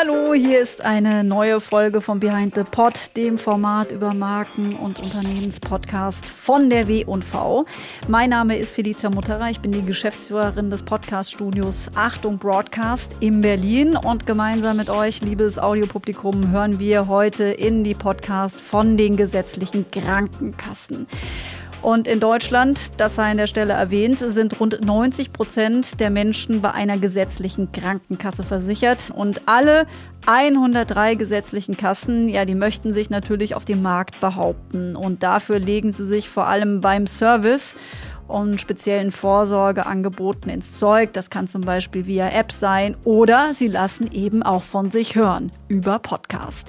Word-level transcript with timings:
Hallo, 0.00 0.32
hier 0.32 0.60
ist 0.60 0.84
eine 0.84 1.24
neue 1.24 1.60
Folge 1.60 2.00
von 2.00 2.20
Behind 2.20 2.54
the 2.54 2.62
Pod, 2.62 2.94
dem 3.16 3.36
Format 3.36 3.90
über 3.90 4.14
Marken- 4.14 4.76
und 4.76 5.00
Unternehmenspodcast 5.00 6.24
von 6.24 6.70
der 6.70 6.86
W&V. 6.86 7.66
Mein 8.06 8.30
Name 8.30 8.56
ist 8.58 8.76
Felicia 8.76 9.10
Mutterer, 9.10 9.50
ich 9.50 9.58
bin 9.58 9.72
die 9.72 9.82
Geschäftsführerin 9.82 10.70
des 10.70 10.84
Podcaststudios 10.84 11.90
Achtung 11.96 12.38
Broadcast 12.38 13.10
in 13.18 13.40
Berlin 13.40 13.96
und 13.96 14.24
gemeinsam 14.24 14.76
mit 14.76 14.88
euch, 14.88 15.20
liebes 15.20 15.58
Audiopublikum, 15.58 16.52
hören 16.52 16.78
wir 16.78 17.08
heute 17.08 17.46
in 17.46 17.82
die 17.82 17.94
Podcasts 17.94 18.60
von 18.60 18.96
den 18.96 19.16
gesetzlichen 19.16 19.90
Krankenkassen. 19.90 21.08
Und 21.80 22.08
in 22.08 22.18
Deutschland, 22.18 23.00
das 23.00 23.14
sei 23.14 23.30
an 23.30 23.36
der 23.36 23.46
Stelle 23.46 23.72
erwähnt, 23.72 24.18
sind 24.18 24.58
rund 24.58 24.84
90 24.84 25.32
Prozent 25.32 26.00
der 26.00 26.10
Menschen 26.10 26.60
bei 26.60 26.72
einer 26.72 26.98
gesetzlichen 26.98 27.70
Krankenkasse 27.70 28.42
versichert. 28.42 29.10
Und 29.14 29.42
alle 29.46 29.86
103 30.26 31.14
gesetzlichen 31.14 31.76
Kassen, 31.76 32.28
ja, 32.28 32.44
die 32.44 32.56
möchten 32.56 32.92
sich 32.92 33.10
natürlich 33.10 33.54
auf 33.54 33.64
dem 33.64 33.80
Markt 33.80 34.20
behaupten. 34.20 34.96
Und 34.96 35.22
dafür 35.22 35.60
legen 35.60 35.92
sie 35.92 36.06
sich 36.06 36.28
vor 36.28 36.46
allem 36.46 36.80
beim 36.80 37.06
Service 37.06 37.76
und 38.26 38.60
speziellen 38.60 39.10
Vorsorgeangeboten 39.10 40.50
ins 40.50 40.78
Zeug. 40.78 41.12
Das 41.14 41.30
kann 41.30 41.48
zum 41.48 41.62
Beispiel 41.62 42.06
via 42.06 42.28
App 42.28 42.52
sein 42.52 42.96
oder 43.04 43.54
sie 43.54 43.68
lassen 43.68 44.12
eben 44.12 44.42
auch 44.42 44.62
von 44.62 44.90
sich 44.90 45.14
hören 45.14 45.50
über 45.68 45.98
Podcast. 45.98 46.68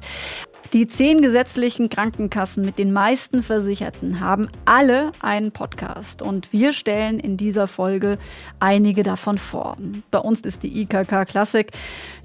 Die 0.72 0.88
zehn 0.88 1.22
gesetzlichen 1.22 1.90
Krankenkassen 1.90 2.64
mit 2.64 2.78
den 2.78 2.94
meisten 2.94 3.42
Versicherten 3.42 4.20
haben 4.20 4.48
alle 4.66 5.12
einen 5.20 5.52
Podcast. 5.52 6.22
Und 6.22 6.54
wir 6.54 6.74
stellen 6.74 7.20
in 7.20 7.38
dieser 7.38 7.66
Folge 7.66 8.20
einige 8.60 9.02
davon 9.02 9.40
vor. 9.40 9.78
Bei 10.12 10.20
uns 10.20 10.42
ist 10.42 10.62
die 10.62 10.82
IKK 10.82 11.26
Classic, 11.26 11.72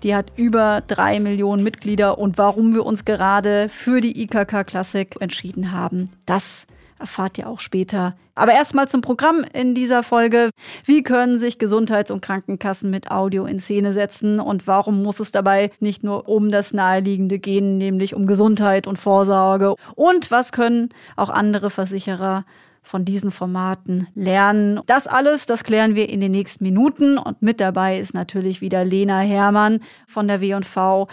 die 0.02 0.14
hat 0.14 0.30
über 0.36 0.82
drei 0.86 1.20
Millionen 1.20 1.62
Mitglieder. 1.62 2.19
Und 2.19 2.36
warum 2.36 2.74
wir 2.74 2.84
uns 2.84 3.06
gerade 3.06 3.70
für 3.70 4.02
die 4.02 4.22
IKK 4.22 4.64
Classic 4.64 5.08
entschieden 5.20 5.72
haben, 5.72 6.10
das 6.26 6.66
erfahrt 6.98 7.39
ihr 7.39 7.48
auch 7.48 7.61
später. 7.61 8.17
Aber 8.34 8.53
erstmal 8.53 8.89
zum 8.89 9.00
Programm 9.00 9.45
in 9.53 9.75
dieser 9.75 10.03
Folge. 10.03 10.50
Wie 10.84 11.03
können 11.03 11.39
sich 11.39 11.59
Gesundheits- 11.59 12.11
und 12.11 12.20
Krankenkassen 12.20 12.91
mit 12.91 13.11
Audio 13.11 13.47
in 13.47 13.61
Szene 13.61 13.92
setzen 13.92 14.41
und 14.41 14.67
warum 14.67 15.03
muss 15.03 15.20
es 15.20 15.31
dabei 15.31 15.70
nicht 15.81 16.03
nur 16.03 16.28
um 16.28 16.50
das 16.50 16.72
Naheliegende 16.72 17.39
gehen, 17.39 17.78
nämlich 17.78 18.15
um 18.15 18.27
Gesundheit 18.27 18.87
und 18.87 18.98
Vorsorge? 18.98 19.75
Und 19.95 20.31
was 20.31 20.53
können 20.53 20.91
auch 21.17 21.31
andere 21.31 21.70
Versicherer 21.70 22.45
von 22.84 23.04
diesen 23.04 23.30
Formaten 23.30 24.06
lernen. 24.14 24.80
Das 24.86 25.06
alles, 25.06 25.46
das 25.46 25.64
klären 25.64 25.94
wir 25.94 26.08
in 26.08 26.20
den 26.20 26.30
nächsten 26.30 26.62
Minuten. 26.62 27.18
Und 27.18 27.42
mit 27.42 27.58
dabei 27.58 27.98
ist 27.98 28.14
natürlich 28.14 28.60
wieder 28.60 28.84
Lena 28.84 29.20
Hermann 29.20 29.80
von 30.06 30.28
der 30.28 30.41
W&V. 30.41 31.08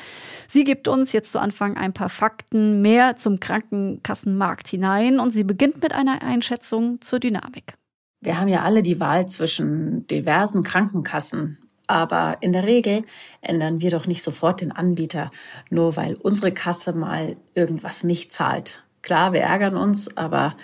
Sie 0.48 0.64
gibt 0.66 0.88
uns 0.88 1.14
jetzt 1.14 1.32
zu 1.32 1.40
Anfang 1.40 1.78
ein 1.78 1.94
paar 1.94 2.10
Fakten 2.10 2.82
mehr 2.82 3.16
zum 3.16 3.40
Krankenkassenmarkt 3.40 4.68
hinein 4.68 5.20
und 5.20 5.32
sie 5.32 5.46
beginnt 5.46 5.82
mit 5.82 5.94
einer 5.94 6.22
Einschätzung 6.22 7.00
zur 7.02 7.20
Dynamik. 7.20 7.74
Wir 8.20 8.40
haben 8.40 8.50
ja 8.50 8.62
alle 8.62 8.84
die 8.84 9.00
Wahl 9.00 9.26
zwischen 9.28 10.06
diversen 10.08 10.64
Krankenkassen. 10.64 11.58
Aber 11.88 12.38
in 12.40 12.54
der 12.54 12.66
Regel 12.66 13.02
ändern 13.42 13.82
wir 13.82 13.92
doch 13.92 14.08
nicht 14.08 14.24
sofort 14.24 14.62
den 14.62 14.72
Anbieter, 14.72 15.30
nur 15.70 15.98
weil 15.98 16.16
unsere 16.16 16.54
Kasse 16.54 16.94
mal 16.94 17.36
irgendwas 17.54 18.04
nicht 18.04 18.32
zahlt. 18.32 18.82
Klar, 19.02 19.34
wir 19.34 19.42
ärgern 19.42 19.76
uns, 19.76 20.16
aber 20.16 20.56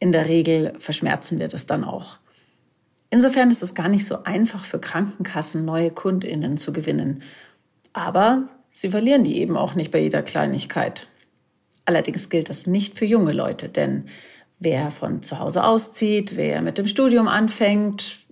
in 0.00 0.12
der 0.12 0.28
Regel 0.28 0.72
verschmerzen 0.78 1.38
wir 1.38 1.48
das 1.48 1.66
dann 1.66 1.84
auch. 1.84 2.18
Insofern 3.10 3.50
ist 3.50 3.62
es 3.62 3.74
gar 3.74 3.88
nicht 3.88 4.06
so 4.06 4.22
einfach 4.24 4.64
für 4.64 4.78
Krankenkassen, 4.78 5.64
neue 5.64 5.90
Kundinnen 5.90 6.56
zu 6.58 6.72
gewinnen. 6.72 7.22
Aber 7.92 8.48
sie 8.72 8.90
verlieren 8.90 9.24
die 9.24 9.38
eben 9.38 9.56
auch 9.56 9.74
nicht 9.74 9.90
bei 9.90 10.00
jeder 10.00 10.22
Kleinigkeit. 10.22 11.08
Allerdings 11.86 12.28
gilt 12.28 12.50
das 12.50 12.66
nicht 12.66 12.98
für 12.98 13.06
junge 13.06 13.32
Leute, 13.32 13.68
denn 13.70 14.08
wer 14.58 14.90
von 14.90 15.22
zu 15.22 15.38
Hause 15.38 15.64
auszieht, 15.64 16.36
wer 16.36 16.60
mit 16.60 16.76
dem 16.76 16.86
Studium 16.86 17.28
anfängt, 17.28 18.24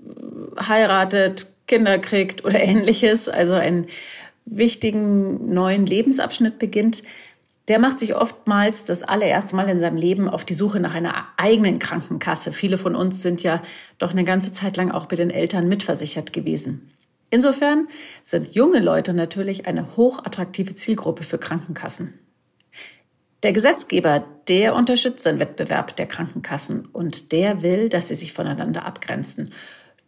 heiratet, 0.61 1.49
Kinder 1.67 1.99
kriegt 1.99 2.45
oder 2.45 2.61
ähnliches, 2.61 3.29
also 3.29 3.55
einen 3.55 3.87
wichtigen 4.45 5.53
neuen 5.53 5.87
Lebensabschnitt 5.87 6.59
beginnt, 6.59 7.03
der 7.69 7.79
macht 7.81 7.99
sich 7.99 8.15
oftmals 8.15 8.85
das 8.85 9.03
allererste 9.03 9.57
Mal 9.57 9.69
in 9.69 9.81
seinem 9.81 9.97
Leben 9.97 10.29
auf 10.29 10.45
die 10.45 10.55
Suche 10.55 10.79
nach 10.79 10.95
einer 10.95 11.27
eigenen 11.37 11.79
Krankenkasse. 11.79 12.53
Viele 12.53 12.79
von 12.79 12.95
uns 12.95 13.23
sind 13.23 13.43
ja 13.43 13.61
doch 13.99 14.13
eine 14.13 14.25
ganze 14.25 14.53
Zeit 14.53 14.77
lang 14.77 14.93
auch 14.93 15.07
bei 15.07 15.17
den 15.17 15.31
Eltern 15.31 15.69
mitversichert 15.69 16.33
gewesen. 16.33 16.93
Insofern 17.31 17.89
sind 18.23 18.55
junge 18.55 18.79
Leute 18.79 19.13
natürlich 19.13 19.67
eine 19.67 19.97
hochattraktive 19.97 20.75
Zielgruppe 20.75 21.25
für 21.25 21.39
Krankenkassen. 21.39 22.15
Der 23.43 23.53
Gesetzgeber, 23.53 24.25
der 24.49 24.75
unterstützt 24.75 25.27
den 25.27 25.41
Wettbewerb 25.41 25.97
der 25.97 26.07
Krankenkassen 26.07 26.87
und 26.87 27.33
der 27.33 27.63
will, 27.63 27.89
dass 27.89 28.09
sie 28.09 28.15
sich 28.15 28.33
voneinander 28.33 28.85
abgrenzen 28.85 29.53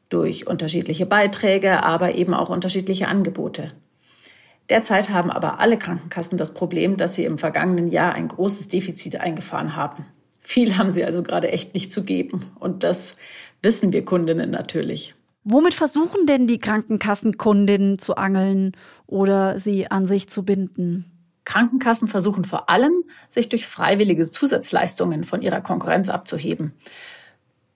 durch 0.09 0.47
unterschiedliche 0.47 1.07
Beiträge, 1.07 1.83
aber 1.83 2.15
eben 2.15 2.35
auch 2.35 2.49
unterschiedliche 2.49 3.09
Angebote. 3.09 3.73
Derzeit 4.71 5.11
haben 5.11 5.31
aber 5.31 5.61
alle 5.61 5.79
Krankenkassen 5.79 6.37
das 6.37 6.53
Problem, 6.53 6.97
dass 6.97 7.15
sie 7.15 7.25
im 7.25 7.39
vergangenen 7.39 7.89
Jahr 7.89 8.15
ein 8.15 8.29
großes 8.29 8.69
Defizit 8.69 9.21
eingefahren 9.21 9.75
haben. 9.75 10.05
Viel 10.41 10.77
haben 10.77 10.91
sie 10.91 11.05
also 11.05 11.23
gerade 11.23 11.51
echt 11.51 11.75
nicht 11.75 11.93
zu 11.93 12.05
geben. 12.05 12.47
Und 12.59 12.84
das 12.84 13.17
wissen 13.62 13.93
wir 13.93 14.05
Kundinnen 14.05 14.51
natürlich. 14.51 15.15
Womit 15.45 15.75
versuchen 15.75 16.27
denn 16.27 16.47
die 16.47 16.59
Krankenkassenkundinnen 16.59 17.99
zu 17.99 18.17
angeln 18.17 18.73
oder 19.06 19.59
sie 19.59 19.91
an 19.91 20.06
sich 20.06 20.29
zu 20.29 20.45
binden? 20.45 21.06
Krankenkassen 21.47 22.09
versuchen 22.09 22.45
vor 22.45 22.69
allem, 22.69 23.03
sich 23.31 23.49
durch 23.49 23.67
freiwillige 23.67 24.31
Zusatzleistungen 24.31 25.25
von 25.25 25.41
ihrer 25.41 25.62
Konkurrenz 25.62 26.11
abzuheben. 26.11 26.73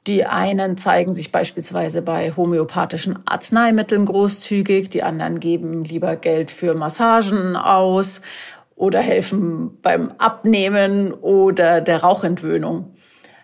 Die 0.09 0.25
einen 0.25 0.77
zeigen 0.79 1.13
sich 1.13 1.31
beispielsweise 1.31 2.03
bei 2.03 2.33
homöopathischen 2.37 3.21
Arzneimitteln 3.25 4.05
großzügig, 4.05 4.91
die 4.91 5.05
anderen 5.05 5.39
geben 5.39 5.85
lieber 5.85 6.17
Geld 6.17 6.51
für 6.51 6.75
Massagen 6.75 7.55
aus 7.55 8.21
oder 8.75 9.01
helfen 9.01 9.81
beim 9.81 10.11
Abnehmen 10.19 11.13
oder 11.13 11.81
der 11.81 12.03
Rauchentwöhnung. 12.03 12.97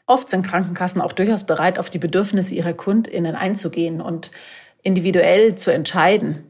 Oft 0.07 0.31
sind 0.31 0.45
Krankenkassen 0.45 1.01
auch 1.01 1.13
durchaus 1.13 1.45
bereit, 1.45 1.79
auf 1.79 1.91
die 1.91 2.01
Bedürfnisse 2.01 2.55
ihrer 2.55 2.73
Kundinnen 2.73 3.37
einzugehen 3.37 4.01
und 4.01 4.33
individuell 4.83 5.55
zu 5.55 5.73
entscheiden. 5.73 6.45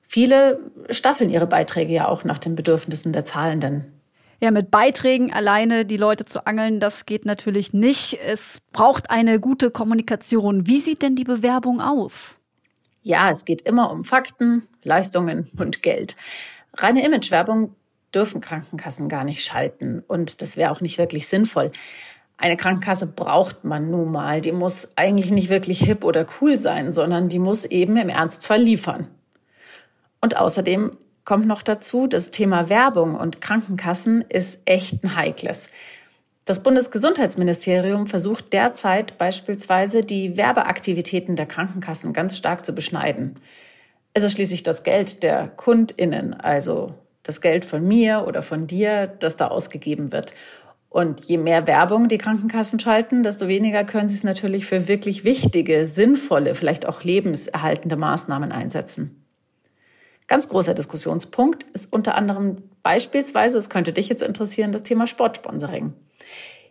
Viele 0.00 0.60
staffeln 0.88 1.28
ihre 1.28 1.46
Beiträge 1.46 1.92
ja 1.92 2.08
auch 2.08 2.24
nach 2.24 2.38
den 2.38 2.54
Bedürfnissen 2.54 3.12
der 3.12 3.26
Zahlenden. 3.26 3.99
Ja, 4.42 4.50
mit 4.50 4.70
Beiträgen 4.70 5.32
alleine 5.32 5.84
die 5.84 5.98
Leute 5.98 6.24
zu 6.24 6.46
angeln, 6.46 6.80
das 6.80 7.04
geht 7.04 7.26
natürlich 7.26 7.74
nicht. 7.74 8.18
Es 8.26 8.60
braucht 8.72 9.10
eine 9.10 9.38
gute 9.38 9.70
Kommunikation. 9.70 10.66
Wie 10.66 10.78
sieht 10.78 11.02
denn 11.02 11.14
die 11.14 11.24
Bewerbung 11.24 11.82
aus? 11.82 12.36
Ja, 13.02 13.30
es 13.30 13.44
geht 13.44 13.60
immer 13.62 13.90
um 13.90 14.02
Fakten, 14.02 14.66
Leistungen 14.82 15.50
und 15.58 15.82
Geld. 15.82 16.16
Reine 16.74 17.04
Imagewerbung 17.04 17.74
dürfen 18.14 18.40
Krankenkassen 18.40 19.10
gar 19.10 19.24
nicht 19.24 19.44
schalten 19.44 20.02
und 20.08 20.40
das 20.40 20.56
wäre 20.56 20.70
auch 20.70 20.80
nicht 20.80 20.96
wirklich 20.96 21.28
sinnvoll. 21.28 21.70
Eine 22.38 22.56
Krankenkasse 22.56 23.06
braucht 23.06 23.64
man 23.64 23.90
nun 23.90 24.10
mal. 24.10 24.40
Die 24.40 24.52
muss 24.52 24.88
eigentlich 24.96 25.30
nicht 25.30 25.50
wirklich 25.50 25.80
hip 25.80 26.02
oder 26.02 26.26
cool 26.40 26.58
sein, 26.58 26.90
sondern 26.92 27.28
die 27.28 27.38
muss 27.38 27.66
eben 27.66 27.98
im 27.98 28.08
Ernstfall 28.08 28.62
liefern. 28.62 29.08
Und 30.22 30.38
außerdem 30.38 30.92
kommt 31.30 31.46
noch 31.46 31.62
dazu, 31.62 32.08
das 32.08 32.32
Thema 32.32 32.68
Werbung 32.68 33.14
und 33.14 33.40
Krankenkassen 33.40 34.24
ist 34.28 34.58
echt 34.64 35.04
ein 35.04 35.14
heikles. 35.14 35.70
Das 36.44 36.60
Bundesgesundheitsministerium 36.60 38.08
versucht 38.08 38.52
derzeit 38.52 39.16
beispielsweise 39.16 40.02
die 40.02 40.36
Werbeaktivitäten 40.36 41.36
der 41.36 41.46
Krankenkassen 41.46 42.12
ganz 42.12 42.36
stark 42.36 42.66
zu 42.66 42.72
beschneiden. 42.72 43.36
Es 44.12 44.24
ist 44.24 44.32
schließlich 44.32 44.64
das 44.64 44.82
Geld 44.82 45.22
der 45.22 45.46
Kundinnen, 45.46 46.34
also 46.34 46.94
das 47.22 47.40
Geld 47.40 47.64
von 47.64 47.86
mir 47.86 48.24
oder 48.26 48.42
von 48.42 48.66
dir, 48.66 49.06
das 49.06 49.36
da 49.36 49.46
ausgegeben 49.46 50.10
wird. 50.10 50.34
Und 50.88 51.26
je 51.26 51.38
mehr 51.38 51.68
Werbung 51.68 52.08
die 52.08 52.18
Krankenkassen 52.18 52.80
schalten, 52.80 53.22
desto 53.22 53.46
weniger 53.46 53.84
können 53.84 54.08
sie 54.08 54.16
es 54.16 54.24
natürlich 54.24 54.66
für 54.66 54.88
wirklich 54.88 55.22
wichtige, 55.22 55.84
sinnvolle, 55.84 56.56
vielleicht 56.56 56.86
auch 56.86 57.04
lebenserhaltende 57.04 57.94
Maßnahmen 57.94 58.50
einsetzen. 58.50 59.19
Ganz 60.30 60.48
großer 60.48 60.74
Diskussionspunkt 60.74 61.64
ist 61.72 61.92
unter 61.92 62.14
anderem 62.14 62.62
beispielsweise, 62.84 63.58
es 63.58 63.68
könnte 63.68 63.92
dich 63.92 64.08
jetzt 64.08 64.22
interessieren, 64.22 64.70
das 64.70 64.84
Thema 64.84 65.08
Sportsponsoring. 65.08 65.92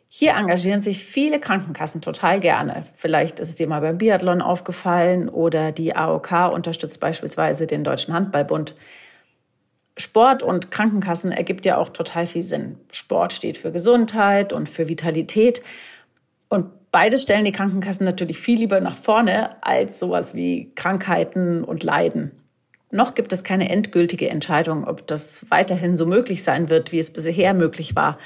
Hier 0.10 0.36
engagieren 0.38 0.82
sich 0.82 1.04
viele 1.04 1.42
Krankenkassen 1.42 2.00
total 2.00 2.40
gerne. 2.40 2.86
Vielleicht 2.94 3.42
ist 3.42 3.50
es 3.50 3.56
dir 3.56 3.68
mal 3.68 3.82
beim 3.82 3.98
Biathlon 3.98 4.42
aufgefallen 4.42 5.28
oder 5.28 5.74
die 5.74 5.94
AOK 5.94 6.54
unterstützt 6.54 7.02
beispielsweise 7.02 7.68
den 7.68 7.84
Deutschen 7.84 8.14
Handballbund. 8.14 8.76
Sport 9.98 10.42
und 10.42 10.72
Krankenkassen 10.72 11.34
ergibt 11.34 11.66
ja 11.66 11.80
auch 11.80 11.90
total 11.90 12.28
viel 12.28 12.44
Sinn. 12.44 12.78
Sport 12.92 13.34
steht 13.34 13.58
für 13.58 13.74
Gesundheit 13.74 14.54
und 14.54 14.70
für 14.70 14.88
Vitalität. 14.88 15.62
Und 16.48 16.92
beides 16.92 17.24
stellen 17.24 17.44
die 17.44 17.52
Krankenkassen 17.52 18.06
natürlich 18.06 18.38
viel 18.38 18.58
lieber 18.58 18.80
nach 18.80 18.96
vorne 18.96 19.62
als 19.62 20.00
sowas 20.00 20.34
wie 20.34 20.72
Krankheiten 20.76 21.66
und 21.66 21.84
Leiden. 21.84 22.39
Noch 22.92 23.14
gibt 23.14 23.34
es 23.34 23.44
keine 23.44 23.70
endgültige 23.70 24.30
Entscheidung, 24.30 24.88
ob 24.88 25.06
das 25.06 25.46
weiterhin 25.50 25.96
so 25.96 26.06
möglich 26.06 26.44
sein 26.44 26.70
wird, 26.70 26.92
wie 26.92 27.00
es 27.00 27.12
bisher 27.12 27.54
möglich 27.54 27.96
war. 27.96 28.18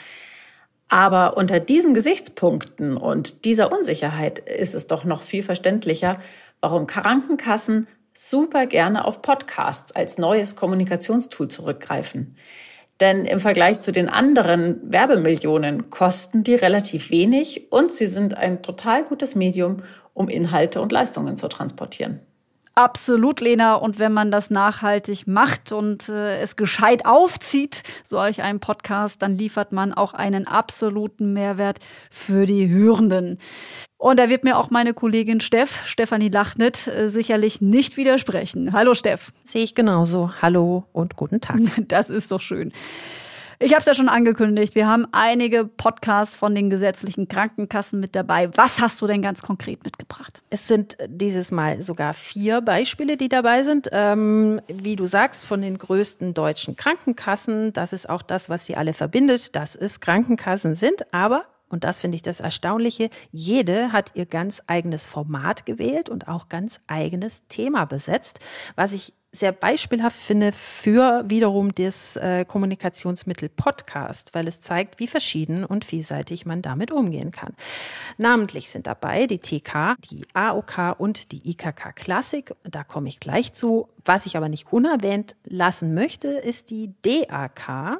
Aber 0.88 1.38
unter 1.38 1.60
diesen 1.60 1.94
Gesichtspunkten 1.94 2.98
und 2.98 3.45
dieser 3.45 3.71
Unsicherheit 3.71 4.39
ist 4.39 4.75
es 4.75 4.88
doch 4.88 5.04
noch 5.04 5.21
viel 5.21 5.44
verständlicher, 5.44 6.19
warum 6.62 6.88
Krankenkassen 6.88 7.88
super 8.13 8.68
gerne 8.68 9.06
auf 9.06 9.21
Podcasts 9.21 9.92
als 9.92 10.18
neues 10.18 10.56
Kommunikationstool 10.56 11.48
zurückgreifen. 11.48 12.38
Denn 13.00 13.25
im 13.25 13.39
Vergleich 13.39 13.80
zu 13.80 13.92
den 13.92 14.07
anderen 14.07 14.80
Werbemillionen 14.83 15.89
kosten 15.89 16.44
die 16.44 16.56
relativ 16.56 17.10
wenig 17.10 17.71
und 17.71 17.92
sie 17.92 18.06
sind 18.06 18.38
ein 18.38 18.62
total 18.62 19.04
gutes 19.04 19.36
Medium, 19.36 19.81
um 20.13 20.30
Inhalte 20.30 20.80
und 20.80 20.92
Leistungen 20.92 21.38
zu 21.38 21.48
transportieren. 21.48 22.19
Absolut, 22.75 23.40
Lena. 23.40 23.75
Und 23.75 24.00
wenn 24.00 24.14
man 24.14 24.31
das 24.31 24.50
nachhaltig 24.50 25.28
macht 25.28 25.72
und 25.72 26.10
äh, 26.10 26.42
es 26.42 26.56
gescheit 26.56 27.06
aufzieht, 27.06 27.84
solch 28.04 28.42
ein 28.42 28.60
Podcast, 28.60 29.22
dann 29.22 29.38
liefert 29.38 29.72
man 29.72 29.94
auch 29.94 30.16
einen 30.16 30.48
absoluten 30.48 31.34
Mehrwert 31.34 31.78
für 32.10 32.48
die 32.48 32.70
Hörenden. 32.70 33.38
Und 33.98 34.18
da 34.18 34.28
wird 34.28 34.44
mir 34.44 34.58
auch 34.58 34.72
meine 34.72 34.96
Kollegin 34.96 35.40
Steff, 35.40 35.86
Stefanie 35.86 36.30
Lachnet, 36.30 36.88
äh, 36.88 37.10
sicherlich 37.10 37.62
nicht 37.62 37.96
widersprechen. 37.96 38.74
Hallo 38.74 38.96
Steff. 38.96 39.31
Sehe 39.44 39.64
ich 39.64 39.75
genauso. 39.75 40.31
Hallo 40.42 40.86
und 40.94 41.16
guten 41.16 41.42
Tag. 41.42 41.60
Das 41.88 42.10
ist 42.10 42.31
doch 42.31 42.42
schön. 42.42 42.72
Ich 43.63 43.71
habe 43.71 43.80
es 43.80 43.86
ja 43.86 43.94
schon 43.94 44.10
angekündigt. 44.10 44.75
Wir 44.75 44.88
haben 44.88 45.07
einige 45.13 45.63
Podcasts 45.63 46.36
von 46.36 46.54
den 46.54 46.69
gesetzlichen 46.69 47.30
Krankenkassen 47.30 47.98
mit 47.98 48.13
dabei. 48.13 48.50
Was 48.57 48.81
hast 48.81 49.01
du 49.01 49.07
denn 49.07 49.21
ganz 49.21 49.42
konkret 49.42 49.86
mitgebracht? 49.86 50.42
Es 50.50 50.68
sind 50.68 50.98
dieses 51.07 51.50
Mal 51.50 51.81
sogar 51.81 52.13
vier 52.13 52.60
Beispiele, 52.60 53.15
die 53.15 53.30
dabei 53.30 53.63
sind. 53.63 53.88
Ähm, 53.94 54.60
wie 54.68 54.98
du 54.98 55.06
sagst, 55.06 55.45
von 55.45 55.62
den 55.62 55.77
größten 55.77 56.33
deutschen 56.33 56.75
Krankenkassen. 56.75 57.71
Das 57.71 57.94
ist 57.94 58.10
auch 58.10 58.21
das, 58.21 58.50
was 58.50 58.65
sie 58.65 58.75
alle 58.75 58.92
verbindet, 58.92 59.56
dass 59.56 59.77
es 59.77 60.01
Krankenkassen 60.01 60.75
sind. 60.75 61.13
Aber 61.13 61.45
und 61.69 61.86
das 61.86 62.01
finde 62.01 62.15
ich 62.15 62.21
das 62.21 62.42
Erstaunliche, 62.42 63.10
jede 63.31 63.94
hat 63.94 64.12
ihr 64.13 64.27
ganz 64.27 64.62
eigenes 64.68 65.07
Format 65.07 65.65
gewählt 65.65 66.07
und 66.07 66.27
auch 66.27 66.48
ganz 66.48 66.81
eigenes 66.86 67.48
Thema 67.48 67.86
besetzt, 67.86 68.39
was 68.75 68.94
ich 68.94 69.13
sehr 69.35 69.51
beispielhaft 69.51 70.15
finde 70.15 70.51
für 70.51 71.24
wiederum 71.27 71.74
das 71.74 72.15
äh, 72.18 72.45
Kommunikationsmittel 72.45 73.50
Podcast, 73.50 74.35
weil 74.35 74.47
es 74.47 74.62
zeigt, 74.62 75.00
wie 75.00 75.07
verschieden 75.07 75.65
und 75.65 75.85
vielseitig 75.85 76.45
man 76.45 76.62
damit 76.62 76.91
umgehen 76.91 77.31
kann. 77.31 77.53
Namentlich 78.18 78.69
sind 78.69 78.85
dabei 78.85 79.25
die 79.25 79.39
TK, 79.39 79.95
die 80.12 80.21
AOK 80.33 81.00
und 81.00 81.31
die 81.31 81.50
IKK 81.50 81.95
Klassik. 81.95 82.53
Da 82.63 82.83
komme 82.83 83.09
ich 83.09 83.19
gleich 83.19 83.53
zu. 83.53 83.89
Was 84.06 84.27
ich 84.27 84.38
aber 84.38 84.50
nicht 84.50 84.71
unerwähnt 84.71 85.36
lassen 85.45 85.95
möchte, 85.95 86.27
ist 86.27 86.69
die 86.69 86.91
DAK. 87.01 88.00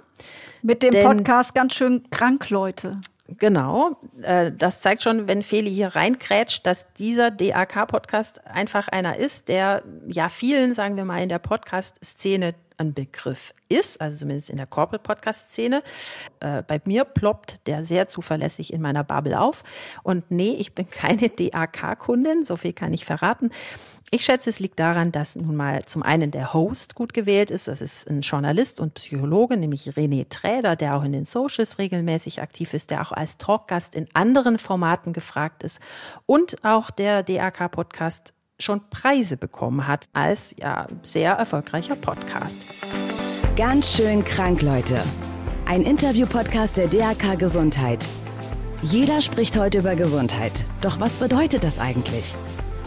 Mit 0.62 0.84
dem 0.84 1.04
Podcast 1.04 1.56
ganz 1.56 1.74
schön 1.74 2.10
krank, 2.12 2.50
Leute. 2.52 3.00
Genau, 3.28 3.96
äh, 4.22 4.52
das 4.52 4.82
zeigt 4.82 5.02
schon, 5.02 5.30
wenn 5.30 5.44
Feli 5.44 5.72
hier 5.72 5.96
reinkrätscht, 5.96 6.66
dass 6.68 6.92
dieser 6.94 7.32
DAK-Podcast 7.32 8.46
einfach 8.46 8.90
einer 8.90 9.16
ist, 9.16 9.48
der 9.48 9.82
ja 10.08 10.28
vielen, 10.28 10.74
sagen 10.74 10.98
wir 10.98 11.06
mal, 11.06 11.24
in 11.24 11.30
der 11.30 11.40
Podcast-Szene 11.40 12.54
ein 12.78 12.94
Begriff 12.94 13.54
ist, 13.70 14.02
also 14.02 14.20
zumindest 14.20 14.50
in 14.50 14.58
der 14.58 14.68
Corporate-Podcast-Szene. 14.68 15.84
Äh, 16.40 16.64
bei 16.64 16.82
mir 16.86 17.06
ploppt 17.06 17.60
der 17.68 17.86
sehr 17.86 18.08
zuverlässig 18.08 18.74
in 18.74 18.82
meiner 18.82 19.04
Bubble 19.04 19.40
auf. 19.40 19.64
Und 20.04 20.32
nee, 20.32 20.54
ich 20.54 20.76
bin 20.76 20.90
keine 20.92 21.30
DAK-Kundin, 21.30 22.46
so 22.46 22.56
viel 22.56 22.74
kann 22.74 22.94
ich 22.94 23.06
verraten. 23.06 23.52
Ich 24.12 24.26
schätze, 24.26 24.52
es 24.52 24.60
liegt 24.60 24.80
daran, 24.80 25.12
dass 25.12 25.36
nun 25.36 25.56
mal 25.56 25.86
zum 25.86 26.04
einen 26.04 26.30
der 26.30 26.54
Host 26.54 26.94
gut 26.94 27.16
gewählt 27.16 27.50
ist. 27.50 27.68
Das 27.68 27.82
ist 27.82 28.08
ein 28.08 28.22
Journalist 28.22 28.80
und 28.80 28.94
Psychologe, 28.94 29.58
nämlich 29.58 29.90
René 29.90 30.30
Träder, 30.30 30.76
der 30.76 30.96
auch 30.96 31.04
in 31.04 31.14
den 31.14 31.26
Socials 31.26 31.80
regelmäßig 31.80 32.40
aktiv 32.40 32.76
ist, 32.76 32.92
der 32.92 33.02
auch 33.02 33.12
als 33.12 33.40
Talkgast 33.40 33.96
in 33.96 34.08
anderen 34.14 34.60
Formaten 34.60 35.14
gefragt 35.14 35.64
ist. 35.64 35.80
Und 36.28 36.64
auch 36.64 36.92
der 36.92 37.24
DAK-Podcast 37.24 38.36
schon 38.60 38.82
Preise 38.90 39.38
bekommen 39.38 39.88
hat 39.88 40.06
als 40.14 40.56
ja, 40.58 40.88
sehr 41.04 41.34
erfolgreicher 41.34 41.96
Podcast. 41.96 42.62
Ganz 43.56 43.96
schön 43.96 44.24
krank, 44.24 44.62
Leute. 44.62 45.02
Ein 45.66 45.84
Interview-Podcast 45.84 46.78
der 46.78 46.88
DAK 46.88 47.38
Gesundheit. 47.40 48.06
Jeder 48.82 49.22
spricht 49.22 49.58
heute 49.58 49.80
über 49.80 49.96
Gesundheit. 49.96 50.52
Doch 50.82 51.00
was 51.00 51.14
bedeutet 51.14 51.64
das 51.64 51.80
eigentlich? 51.80 52.34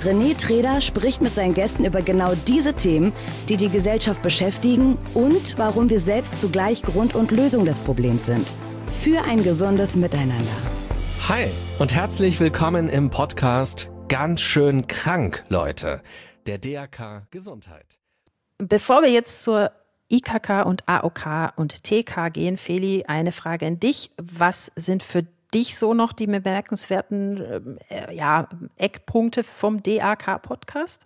René 0.05 0.37
Treder 0.37 0.81
spricht 0.81 1.23
mit 1.23 1.35
seinen 1.35 1.55
Gästen 1.55 1.85
über 1.85 2.03
genau 2.03 2.35
diese 2.47 2.75
Themen, 2.75 3.13
die 3.49 3.57
die 3.57 3.71
Gesellschaft 3.71 4.23
beschäftigen 4.23 4.99
und 5.15 5.57
warum 5.57 5.89
wir 5.89 6.01
selbst 6.01 6.41
zugleich 6.41 6.83
Grund 6.83 7.15
und 7.15 7.31
Lösung 7.31 7.65
des 7.65 7.79
Problems 7.79 8.27
sind. 8.27 8.47
Für 8.93 9.23
ein 9.25 9.43
gesundes 9.43 9.97
Miteinander. 9.97 10.45
Hi 11.29 11.49
und 11.79 11.95
herzlich 11.95 12.39
willkommen 12.39 12.89
im 12.89 13.11
Podcast 13.11 13.91
Ganz 14.09 14.41
schön 14.41 14.87
krank, 14.87 15.45
Leute, 15.49 16.01
der 16.47 16.59
DRK 16.59 17.27
Gesundheit. 17.33 17.99
Bevor 18.59 19.03
wir 19.03 19.11
jetzt 19.11 19.43
zur 19.43 19.73
IKK 20.09 20.65
und 20.65 20.89
AOK 20.89 21.55
und 21.57 21.83
TK 21.83 22.33
gehen, 22.33 22.57
Feli, 22.57 23.05
eine 23.09 23.33
Frage 23.33 23.67
an 23.67 23.81
dich. 23.81 24.13
Was 24.17 24.71
sind 24.77 25.03
für 25.03 25.27
dich 25.53 25.77
so 25.77 25.93
noch 25.93 26.13
die 26.13 26.29
bemerkenswerten 26.29 27.79
äh, 27.89 28.15
ja, 28.15 28.49
Eckpunkte 28.77 29.43
vom 29.43 29.83
DAK-Podcast? 29.83 31.05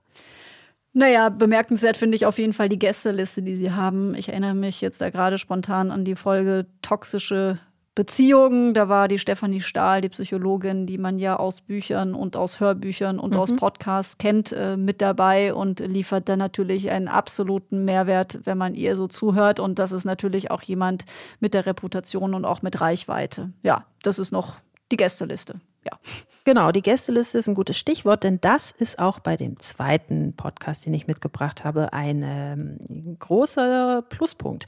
Naja, 0.93 1.31
bemerkenswert 1.31 1.97
finde 1.97 2.17
ich 2.17 2.27
auf 2.27 2.39
jeden 2.39 2.53
Fall 2.53 2.69
die 2.69 2.79
Gästeliste, 2.79 3.43
die 3.43 3.57
sie 3.57 3.73
haben. 3.73 4.15
Ich 4.15 4.29
erinnere 4.29 4.55
mich 4.55 4.83
jetzt 4.83 5.01
da 5.01 5.09
gerade 5.09 5.39
spontan 5.39 5.91
an 5.91 6.05
die 6.05 6.17
Folge 6.17 6.67
Toxische 6.83 7.61
Beziehungen. 7.95 8.75
Da 8.75 8.89
war 8.89 9.09
die 9.09 9.19
Stefanie 9.19 9.61
Stahl, 9.61 10.01
die 10.01 10.09
Psychologin, 10.09 10.87
die 10.87 10.99
man 10.99 11.19
ja 11.19 11.37
aus 11.37 11.61
Büchern 11.61 12.15
und 12.15 12.37
aus 12.37 12.61
Hörbüchern 12.61 13.19
und 13.19 13.35
mhm. 13.35 13.41
aus 13.41 13.55
Podcasts 13.55 14.19
kennt, 14.19 14.53
äh, 14.53 14.77
mit 14.77 15.01
dabei 15.01 15.55
und 15.55 15.81
liefert 15.81 16.29
dann 16.29 16.39
natürlich 16.39 16.91
einen 16.91 17.09
absoluten 17.09 17.85
Mehrwert, 17.85 18.41
wenn 18.45 18.59
man 18.59 18.75
ihr 18.75 18.97
so 18.97 19.09
zuhört. 19.09 19.61
Und 19.61 19.79
das 19.79 19.93
ist 19.93 20.05
natürlich 20.05 20.51
auch 20.51 20.63
jemand 20.63 21.05
mit 21.41 21.55
der 21.55 21.67
Reputation 21.67 22.35
und 22.35 22.45
auch 22.45 22.63
mit 22.63 22.81
Reichweite. 22.81 23.53
Ja, 23.63 23.85
das 24.03 24.19
ist 24.19 24.33
noch 24.33 24.57
die 24.93 24.97
Gästeliste. 24.97 25.61
Ja. 25.85 25.99
Genau, 26.45 26.73
die 26.73 26.81
Gästeliste 26.81 27.37
ist 27.37 27.49
ein 27.49 27.55
gutes 27.55 27.77
Stichwort, 27.77 28.25
denn 28.25 28.41
das 28.41 28.71
ist 28.71 28.99
auch 28.99 29.19
bei 29.19 29.37
dem 29.37 29.61
zweiten 29.61 30.35
Podcast, 30.35 30.87
den 30.87 30.95
ich 30.95 31.07
mitgebracht 31.07 31.65
habe, 31.65 31.93
ein 31.93 32.23
ähm, 32.25 33.17
großer 33.19 34.03
Pluspunkt. 34.09 34.67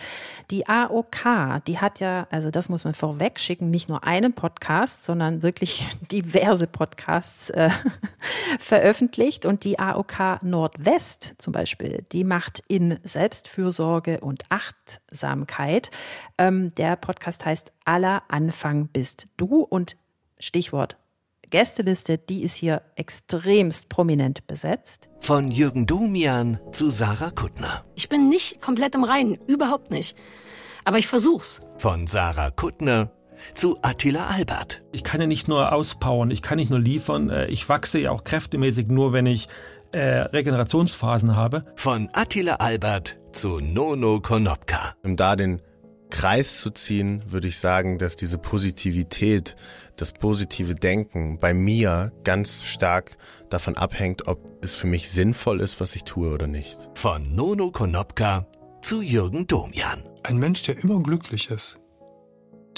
Die 0.50 0.68
AOK, 0.68 1.64
die 1.66 1.78
hat 1.78 1.98
ja, 1.98 2.26
also 2.30 2.50
das 2.50 2.68
muss 2.68 2.84
man 2.84 2.92
vorweg 2.92 3.40
schicken, 3.40 3.70
nicht 3.70 3.88
nur 3.88 4.04
einen 4.04 4.34
Podcast, 4.34 5.02
sondern 5.02 5.42
wirklich 5.42 5.88
diverse 6.12 6.66
Podcasts 6.66 7.48
äh, 7.50 7.70
veröffentlicht. 8.58 9.46
Und 9.46 9.64
die 9.64 9.78
AOK 9.78 10.42
Nordwest 10.42 11.34
zum 11.38 11.54
Beispiel, 11.54 12.04
die 12.12 12.24
macht 12.24 12.62
in 12.68 13.00
Selbstfürsorge 13.02 14.20
und 14.20 14.44
Achtsamkeit. 14.50 15.90
Ähm, 16.36 16.74
der 16.74 16.96
Podcast 16.96 17.46
heißt 17.46 17.72
Aller 17.86 18.24
Anfang 18.28 18.88
bist 18.88 19.26
du 19.38 19.62
und 19.62 19.96
Stichwort 20.38 20.98
Gästeliste, 21.52 22.16
die 22.16 22.42
ist 22.42 22.56
hier 22.56 22.80
extremst 22.96 23.90
prominent 23.90 24.46
besetzt. 24.46 25.10
Von 25.20 25.50
Jürgen 25.50 25.86
Domian 25.86 26.58
zu 26.72 26.88
Sarah 26.88 27.30
Kuttner. 27.30 27.84
Ich 27.94 28.08
bin 28.08 28.30
nicht 28.30 28.62
komplett 28.62 28.94
im 28.94 29.04
Reinen, 29.04 29.38
überhaupt 29.46 29.90
nicht. 29.90 30.16
Aber 30.84 30.96
ich 30.96 31.06
versuch's. 31.06 31.60
Von 31.76 32.06
Sarah 32.06 32.50
Kuttner 32.50 33.12
zu 33.52 33.76
Attila 33.82 34.28
Albert. 34.28 34.82
Ich 34.92 35.04
kann 35.04 35.20
ja 35.20 35.26
nicht 35.26 35.46
nur 35.46 35.72
auspowern, 35.72 36.30
ich 36.30 36.40
kann 36.40 36.56
nicht 36.56 36.70
nur 36.70 36.80
liefern, 36.80 37.28
äh, 37.28 37.46
ich 37.48 37.68
wachse 37.68 38.00
ja 38.00 38.12
auch 38.12 38.24
kräftemäßig 38.24 38.88
nur, 38.88 39.12
wenn 39.12 39.26
ich 39.26 39.46
äh, 39.92 40.00
Regenerationsphasen 40.00 41.36
habe. 41.36 41.66
Von 41.76 42.08
Attila 42.14 42.54
Albert 42.56 43.18
zu 43.32 43.60
Nono 43.60 44.20
Konopka. 44.20 44.94
Um 45.02 45.16
da 45.16 45.36
den 45.36 45.60
Kreis 46.12 46.60
zu 46.60 46.70
ziehen, 46.70 47.22
würde 47.26 47.48
ich 47.48 47.58
sagen, 47.58 47.96
dass 47.96 48.16
diese 48.16 48.36
Positivität, 48.36 49.56
das 49.96 50.12
positive 50.12 50.74
Denken 50.74 51.38
bei 51.38 51.54
mir 51.54 52.12
ganz 52.22 52.64
stark 52.64 53.16
davon 53.48 53.76
abhängt, 53.78 54.28
ob 54.28 54.38
es 54.60 54.74
für 54.74 54.86
mich 54.86 55.10
sinnvoll 55.10 55.60
ist, 55.60 55.80
was 55.80 55.96
ich 55.96 56.04
tue 56.04 56.30
oder 56.30 56.46
nicht. 56.46 56.76
Von 56.94 57.34
Nono 57.34 57.70
Konopka 57.70 58.46
zu 58.82 59.00
Jürgen 59.00 59.46
Domian. 59.46 60.02
Ein 60.22 60.36
Mensch, 60.36 60.62
der 60.62 60.78
immer 60.84 61.02
glücklich 61.02 61.50
ist, 61.50 61.80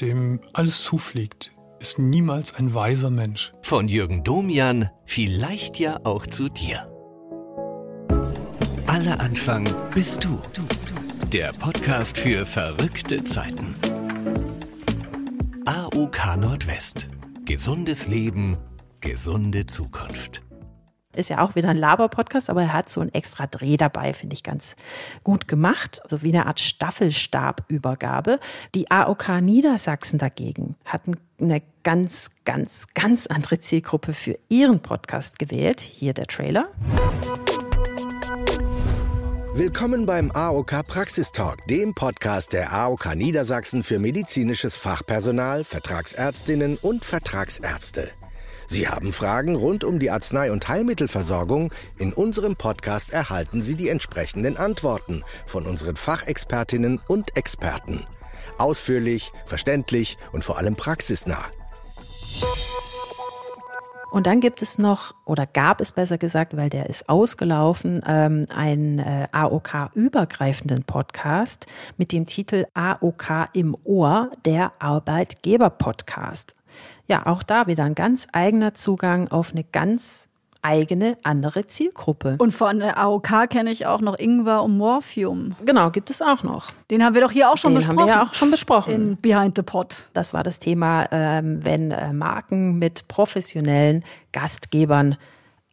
dem 0.01 0.41
alles 0.53 0.85
zufliegt, 0.85 1.53
ist 1.81 1.99
niemals 1.99 2.55
ein 2.55 2.73
weiser 2.73 3.11
Mensch. 3.11 3.51
Von 3.63 3.89
Jürgen 3.89 4.23
Domian 4.23 4.91
vielleicht 5.07 5.81
ja 5.81 5.99
auch 6.05 6.29
zu 6.29 6.49
dir. 6.49 6.89
Aller 8.87 9.19
Anfang 9.19 9.69
bist 9.93 10.25
du. 10.25 10.41
du, 10.53 10.63
du. 10.87 10.94
Der 11.35 11.53
Podcast 11.53 12.17
für 12.17 12.47
verrückte 12.47 13.25
Zeiten. 13.25 13.75
AOK 15.65 16.37
Nordwest. 16.37 17.09
Gesundes 17.45 18.07
Leben, 18.07 18.57
gesunde 19.01 19.67
Zukunft. 19.67 20.43
Ist 21.13 21.31
ja 21.31 21.41
auch 21.41 21.57
wieder 21.57 21.71
ein 21.71 21.77
Laber-Podcast, 21.77 22.51
aber 22.51 22.63
er 22.63 22.73
hat 22.73 22.89
so 22.89 23.01
einen 23.01 23.13
extra 23.13 23.49
Dreh 23.49 23.77
dabei, 23.77 24.15
finde 24.15 24.35
ich 24.35 24.45
ganz 24.45 24.77
gut 25.25 25.49
gemacht. 25.49 26.01
Also 26.05 26.23
wie 26.23 26.33
eine 26.33 26.47
Art 26.47 26.61
Staffelstabübergabe. 26.61 28.39
Die 28.77 28.93
AOK 28.93 29.41
Niedersachsen 29.41 30.21
dagegen 30.21 30.77
hatten 30.85 31.17
eine 31.41 31.63
ganz, 31.83 32.31
ganz, 32.45 32.87
ganz 32.95 33.27
andere 33.27 33.59
Zielgruppe 33.59 34.13
für 34.13 34.39
ihren 34.49 34.79
Podcast 34.83 35.41
gewählt. 35.41 35.81
Hier 35.81 36.15
der 36.15 36.29
Trailer. 36.29 36.69
Willkommen 39.57 40.05
beim 40.05 40.33
AOK 40.33 40.85
Praxistalk, 40.85 41.65
dem 41.69 41.95
Podcast 41.95 42.53
der 42.53 42.73
AOK 42.73 43.15
Niedersachsen 43.15 43.85
für 43.85 44.01
medizinisches 44.01 44.77
Fachpersonal, 44.77 45.63
Vertragsärztinnen 45.63 46.77
und 46.77 47.05
Vertragsärzte. 47.05 48.11
Sie 48.67 48.89
haben 48.89 49.13
Fragen 49.13 49.55
rund 49.55 49.85
um 49.85 50.01
die 50.01 50.11
Arznei- 50.11 50.51
und 50.51 50.67
Heilmittelversorgung. 50.67 51.73
In 51.99 52.13
unserem 52.13 52.57
Podcast 52.57 53.13
erhalten 53.13 53.63
Sie 53.63 53.77
die 53.77 53.91
entsprechenden 53.91 54.57
Antworten 54.57 55.23
von 55.47 55.67
unseren 55.67 55.95
Fachexpertinnen 55.95 57.01
und 57.07 57.37
Experten. 57.37 58.09
Ausführlich, 58.59 59.31
verständlich 59.47 60.19
und 60.33 60.43
vor 60.43 60.59
allem 60.59 60.75
praxisnah. 60.75 61.47
Und 64.15 64.29
dann 64.29 64.39
gibt 64.39 64.63
es 64.63 64.79
noch, 64.79 65.13
oder 65.25 65.45
gab 65.45 65.81
es 65.81 65.91
besser 65.91 66.19
gesagt, 66.19 66.57
weil 66.57 66.71
der 66.71 66.89
ist 66.89 67.09
ausgelaufen, 67.09 68.01
ähm, 68.07 68.47
einen 68.49 69.01
äh, 69.01 69.27
AOK-übergreifenden 69.33 70.85
Podcast 70.85 71.67
mit 71.97 72.13
dem 72.13 72.25
Titel 72.25 72.65
AOK 72.75 73.49
im 73.55 73.77
Ohr, 73.83 74.31
der 74.45 74.71
Arbeitgeber-Podcast. 74.79 76.55
Ja, 77.09 77.27
auch 77.27 77.43
da 77.43 77.67
wieder 77.67 77.83
ein 77.83 77.97
ganz 77.97 78.29
eigener 78.31 78.73
Zugang 78.75 79.27
auf 79.33 79.51
eine 79.51 79.65
ganz 79.65 80.29
eigene 80.65 81.19
andere 81.23 81.67
Zielgruppe. 81.67 82.37
Und 82.39 82.53
von 82.53 82.81
der 82.81 82.99
AOK 82.99 83.49
kenne 83.51 83.71
ich 83.71 83.87
auch 83.87 84.01
noch 84.01 84.19
Ingwer 84.19 84.63
und 84.63 84.77
Morphium. 84.79 85.55
Genau, 85.65 85.91
gibt 85.91 86.11
es 86.11 86.23
auch 86.23 86.43
noch. 86.43 86.71
Den 86.91 87.05
haben 87.05 87.15
wir 87.15 87.21
doch 87.21 87.31
hier 87.31 87.51
auch 87.51 87.59
schon 87.59 87.73
Den 87.73 87.77
besprochen. 87.79 87.99
haben 88.01 88.07
wir 88.09 88.15
ja 88.15 88.23
auch 88.25 88.35
schon 88.35 88.51
besprochen. 88.51 88.95
In 88.95 89.17
Behind 89.19 89.57
the 89.57 89.63
Pot. 89.63 89.95
Das 90.15 90.33
war 90.33 90.43
das 90.43 90.59
Thema, 90.59 91.07
ähm, 91.13 91.61
wenn 91.65 91.91
äh, 91.91 92.13
Marken 92.13 92.79
mit 92.79 93.07
professionellen 93.09 94.05
Gastgebern 94.33 95.17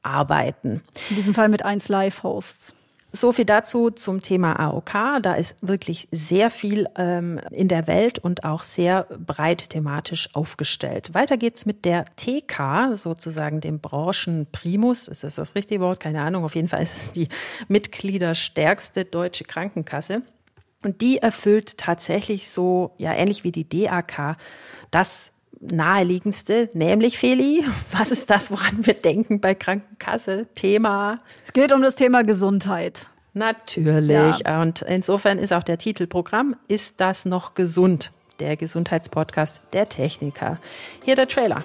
arbeiten. 0.04 0.82
In 1.10 1.16
diesem 1.16 1.34
Fall 1.34 1.48
mit 1.50 1.64
1 1.64 1.88
Live-Hosts. 1.88 2.74
So 3.14 3.34
viel 3.34 3.44
dazu 3.44 3.90
zum 3.90 4.22
Thema 4.22 4.58
AOK. 4.58 5.22
Da 5.22 5.34
ist 5.34 5.56
wirklich 5.62 6.08
sehr 6.12 6.50
viel 6.50 6.88
ähm, 6.96 7.42
in 7.52 7.68
der 7.68 7.88
Welt 7.88 8.20
und 8.20 8.46
auch 8.46 8.64
sehr 8.64 9.04
breit 9.04 9.70
thematisch 9.72 10.30
aufgestellt. 10.34 11.14
Weiter 11.14 11.36
geht's 11.36 11.66
mit 11.66 11.84
der 11.84 12.06
TK, 12.16 12.96
sozusagen 12.96 13.60
dem 13.60 13.80
Branchenprimus. 13.80 15.10
Ist 15.10 15.26
das 15.26 15.36
das 15.36 15.56
richtige 15.56 15.82
Wort? 15.82 16.00
Keine 16.00 16.22
Ahnung. 16.22 16.46
Auf 16.46 16.56
jeden 16.56 16.70
Fall 16.70 16.82
ist 16.82 16.98
es 16.98 17.12
die 17.12 17.28
mitgliederstärkste 17.68 19.04
deutsche 19.04 19.44
Krankenkasse. 19.44 20.22
Und 20.84 21.02
die 21.02 21.18
erfüllt 21.18 21.78
tatsächlich 21.78 22.50
so, 22.50 22.92
ja, 22.98 23.14
ähnlich 23.14 23.44
wie 23.44 23.52
die 23.52 23.68
DAK, 23.68 24.38
das 24.90 25.32
naheliegendste, 25.62 26.70
nämlich 26.74 27.18
Feli, 27.18 27.64
was 27.92 28.12
ist 28.12 28.30
das, 28.30 28.52
woran 28.52 28.86
wir 28.86 28.94
denken 28.94 29.40
bei 29.40 29.56
Krankenkasse? 29.56 30.48
Thema. 30.56 31.20
Es 31.46 31.54
geht 31.54 31.72
um 31.72 31.82
das 31.82 31.96
Thema 31.96 32.24
Gesundheit. 32.24 33.08
Natürlich. 33.34 34.40
Ja. 34.40 34.62
Und 34.62 34.82
insofern 34.82 35.40
ist 35.40 35.54
auch 35.54 35.64
der 35.64 35.78
Titelprogramm 35.78 36.56
Ist 36.68 37.00
das 37.00 37.26
noch 37.26 37.54
gesund? 37.54 38.12
Der 38.40 38.58
Gesundheitspodcast 38.58 39.62
der 39.72 39.88
Techniker. 39.88 40.58
Hier 41.06 41.16
der 41.16 41.28
Trailer. 41.28 41.64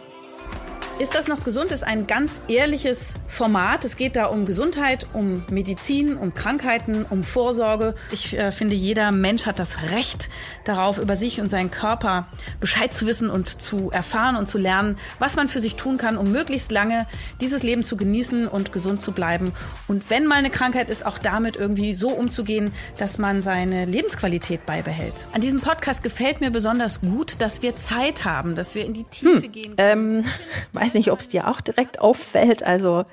Ist 0.98 1.14
das 1.14 1.28
noch 1.28 1.44
gesund? 1.44 1.72
Ist 1.72 1.84
ein 1.84 2.06
ganz 2.06 2.40
ehrliches 2.48 3.14
Format. 3.26 3.84
Es 3.84 3.98
geht 3.98 4.16
da 4.16 4.26
um 4.26 4.46
Gesundheit, 4.46 5.06
um 5.12 5.44
Medizin, 5.50 6.16
um 6.16 6.32
Krankheiten, 6.32 7.04
um 7.10 7.22
Vorsorge. 7.22 7.94
Ich 8.12 8.32
äh, 8.32 8.50
finde, 8.50 8.74
jeder 8.76 9.12
Mensch 9.12 9.44
hat 9.44 9.58
das 9.58 9.82
Recht 9.90 10.30
darauf, 10.64 10.96
über 10.96 11.16
sich 11.16 11.38
und 11.38 11.50
seinen 11.50 11.70
Körper 11.70 12.28
Bescheid 12.60 12.94
zu 12.94 13.06
wissen 13.06 13.28
und 13.28 13.60
zu 13.60 13.90
erfahren 13.90 14.36
und 14.36 14.46
zu 14.46 14.56
lernen, 14.56 14.96
was 15.18 15.36
man 15.36 15.48
für 15.50 15.60
sich 15.60 15.76
tun 15.76 15.98
kann, 15.98 16.16
um 16.16 16.32
möglichst 16.32 16.72
lange 16.72 17.06
dieses 17.42 17.62
Leben 17.62 17.84
zu 17.84 17.98
genießen 17.98 18.48
und 18.48 18.72
gesund 18.72 19.02
zu 19.02 19.12
bleiben. 19.12 19.52
Und 19.88 20.08
wenn 20.08 20.24
mal 20.24 20.36
eine 20.36 20.50
Krankheit 20.50 20.88
ist, 20.88 21.04
auch 21.04 21.18
damit 21.18 21.56
irgendwie 21.56 21.92
so 21.92 22.08
umzugehen, 22.08 22.72
dass 22.96 23.18
man 23.18 23.42
seine 23.42 23.84
Lebensqualität 23.84 24.64
beibehält. 24.64 25.26
An 25.34 25.42
diesem 25.42 25.60
Podcast 25.60 26.02
gefällt 26.02 26.40
mir 26.40 26.50
besonders 26.50 27.02
gut, 27.02 27.42
dass 27.42 27.60
wir 27.60 27.76
Zeit 27.76 28.24
haben, 28.24 28.54
dass 28.54 28.74
wir 28.74 28.86
in 28.86 28.94
die 28.94 29.04
Tiefe 29.04 29.42
hm, 29.42 29.52
gehen. 29.52 29.74
Ähm 29.76 30.24
weiß 30.86 30.94
nicht, 30.94 31.10
ob 31.10 31.20
es 31.20 31.28
dir 31.28 31.48
auch 31.48 31.60
direkt 31.60 32.00
auffällt. 32.00 32.62
Also 32.62 33.04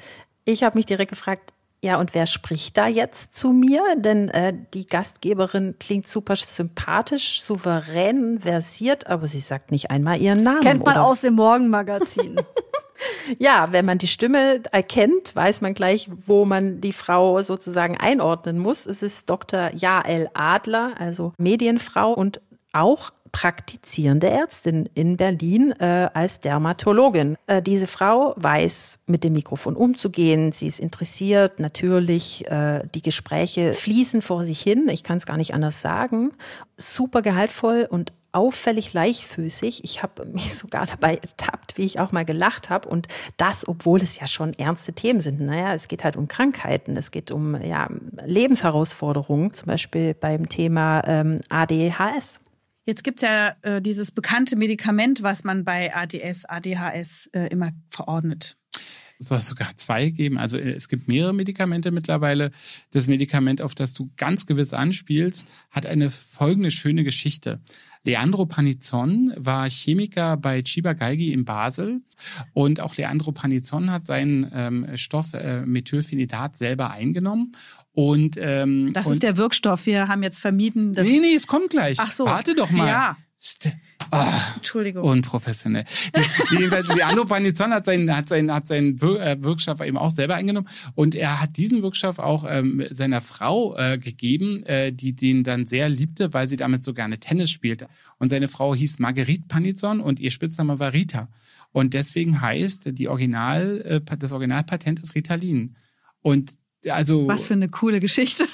ich 0.45 0.63
habe 0.63 0.77
mich 0.77 0.85
direkt 0.85 1.11
gefragt, 1.11 1.53
ja, 1.81 1.97
und 1.99 2.13
wer 2.13 2.27
spricht 2.27 2.77
da 2.77 2.87
jetzt 2.87 3.35
zu 3.35 3.49
mir? 3.49 3.83
Denn 3.97 4.29
äh, 4.29 4.53
die 4.73 4.85
Gastgeberin 4.85 5.75
klingt 5.79 6.07
super 6.07 6.37
sympathisch, 6.37 7.41
souverän, 7.41 8.39
versiert, 8.39 9.07
aber 9.07 9.27
sie 9.27 9.41
sagt 9.41 9.71
nicht 9.71 9.91
einmal 9.91 10.21
ihren 10.21 10.43
Namen. 10.43 10.61
Kennt 10.61 10.85
man 10.85 10.95
oder? 10.95 11.05
aus 11.05 11.21
dem 11.21 11.33
Morgenmagazin. 11.33 12.39
ja, 13.39 13.67
wenn 13.71 13.85
man 13.85 13.97
die 13.97 14.07
Stimme 14.07 14.61
erkennt, 14.71 15.35
weiß 15.35 15.61
man 15.61 15.73
gleich, 15.73 16.09
wo 16.25 16.45
man 16.45 16.81
die 16.81 16.93
Frau 16.93 17.41
sozusagen 17.41 17.97
einordnen 17.97 18.59
muss. 18.59 18.85
Es 18.85 19.03
ist 19.03 19.29
Dr. 19.29 19.71
Jael 19.75 20.29
Adler, 20.33 20.93
also 20.97 21.33
Medienfrau 21.37 22.13
und 22.13 22.41
auch 22.71 23.11
praktizierende 23.33 24.29
Ärztin 24.29 24.87
in 24.93 25.17
Berlin 25.17 25.73
äh, 25.79 26.09
als 26.13 26.39
Dermatologin. 26.39 27.35
Äh, 27.47 27.61
diese 27.61 27.87
Frau 27.87 28.33
weiß, 28.37 28.99
mit 29.07 29.25
dem 29.25 29.33
Mikrofon 29.33 29.75
umzugehen. 29.75 30.53
Sie 30.53 30.67
ist 30.67 30.79
interessiert, 30.79 31.59
natürlich. 31.59 32.49
Äh, 32.49 32.87
die 32.95 33.01
Gespräche 33.01 33.73
fließen 33.73 34.21
vor 34.21 34.45
sich 34.45 34.61
hin. 34.61 34.87
Ich 34.87 35.03
kann 35.03 35.17
es 35.17 35.25
gar 35.25 35.35
nicht 35.35 35.53
anders 35.53 35.81
sagen. 35.81 36.31
Super 36.77 37.21
gehaltvoll 37.21 37.87
und 37.89 38.13
auffällig 38.33 38.93
leichtfüßig. 38.93 39.83
Ich 39.83 40.03
habe 40.03 40.25
mich 40.31 40.55
sogar 40.55 40.85
dabei 40.85 41.15
ertappt, 41.15 41.77
wie 41.77 41.85
ich 41.85 41.99
auch 41.99 42.11
mal 42.11 42.25
gelacht 42.25 42.69
habe. 42.69 42.87
Und 42.87 43.07
das, 43.37 43.67
obwohl 43.67 44.01
es 44.01 44.19
ja 44.19 44.27
schon 44.27 44.53
ernste 44.53 44.93
Themen 44.93 45.21
sind. 45.21 45.39
Naja, 45.39 45.73
es 45.73 45.87
geht 45.87 46.03
halt 46.03 46.15
um 46.15 46.27
Krankheiten, 46.27 46.95
es 46.97 47.09
geht 47.09 47.31
um 47.31 47.59
ja, 47.59 47.87
Lebensherausforderungen, 48.23 49.55
zum 49.55 49.67
Beispiel 49.67 50.13
beim 50.13 50.47
Thema 50.47 51.01
ähm, 51.07 51.39
ADHS. 51.49 52.39
Jetzt 52.85 53.03
gibt's 53.03 53.21
ja 53.21 53.55
äh, 53.61 53.81
dieses 53.81 54.11
bekannte 54.11 54.55
Medikament, 54.55 55.23
was 55.23 55.43
man 55.43 55.63
bei 55.63 55.95
ADS, 55.95 56.45
ADHS 56.45 57.29
äh, 57.33 57.47
immer 57.47 57.71
verordnet. 57.87 58.57
Es 59.19 59.27
soll 59.27 59.39
sogar 59.39 59.77
zwei 59.77 60.09
geben. 60.09 60.37
Also 60.37 60.57
äh, 60.57 60.71
es 60.71 60.89
gibt 60.89 61.07
mehrere 61.07 61.33
Medikamente 61.33 61.91
mittlerweile. 61.91 62.51
Das 62.91 63.07
Medikament, 63.07 63.61
auf 63.61 63.73
das 63.73 63.93
du 63.93 64.11
ganz 64.17 64.45
gewiss 64.45 64.73
anspielst, 64.73 65.49
hat 65.71 65.85
eine 65.85 66.09
folgende 66.09 66.71
schöne 66.71 67.03
Geschichte. 67.05 67.61
Leandro 68.05 68.45
Panizon 68.45 69.33
war 69.37 69.69
Chemiker 69.69 70.35
bei 70.35 70.61
Chiba 70.61 70.91
Geigy 70.91 71.31
in 71.31 71.45
Basel 71.45 72.01
und 72.51 72.81
auch 72.81 72.97
Leandro 72.97 73.31
Panizon 73.31 73.91
hat 73.91 74.05
seinen 74.05 74.51
ähm, 74.53 74.97
Stoff 74.97 75.33
äh, 75.33 75.65
Methylphenidat 75.65 76.57
selber 76.57 76.91
eingenommen 76.91 77.53
und 77.93 78.37
ähm, 78.39 78.91
Das 78.93 79.05
und 79.07 79.13
ist 79.13 79.23
der 79.23 79.37
Wirkstoff. 79.37 79.85
Wir 79.85 80.07
haben 80.07 80.23
jetzt 80.23 80.39
vermieden, 80.39 80.93
dass. 80.93 81.07
Nee, 81.07 81.19
nee, 81.19 81.35
es 81.35 81.47
kommt 81.47 81.69
gleich. 81.69 81.97
Ach 81.99 82.11
so. 82.11 82.25
Warte 82.25 82.55
doch 82.55 82.71
mal. 82.71 82.87
Ja. 82.87 83.17
St 83.39 83.71
Ah, 84.11 84.37
Entschuldigung. 84.57 85.03
unprofessionell. 85.03 85.85
Die- 86.51 86.55
Jedenfalls, 86.57 86.93
Leandro 86.93 87.23
Panizon 87.23 87.71
hat 87.71 87.85
seinen, 87.85 88.13
hat 88.13 88.27
seinen, 88.27 88.53
hat 88.53 88.67
seinen 88.67 88.97
äh, 88.99 89.37
Wirkstoff 89.41 89.79
eben 89.79 89.97
auch 89.97 90.11
selber 90.11 90.35
eingenommen 90.35 90.67
und 90.95 91.15
er 91.15 91.39
hat 91.41 91.55
diesen 91.55 91.81
Wirkstoff 91.83 92.19
auch 92.19 92.45
ähm, 92.49 92.85
seiner 92.89 93.21
Frau 93.21 93.77
äh, 93.77 93.97
gegeben, 93.97 94.63
äh, 94.63 94.91
die 94.91 95.15
den 95.15 95.45
dann 95.45 95.67
sehr 95.67 95.87
liebte, 95.87 96.33
weil 96.33 96.49
sie 96.49 96.57
damit 96.57 96.83
so 96.83 96.93
gerne 96.93 97.17
Tennis 97.19 97.49
spielte. 97.51 97.87
Und 98.17 98.27
seine 98.29 98.49
Frau 98.49 98.75
hieß 98.75 98.99
Marguerite 98.99 99.45
Panizon 99.47 100.01
und 100.01 100.19
ihr 100.19 100.31
Spitzname 100.31 100.79
war 100.79 100.91
Rita. 100.91 101.29
Und 101.71 101.93
deswegen 101.93 102.41
heißt 102.41 102.97
die 102.99 103.07
Original, 103.07 104.01
äh, 104.09 104.17
das 104.17 104.33
Originalpatent 104.33 104.99
ist 104.99 105.15
Ritalin. 105.15 105.75
Und 106.21 106.53
also 106.89 107.27
Was 107.27 107.47
für 107.47 107.53
eine 107.53 107.69
coole 107.69 107.99
Geschichte. 107.99 108.45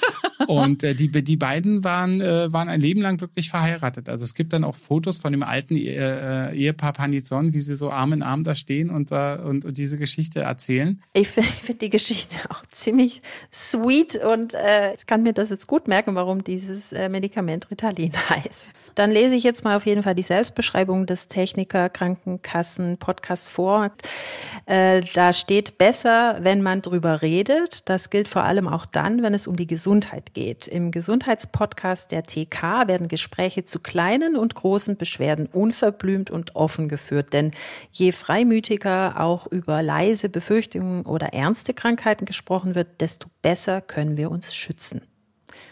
Und 0.46 0.82
äh, 0.82 0.94
die, 0.94 1.10
die 1.10 1.36
beiden 1.36 1.84
waren, 1.84 2.20
äh, 2.20 2.52
waren 2.52 2.68
ein 2.68 2.80
Leben 2.80 3.00
lang 3.00 3.18
glücklich 3.18 3.50
verheiratet. 3.50 4.08
Also 4.08 4.24
es 4.24 4.34
gibt 4.34 4.52
dann 4.52 4.64
auch 4.64 4.76
Fotos 4.76 5.18
von 5.18 5.32
dem 5.32 5.42
alten 5.42 5.76
äh, 5.76 6.52
Ehepaar 6.52 6.92
Panizon, 6.92 7.52
wie 7.52 7.60
sie 7.60 7.74
so 7.74 7.90
Arm 7.90 8.12
in 8.12 8.22
Arm 8.22 8.44
da 8.44 8.54
stehen 8.54 8.90
und, 8.90 9.12
äh, 9.12 9.38
und, 9.44 9.64
und 9.64 9.78
diese 9.78 9.98
Geschichte 9.98 10.40
erzählen. 10.40 11.02
Ich 11.12 11.28
finde 11.28 11.50
find 11.50 11.82
die 11.82 11.90
Geschichte 11.90 12.36
auch 12.50 12.62
ziemlich 12.70 13.22
sweet 13.52 14.16
und 14.16 14.54
äh, 14.54 14.94
ich 14.94 15.06
kann 15.06 15.22
mir 15.22 15.32
das 15.32 15.50
jetzt 15.50 15.66
gut 15.66 15.88
merken, 15.88 16.14
warum 16.14 16.44
dieses 16.44 16.92
äh, 16.92 17.08
Medikament 17.08 17.70
Ritalin 17.70 18.12
heißt. 18.30 18.70
Dann 18.94 19.10
lese 19.10 19.34
ich 19.34 19.44
jetzt 19.44 19.64
mal 19.64 19.76
auf 19.76 19.86
jeden 19.86 20.02
Fall 20.02 20.14
die 20.14 20.22
Selbstbeschreibung 20.22 21.06
des 21.06 21.28
Techniker 21.28 21.88
Krankenkassen 21.88 22.98
Podcasts 22.98 23.48
vor. 23.48 23.92
Äh, 24.66 25.02
da 25.14 25.32
steht 25.32 25.78
besser, 25.78 26.38
wenn 26.42 26.62
man 26.62 26.82
drüber 26.82 27.22
redet. 27.22 27.88
Das 27.88 28.10
gilt 28.10 28.28
vor 28.28 28.44
allem 28.44 28.68
auch 28.68 28.86
dann, 28.86 29.22
wenn 29.22 29.34
es 29.34 29.46
um 29.46 29.56
die 29.56 29.66
Gesundheit 29.66 30.29
geht. 30.32 30.66
Im 30.66 30.90
Gesundheitspodcast 30.90 32.10
der 32.10 32.24
TK 32.24 32.86
werden 32.86 33.08
Gespräche 33.08 33.64
zu 33.64 33.80
kleinen 33.80 34.36
und 34.36 34.54
großen 34.54 34.96
Beschwerden 34.96 35.46
unverblümt 35.46 36.30
und 36.30 36.56
offen 36.56 36.88
geführt. 36.88 37.32
Denn 37.32 37.52
je 37.92 38.12
freimütiger 38.12 39.20
auch 39.20 39.46
über 39.46 39.82
leise 39.82 40.28
Befürchtungen 40.28 41.04
oder 41.04 41.34
ernste 41.34 41.74
Krankheiten 41.74 42.24
gesprochen 42.24 42.74
wird, 42.74 43.00
desto 43.00 43.28
besser 43.42 43.80
können 43.80 44.16
wir 44.16 44.30
uns 44.30 44.54
schützen 44.54 45.02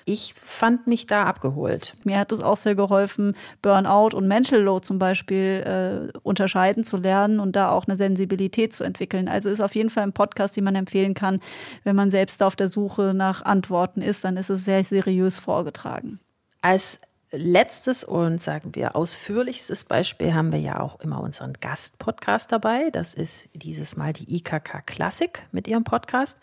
ich 0.04 0.35
fand 0.35 0.87
mich 0.87 1.07
da 1.07 1.25
abgeholt. 1.25 1.95
Mir 2.04 2.18
hat 2.18 2.33
es 2.33 2.40
auch 2.40 2.57
sehr 2.57 2.75
geholfen, 2.75 3.35
Burnout 3.62 4.16
und 4.16 4.28
Mental 4.28 4.61
Load 4.61 4.87
zum 4.87 4.99
Beispiel 4.99 6.11
äh, 6.14 6.18
unterscheiden 6.23 6.85
zu 6.85 6.97
lernen 6.97 7.40
und 7.40 7.57
da 7.57 7.71
auch 7.71 7.87
eine 7.87 7.97
Sensibilität 7.97 8.73
zu 8.73 8.85
entwickeln. 8.85 9.28
Also 9.28 9.50
ist 9.50 9.61
auf 9.61 9.75
jeden 9.75 9.90
Fall 9.90 10.04
ein 10.04 10.12
Podcast, 10.12 10.57
den 10.57 10.64
man 10.64 10.75
empfehlen 10.75 11.14
kann, 11.14 11.40
wenn 11.85 11.97
man 11.97 12.11
selbst 12.11 12.42
auf 12.42 12.57
der 12.57 12.68
Suche 12.68 13.12
nach 13.14 13.42
Antworten 13.42 14.02
ist, 14.02 14.25
dann 14.25 14.37
ist 14.37 14.50
es 14.50 14.64
sehr 14.64 14.83
seriös 14.85 15.38
vorgetragen. 15.38 16.21
Als 16.61 16.99
letztes 17.30 18.04
und 18.04 18.40
sagen 18.40 18.75
wir 18.75 18.97
ausführlichstes 18.97 19.85
Beispiel 19.85 20.35
haben 20.35 20.52
wir 20.52 20.61
ja 20.61 20.80
auch 20.80 21.00
immer 21.00 21.21
unseren 21.21 21.52
Gastpodcast 21.54 22.50
dabei. 22.50 22.90
Das 22.90 23.14
ist 23.14 23.49
dieses 23.54 23.97
Mal 23.97 24.12
die 24.12 24.37
IKK 24.37 24.83
Klassik 24.87 25.42
mit 25.52 25.68
ihrem 25.68 25.85
Podcast. 25.85 26.38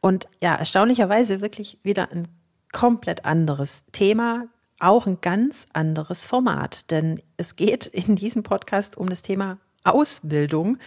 Und 0.00 0.26
ja, 0.42 0.54
erstaunlicherweise 0.54 1.40
wirklich 1.40 1.78
wieder 1.82 2.10
ein 2.12 2.28
komplett 2.72 3.24
anderes 3.24 3.84
Thema, 3.92 4.46
auch 4.78 5.06
ein 5.06 5.20
ganz 5.20 5.66
anderes 5.72 6.24
Format. 6.24 6.90
Denn 6.90 7.22
es 7.36 7.56
geht 7.56 7.86
in 7.86 8.16
diesem 8.16 8.42
Podcast 8.42 8.96
um 8.96 9.08
das 9.08 9.22
Thema 9.22 9.58
Ausbildung. 9.86 10.78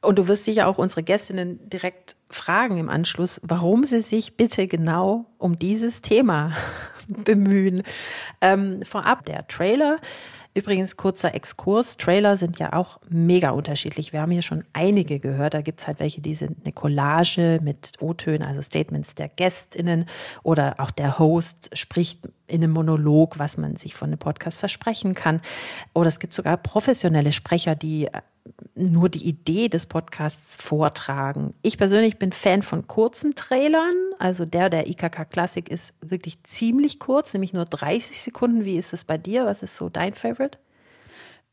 Und 0.00 0.18
du 0.18 0.26
wirst 0.26 0.44
sicher 0.44 0.66
auch 0.66 0.78
unsere 0.78 1.02
Gästinnen 1.02 1.68
direkt 1.68 2.16
fragen 2.30 2.78
im 2.78 2.88
Anschluss, 2.88 3.40
warum 3.44 3.84
sie 3.84 4.00
sich 4.00 4.36
bitte 4.36 4.66
genau 4.66 5.26
um 5.38 5.58
dieses 5.58 6.02
Thema 6.02 6.56
bemühen. 7.08 7.82
Ähm, 8.40 8.82
vorab 8.82 9.24
der 9.24 9.46
Trailer 9.46 9.98
Übrigens, 10.58 10.96
kurzer 10.96 11.36
Exkurs. 11.36 11.98
Trailer 11.98 12.36
sind 12.36 12.58
ja 12.58 12.72
auch 12.72 12.98
mega 13.08 13.50
unterschiedlich. 13.50 14.12
Wir 14.12 14.22
haben 14.22 14.32
hier 14.32 14.42
schon 14.42 14.64
einige 14.72 15.20
gehört. 15.20 15.54
Da 15.54 15.60
gibt 15.60 15.78
es 15.78 15.86
halt 15.86 16.00
welche, 16.00 16.20
die 16.20 16.34
sind 16.34 16.56
eine 16.64 16.72
Collage 16.72 17.60
mit 17.62 17.92
O-Tönen, 18.00 18.42
also 18.42 18.60
Statements 18.60 19.14
der 19.14 19.28
GästInnen 19.28 20.06
oder 20.42 20.74
auch 20.78 20.90
der 20.90 21.20
Host 21.20 21.70
spricht 21.78 22.28
in 22.48 22.64
einem 22.64 22.72
Monolog, 22.72 23.38
was 23.38 23.56
man 23.56 23.76
sich 23.76 23.94
von 23.94 24.08
einem 24.08 24.18
Podcast 24.18 24.58
versprechen 24.58 25.14
kann. 25.14 25.40
Oder 25.94 26.08
es 26.08 26.18
gibt 26.18 26.34
sogar 26.34 26.56
professionelle 26.56 27.30
Sprecher, 27.30 27.76
die 27.76 28.08
nur 28.74 29.08
die 29.08 29.26
Idee 29.26 29.68
des 29.68 29.86
Podcasts 29.86 30.56
vortragen. 30.56 31.54
Ich 31.62 31.78
persönlich 31.78 32.18
bin 32.18 32.32
Fan 32.32 32.62
von 32.62 32.86
kurzen 32.86 33.34
Trailern. 33.34 33.94
Also 34.18 34.44
der 34.44 34.70
der 34.70 34.88
IKK 34.88 35.24
Classic 35.30 35.68
ist 35.68 35.94
wirklich 36.00 36.42
ziemlich 36.44 36.98
kurz, 36.98 37.32
nämlich 37.34 37.52
nur 37.52 37.64
30 37.64 38.20
Sekunden. 38.20 38.64
Wie 38.64 38.76
ist 38.76 38.92
es 38.92 39.04
bei 39.04 39.18
dir? 39.18 39.46
Was 39.46 39.62
ist 39.62 39.76
so 39.76 39.88
dein 39.88 40.14
Favorite? 40.14 40.58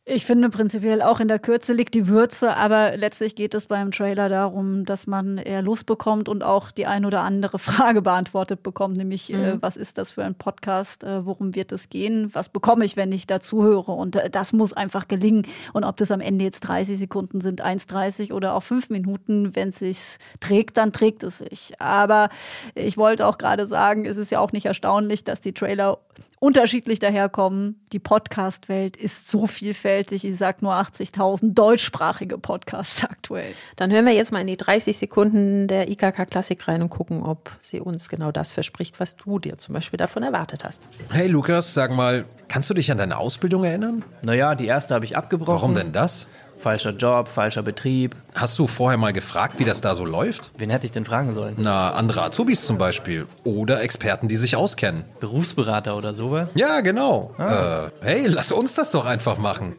Ich 0.08 0.24
finde 0.24 0.52
prinzipiell 0.52 1.02
auch 1.02 1.20
in 1.20 1.28
der 1.28 1.40
Kürze 1.40 1.74
liegt 1.74 1.96
die 1.96 2.08
Würze, 2.08 2.56
aber 2.56 2.96
letztlich 2.96 3.34
geht 3.34 3.56
es 3.56 3.66
beim 3.66 3.90
Trailer 3.90 4.30
darum, 4.30 4.86
dass 4.86 5.08
man 5.08 5.40
eher 5.40 5.64
Lust 5.64 5.88
bekommt 5.88 6.30
und 6.30 6.44
auch 6.44 6.70
die 6.70 6.86
ein 6.86 7.06
oder 7.06 7.22
andere 7.22 7.58
Frage 7.60 8.04
beantwortet 8.04 8.62
bekommt, 8.62 8.98
nämlich 8.98 9.34
äh, 9.34 9.38
mhm. 9.38 9.44
äh, 9.44 9.62
was 9.64 9.76
ist 9.76 9.98
das 9.98 10.12
für 10.12 10.24
ein 10.24 10.36
Podcast, 10.36 11.04
äh, 11.04 11.26
worum 11.26 11.56
wird 11.56 11.72
es 11.72 11.90
gehen, 11.90 12.30
was 12.34 12.50
bekomme 12.50 12.86
ich, 12.86 12.96
wenn 12.96 13.12
ich 13.12 13.26
dazu 13.26 13.64
höre 13.64 13.90
und 13.90 14.16
äh, 14.16 14.30
das 14.30 14.54
muss 14.54 14.74
einfach 14.74 15.08
gelingen 15.08 15.48
und 15.74 15.84
ob 15.84 15.98
das 15.98 16.12
am 16.12 16.22
Ende 16.22 16.46
jetzt 16.46 16.60
30 16.60 17.00
Sekunden 17.00 17.42
sind, 17.42 17.66
1,30 17.66 18.32
oder 18.32 18.54
auch 18.54 18.62
5 18.62 18.92
Minuten, 18.92 19.56
wenn 19.56 19.70
es 19.70 19.80
sich 19.80 19.98
trägt, 20.40 20.78
dann 20.78 20.94
trägt 20.94 21.24
es 21.24 21.40
sich. 21.40 21.74
Aber 21.82 22.30
ich 22.76 22.96
wollte 22.96 23.26
auch 23.26 23.40
gerade 23.40 23.66
sagen, 23.66 24.06
es 24.06 24.18
ist 24.18 24.30
ja 24.30 24.40
auch 24.40 24.52
nicht 24.52 24.68
erstaunlich, 24.68 25.24
dass 25.24 25.42
die 25.42 25.54
Trailer 25.54 25.98
unterschiedlich 26.40 27.00
daherkommen. 27.00 27.82
Die 27.92 27.98
Podcast-Welt 27.98 28.98
ist 28.98 29.28
so 29.28 29.48
vielfältig. 29.48 29.95
Ich 29.98 30.38
sage 30.38 30.58
nur 30.62 30.74
80.000 30.74 31.54
deutschsprachige 31.54 32.38
Podcasts 32.38 33.04
aktuell. 33.04 33.54
Dann 33.76 33.92
hören 33.92 34.06
wir 34.06 34.14
jetzt 34.14 34.32
mal 34.32 34.42
in 34.42 34.48
die 34.48 34.58
30 34.58 34.98
Sekunden 34.98 35.68
der 35.68 35.90
IKK 35.90 36.26
Klassik 36.30 36.68
rein 36.68 36.82
und 36.82 36.90
gucken, 36.90 37.24
ob 37.24 37.52
sie 37.62 37.80
uns 37.80 38.10
genau 38.10 38.32
das 38.32 38.52
verspricht, 38.52 39.00
was 39.00 39.16
du 39.16 39.40
dir 39.40 39.58
zum 39.58 39.74
Beispiel 39.74 39.98
davon 39.98 40.24
erwartet 40.24 40.64
hast. 40.64 40.88
Hey 41.12 41.28
Lukas, 41.28 41.74
sag 41.74 41.96
mal, 41.96 42.26
kannst 42.48 42.70
du 42.70 42.74
dich 42.74 42.92
an 42.92 42.98
deine 42.98 43.18
Ausbildung 43.18 43.64
erinnern? 43.64 44.04
Naja, 44.22 44.56
die 44.56 44.66
erste 44.66 44.96
habe 44.96 45.06
ich 45.06 45.16
abgebrochen. 45.16 45.54
Warum 45.54 45.76
denn 45.76 45.92
das? 45.92 46.28
Falscher 46.58 46.92
Job, 46.92 47.28
falscher 47.28 47.62
Betrieb. 47.62 48.16
Hast 48.34 48.58
du 48.58 48.68
vorher 48.68 48.98
mal 48.98 49.14
gefragt, 49.14 49.60
wie 49.60 49.66
das 49.66 49.82
da 49.82 49.94
so 49.96 50.06
läuft? 50.06 50.52
Wen 50.58 50.70
hätte 50.70 50.86
ich 50.86 50.92
denn 50.92 51.06
fragen 51.06 51.34
sollen? 51.34 51.56
Na, 51.60 51.92
andere 51.92 52.24
Azubis 52.24 52.66
zum 52.66 52.78
Beispiel. 52.78 53.28
Oder 53.44 53.82
Experten, 53.82 54.28
die 54.28 54.36
sich 54.36 54.56
auskennen. 54.56 55.04
Berufsberater 55.20 55.96
oder 55.96 56.14
sowas? 56.14 56.54
Ja, 56.56 56.82
genau. 56.82 57.34
Ah. 57.38 57.88
Äh, 57.88 57.90
hey, 58.02 58.28
lass 58.28 58.52
uns 58.52 58.74
das 58.74 58.92
doch 58.92 59.06
einfach 59.06 59.38
machen. 59.38 59.76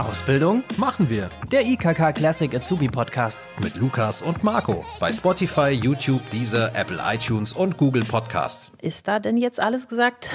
Ausbildung? 0.00 0.64
Machen 0.76 1.10
wir. 1.10 1.30
Der 1.50 1.66
IKK 1.66 2.12
Classic 2.12 2.54
Azubi 2.54 2.88
Podcast. 2.88 3.48
Mit 3.62 3.76
Lukas 3.76 4.22
und 4.22 4.42
Marco. 4.44 4.84
Bei 5.00 5.12
Spotify, 5.12 5.70
YouTube, 5.70 6.22
Deezer, 6.30 6.74
Apple 6.74 6.98
iTunes 7.04 7.52
und 7.52 7.76
Google 7.76 8.04
Podcasts. 8.04 8.72
Ist 8.80 9.08
da 9.08 9.18
denn 9.18 9.36
jetzt 9.36 9.60
alles 9.60 9.88
gesagt? 9.88 10.30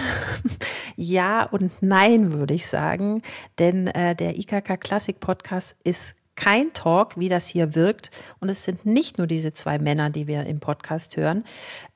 ja 0.96 1.44
und 1.44 1.72
nein, 1.82 2.34
würde 2.34 2.54
ich 2.54 2.68
sagen. 2.68 3.22
Denn 3.60 3.88
äh, 3.88 4.16
der 4.16 4.38
IKK 4.38 4.78
Classic 4.78 5.20
Podcast 5.20 5.76
ist 5.84 6.16
kein 6.36 6.72
Talk, 6.74 7.18
wie 7.18 7.30
das 7.30 7.48
hier 7.48 7.76
wirkt. 7.76 8.12
Und 8.40 8.50
es 8.50 8.64
sind 8.64 8.86
nicht 8.86 9.18
nur 9.18 9.28
diese 9.28 9.54
zwei 9.54 9.80
Männer, 9.80 10.10
die 10.10 10.28
wir 10.28 10.46
im 10.46 10.60
Podcast 10.60 11.18
hören, 11.18 11.44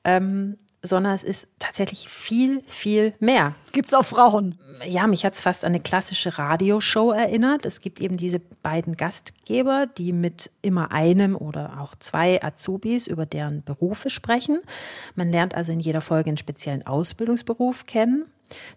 ähm, 0.04 0.58
sondern 0.82 1.14
es 1.14 1.22
ist 1.22 1.46
tatsächlich 1.58 2.08
viel, 2.08 2.62
viel 2.66 3.14
mehr. 3.20 3.54
Gibt 3.72 3.88
es 3.88 3.94
auch 3.94 4.04
Frauen? 4.04 4.58
Ja, 4.86 5.06
mich 5.06 5.24
hat 5.24 5.34
es 5.34 5.40
fast 5.40 5.64
an 5.64 5.70
eine 5.70 5.80
klassische 5.80 6.38
Radioshow 6.38 7.12
erinnert. 7.12 7.64
Es 7.64 7.80
gibt 7.80 8.00
eben 8.00 8.16
diese 8.16 8.40
beiden 8.40 8.96
Gastgeber, 8.96 9.86
die 9.86 10.12
mit 10.12 10.50
immer 10.60 10.90
einem 10.90 11.36
oder 11.36 11.80
auch 11.80 11.94
zwei 11.94 12.42
Azubis 12.42 13.06
über 13.06 13.26
deren 13.26 13.62
Berufe 13.62 14.10
sprechen. 14.10 14.58
Man 15.14 15.30
lernt 15.30 15.54
also 15.54 15.72
in 15.72 15.80
jeder 15.80 16.00
Folge 16.00 16.30
einen 16.30 16.36
speziellen 16.36 16.84
Ausbildungsberuf 16.84 17.86
kennen 17.86 18.24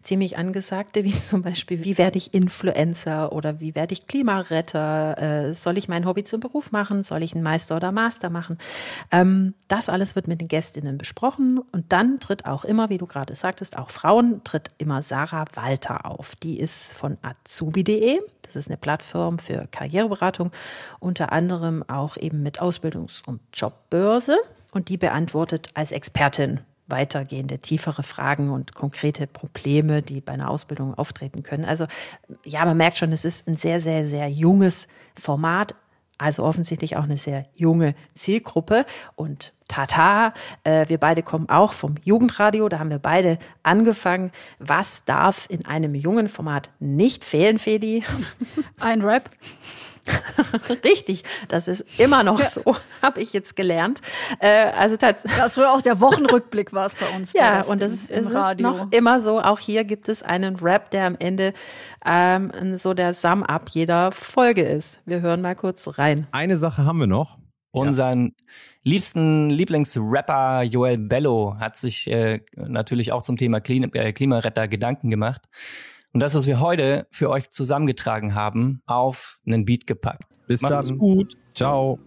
ziemlich 0.02 0.38
angesagte, 0.38 1.04
wie 1.04 1.18
zum 1.20 1.42
Beispiel, 1.42 1.84
wie 1.84 1.98
werde 1.98 2.18
ich 2.18 2.34
Influencer 2.34 3.32
oder 3.32 3.60
wie 3.60 3.76
werde 3.76 3.94
ich 3.94 4.08
Klimaretter? 4.08 5.48
Äh, 5.50 5.54
soll 5.54 5.78
ich 5.78 5.88
mein 5.88 6.06
Hobby 6.06 6.24
zum 6.24 6.40
Beruf 6.40 6.72
machen? 6.72 7.04
Soll 7.04 7.24
ich 7.24 7.34
einen 7.34 7.44
Meister 7.44 7.76
oder 7.76 7.92
Master 7.92 8.30
machen? 8.30 8.58
Ähm, 9.12 9.54
das 9.68 9.90
alles 9.90 10.16
wird 10.16 10.28
mit 10.28 10.42
den 10.42 10.48
Gästinnen 10.48 10.98
besprochen 10.98 11.60
und 11.72 11.92
dann 11.92 12.20
tritt 12.20 12.46
auch 12.46 12.66
immer, 12.66 12.90
wie 12.90 12.98
du 12.98 13.06
gerade 13.06 13.36
sagtest, 13.36 13.78
auch 13.78 13.90
Frauen, 13.90 14.44
tritt 14.44 14.72
immer 14.78 15.02
Sarah 15.02 15.46
Walter 15.56 16.06
auf. 16.06 16.36
Die 16.36 16.60
ist 16.60 16.94
von 16.94 17.18
azubi.de. 17.22 18.20
Das 18.44 18.56
ist 18.56 18.70
eine 18.70 18.78
Plattform 18.78 19.40
für 19.40 19.68
Karriereberatung, 19.72 20.52
unter 21.00 21.32
anderem 21.32 21.84
auch 21.88 22.18
eben 22.18 22.44
mit 22.44 22.62
Ausbildungs- 22.62 23.26
und 23.26 23.42
Jobbörse. 23.54 24.38
Und 24.72 24.90
die 24.90 24.98
beantwortet 24.98 25.70
als 25.74 25.92
Expertin 25.92 26.60
weitergehende, 26.88 27.60
tiefere 27.60 28.04
Fragen 28.04 28.52
und 28.52 28.76
konkrete 28.76 29.28
Probleme, 29.28 30.02
die 30.02 30.22
bei 30.22 30.34
einer 30.34 30.50
Ausbildung 30.50 30.94
auftreten 30.94 31.44
können. 31.44 31.66
Also 31.66 31.86
ja, 32.44 32.64
man 32.66 32.78
merkt 32.78 32.98
schon, 32.98 33.12
es 33.12 33.26
ist 33.26 33.48
ein 33.48 33.58
sehr, 33.58 33.80
sehr, 33.80 34.06
sehr 34.06 34.30
junges 34.30 34.88
Format, 35.20 35.76
also 36.18 36.44
offensichtlich 36.44 36.96
auch 36.96 37.04
eine 37.04 37.18
sehr 37.18 37.46
junge 37.56 37.96
Zielgruppe. 38.14 38.86
Und 39.16 39.54
tata, 39.68 40.34
äh, 40.64 40.88
wir 40.88 40.98
beide 40.98 41.24
kommen 41.24 41.50
auch 41.50 41.74
vom 41.74 41.96
Jugendradio, 42.04 42.70
da 42.70 42.80
haben 42.80 42.90
wir 42.90 43.00
beide 43.00 43.38
angefangen. 43.64 44.32
Was 44.60 45.04
darf 45.06 45.48
in 45.50 45.66
einem 45.66 45.96
jungen 45.96 46.30
Format 46.30 46.70
nicht 46.80 47.24
fehlen, 47.24 47.60
Feli? 47.60 48.04
Ein 48.80 49.02
Rap. 49.02 49.30
Richtig, 50.84 51.24
das 51.48 51.68
ist 51.68 51.86
immer 51.98 52.24
noch 52.24 52.40
ja. 52.40 52.46
so, 52.46 52.76
habe 53.02 53.22
ich 53.22 53.34
jetzt 53.34 53.56
gelernt. 53.56 54.02
Äh, 54.40 54.72
also 54.72 54.98
tatsächlich. 54.98 55.40
Das 55.40 55.58
war 55.58 55.74
auch 55.74 55.82
der 55.82 56.00
Wochenrückblick 56.00 56.74
war 56.74 56.86
es 56.86 56.96
bei 56.96 57.08
uns. 57.16 57.34
Ja, 57.34 57.62
und 57.62 57.82
das 57.82 57.94
ist, 57.94 58.10
ist 58.10 58.32
noch 58.60 58.92
immer 58.92 59.22
so. 59.22 59.42
Auch 59.42 59.60
hier 59.60 59.84
gibt 59.84 60.10
es 60.10 60.24
einen 60.24 60.58
Rap, 60.58 60.92
der 60.92 61.06
am 61.06 61.16
Ende 61.20 61.54
ähm, 62.06 62.78
so 62.78 62.94
der 62.94 63.14
Sum-Up 63.14 63.70
jeder 63.70 64.12
Folge 64.12 64.64
ist. 64.64 65.02
Wir 65.06 65.22
hören 65.22 65.42
mal 65.42 65.56
kurz 65.56 65.98
rein. 65.98 66.28
Eine 66.32 66.58
Sache 66.58 66.86
haben 66.86 67.00
wir 67.00 67.08
noch. 67.08 67.38
Unseren 67.72 68.28
ja. 68.28 68.32
liebsten 68.84 69.50
Lieblingsrapper 69.50 70.64
Joel 70.64 70.98
Bello 70.98 71.58
hat 71.60 71.76
sich 71.76 72.10
äh, 72.10 72.40
natürlich 72.56 73.12
auch 73.12 73.22
zum 73.22 73.36
Thema 73.36 73.60
Klima, 73.60 73.88
äh, 73.94 74.14
Klimaretter 74.14 74.70
Gedanken 74.70 75.10
gemacht 75.10 75.42
und 76.16 76.22
das, 76.22 76.34
was 76.34 76.48
wir 76.48 76.62
heute 76.62 77.08
für 77.12 77.30
euch 77.30 77.50
zusammengetragen 77.50 78.36
haben, 78.36 78.82
auf 78.86 79.38
einen 79.46 79.66
Beat 79.66 79.86
gepackt. 79.86 80.24
Bis 80.48 80.62
Macht's 80.62 80.88
dann. 80.88 80.98
gut. 80.98 81.36
Ciao. 81.54 82.00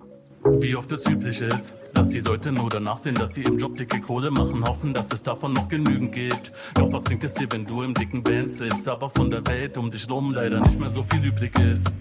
Wie 0.45 0.75
oft 0.77 0.91
es 0.93 1.07
üblich 1.07 1.43
ist, 1.43 1.77
dass 1.93 2.09
die 2.09 2.21
Leute 2.21 2.51
nur 2.51 2.71
danach 2.71 2.97
sehen, 2.97 3.17
dass 3.17 3.35
sie 3.35 3.43
im 3.43 3.59
Job 3.59 3.77
dicke 3.77 4.01
Kohle 4.01 4.31
machen, 4.31 4.65
hoffen, 4.67 4.95
dass 4.95 5.13
es 5.13 5.23
davon 5.23 5.53
noch 5.53 5.69
genügend 5.69 6.13
gibt. 6.13 6.55
Doch 6.73 6.91
was 6.91 7.05
bringt 7.05 7.23
es 7.23 7.35
dir, 7.35 7.49
wenn 7.53 7.67
du 7.67 7.83
im 7.83 7.93
dicken 7.93 8.23
Band 8.23 8.51
sitzt, 8.51 8.89
aber 8.89 9.11
von 9.11 9.31
der 9.31 9.47
Welt 9.47 9.77
um 9.77 9.91
dich 9.91 10.11
rum 10.11 10.33
leider 10.33 10.61
nicht 10.61 10.81
mehr 10.81 10.89
so 10.89 11.05
viel 11.11 11.27
übrig 11.27 11.53
ist? 11.59 11.93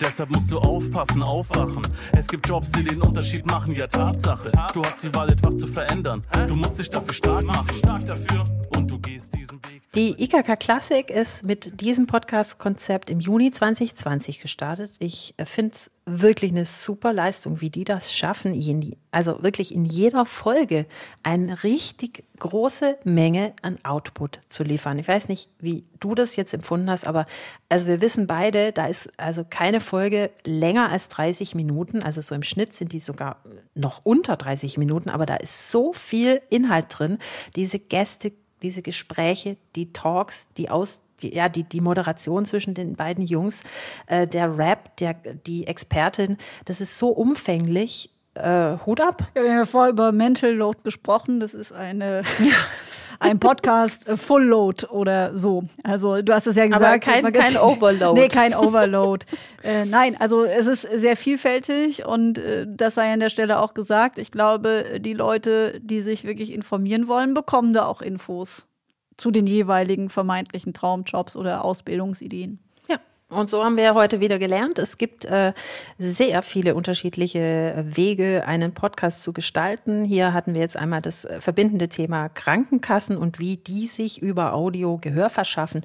Deshalb 0.00 0.30
musst 0.30 0.52
du 0.52 0.58
aufpassen, 0.58 1.20
aufwachen. 1.20 1.82
Es 2.12 2.28
gibt 2.28 2.48
Jobs, 2.48 2.70
die 2.70 2.84
den 2.84 3.02
Unterschied 3.02 3.44
machen, 3.44 3.74
ja 3.74 3.88
Tatsache. 3.88 4.52
Du 4.72 4.84
hast 4.84 5.02
die 5.02 5.12
Wahl, 5.12 5.30
etwas 5.30 5.56
zu 5.56 5.66
verändern. 5.66 6.22
Du 6.46 6.54
musst 6.54 6.78
dich 6.78 6.90
dafür 6.90 7.12
stark 7.12 7.42
machen. 7.42 7.74
Stark 7.74 8.06
dafür 8.06 8.44
und 8.76 8.88
du 8.88 9.00
gehst 9.00 9.34
diesen 9.34 9.56
Weg. 9.64 9.75
Die 9.96 10.22
IKK 10.22 10.56
Klassik 10.58 11.08
ist 11.08 11.42
mit 11.42 11.80
diesem 11.80 12.06
Podcast-Konzept 12.06 13.08
im 13.08 13.18
Juni 13.18 13.50
2020 13.50 14.40
gestartet. 14.40 14.92
Ich 14.98 15.34
finde 15.42 15.72
es 15.72 15.90
wirklich 16.04 16.52
eine 16.52 16.66
super 16.66 17.14
Leistung, 17.14 17.62
wie 17.62 17.70
die 17.70 17.84
das 17.84 18.14
schaffen, 18.14 18.94
also 19.10 19.42
wirklich 19.42 19.74
in 19.74 19.86
jeder 19.86 20.26
Folge 20.26 20.84
eine 21.22 21.62
richtig 21.64 22.24
große 22.38 22.98
Menge 23.04 23.54
an 23.62 23.78
Output 23.84 24.40
zu 24.50 24.64
liefern. 24.64 24.98
Ich 24.98 25.08
weiß 25.08 25.30
nicht, 25.30 25.48
wie 25.60 25.86
du 25.98 26.14
das 26.14 26.36
jetzt 26.36 26.52
empfunden 26.52 26.90
hast, 26.90 27.06
aber 27.06 27.24
also 27.70 27.86
wir 27.86 28.02
wissen 28.02 28.26
beide, 28.26 28.72
da 28.72 28.88
ist 28.88 29.08
also 29.18 29.46
keine 29.48 29.80
Folge 29.80 30.30
länger 30.44 30.90
als 30.90 31.08
30 31.08 31.54
Minuten. 31.54 32.02
Also 32.02 32.20
so 32.20 32.34
im 32.34 32.42
Schnitt 32.42 32.74
sind 32.74 32.92
die 32.92 33.00
sogar 33.00 33.42
noch 33.74 34.02
unter 34.04 34.36
30 34.36 34.76
Minuten, 34.76 35.08
aber 35.08 35.24
da 35.24 35.36
ist 35.36 35.70
so 35.70 35.94
viel 35.94 36.42
Inhalt 36.50 36.86
drin. 36.90 37.16
Diese 37.56 37.78
Gäste 37.78 38.32
diese 38.62 38.82
Gespräche, 38.82 39.56
die 39.74 39.92
Talks, 39.92 40.48
die 40.56 40.70
aus 40.70 41.00
die, 41.22 41.34
ja, 41.34 41.48
die, 41.48 41.62
die 41.62 41.80
Moderation 41.80 42.44
zwischen 42.44 42.74
den 42.74 42.94
beiden 42.94 43.24
Jungs, 43.24 43.62
äh, 44.06 44.26
der 44.26 44.58
Rap, 44.58 44.96
der, 44.98 45.14
die 45.14 45.66
Expertin, 45.66 46.36
das 46.66 46.80
ist 46.80 46.98
so 46.98 47.08
umfänglich. 47.08 48.10
Äh, 48.36 48.76
Hut 48.84 49.00
ab. 49.00 49.22
Ja, 49.34 49.42
wir 49.42 49.50
haben 49.50 49.58
ja 49.58 49.64
vorher 49.64 49.92
über 49.92 50.12
Mental 50.12 50.52
Load 50.52 50.80
gesprochen. 50.84 51.40
Das 51.40 51.54
ist 51.54 51.72
eine, 51.72 52.22
ein 53.18 53.38
Podcast 53.40 54.06
äh, 54.08 54.16
Full 54.16 54.44
Load 54.44 54.86
oder 54.86 55.38
so. 55.38 55.64
Also 55.82 56.20
du 56.20 56.34
hast 56.34 56.46
es 56.46 56.56
ja 56.56 56.66
gesagt. 56.66 56.84
Aber 56.84 56.98
kein, 56.98 57.32
kein 57.32 57.56
Overload. 57.56 58.20
Nee, 58.20 58.28
kein 58.28 58.54
Overload. 58.54 59.24
äh, 59.62 59.84
nein, 59.86 60.16
also 60.18 60.44
es 60.44 60.66
ist 60.66 60.82
sehr 60.82 61.16
vielfältig 61.16 62.04
und 62.04 62.38
äh, 62.38 62.66
das 62.68 62.94
sei 62.94 63.12
an 63.12 63.20
der 63.20 63.30
Stelle 63.30 63.58
auch 63.58 63.74
gesagt. 63.74 64.18
Ich 64.18 64.30
glaube, 64.30 65.00
die 65.00 65.14
Leute, 65.14 65.80
die 65.80 66.02
sich 66.02 66.24
wirklich 66.24 66.52
informieren 66.52 67.08
wollen, 67.08 67.32
bekommen 67.32 67.72
da 67.72 67.86
auch 67.86 68.02
Infos 68.02 68.66
zu 69.16 69.30
den 69.30 69.46
jeweiligen 69.46 70.10
vermeintlichen 70.10 70.74
Traumjobs 70.74 71.36
oder 71.36 71.64
Ausbildungsideen. 71.64 72.58
Und 73.28 73.50
so 73.50 73.64
haben 73.64 73.76
wir 73.76 73.94
heute 73.94 74.20
wieder 74.20 74.38
gelernt. 74.38 74.78
Es 74.78 74.98
gibt 74.98 75.24
äh, 75.24 75.52
sehr 75.98 76.42
viele 76.42 76.76
unterschiedliche 76.76 77.84
Wege, 77.84 78.44
einen 78.46 78.72
Podcast 78.72 79.22
zu 79.22 79.32
gestalten. 79.32 80.04
Hier 80.04 80.32
hatten 80.32 80.54
wir 80.54 80.60
jetzt 80.60 80.76
einmal 80.76 81.02
das 81.02 81.24
äh, 81.24 81.40
verbindende 81.40 81.88
Thema 81.88 82.28
Krankenkassen 82.28 83.16
und 83.16 83.40
wie 83.40 83.56
die 83.56 83.86
sich 83.86 84.22
über 84.22 84.52
Audio 84.52 84.98
Gehör 84.98 85.28
verschaffen 85.28 85.82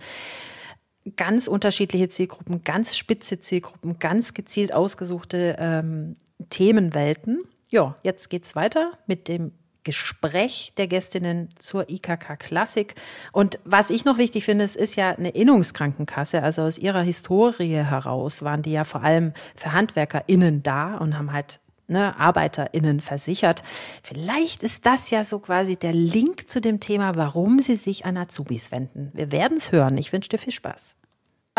ganz 1.15 1.47
unterschiedliche 1.47 2.09
Zielgruppen, 2.09 2.63
ganz 2.63 2.95
spitze 2.95 3.39
Zielgruppen, 3.39 3.99
ganz 3.99 4.33
gezielt 4.33 4.73
ausgesuchte 4.73 5.55
ähm, 5.59 6.15
Themenwelten. 6.49 7.43
Ja, 7.69 7.95
jetzt 8.03 8.29
geht's 8.29 8.55
weiter 8.55 8.91
mit 9.07 9.27
dem 9.27 9.51
Gespräch 9.83 10.73
der 10.77 10.87
Gästinnen 10.87 11.49
zur 11.57 11.89
IKK 11.89 12.37
Klassik. 12.37 12.95
Und 13.31 13.59
was 13.63 13.89
ich 13.89 14.05
noch 14.05 14.17
wichtig 14.17 14.45
finde, 14.45 14.63
es 14.63 14.75
ist 14.75 14.95
ja 14.95 15.09
eine 15.09 15.29
Innungskrankenkasse. 15.29 16.43
Also 16.43 16.63
aus 16.63 16.77
ihrer 16.77 17.01
Historie 17.01 17.75
heraus 17.75 18.43
waren 18.43 18.61
die 18.61 18.71
ja 18.71 18.83
vor 18.83 19.03
allem 19.03 19.33
für 19.55 19.71
HandwerkerInnen 19.71 20.63
da 20.63 20.97
und 20.97 21.17
haben 21.17 21.33
halt 21.33 21.59
ne, 21.87 22.17
ArbeiterInnen 22.19 23.01
versichert. 23.01 23.63
Vielleicht 24.01 24.63
ist 24.63 24.85
das 24.85 25.09
ja 25.09 25.25
so 25.25 25.39
quasi 25.39 25.75
der 25.75 25.93
Link 25.93 26.49
zu 26.49 26.61
dem 26.61 26.79
Thema, 26.79 27.15
warum 27.15 27.59
sie 27.59 27.75
sich 27.75 28.05
an 28.05 28.17
Azubis 28.17 28.71
wenden. 28.71 29.11
Wir 29.13 29.31
werden 29.31 29.57
es 29.57 29.71
hören. 29.71 29.97
Ich 29.97 30.11
wünsche 30.13 30.29
dir 30.29 30.37
viel 30.37 30.53
Spaß. 30.53 30.95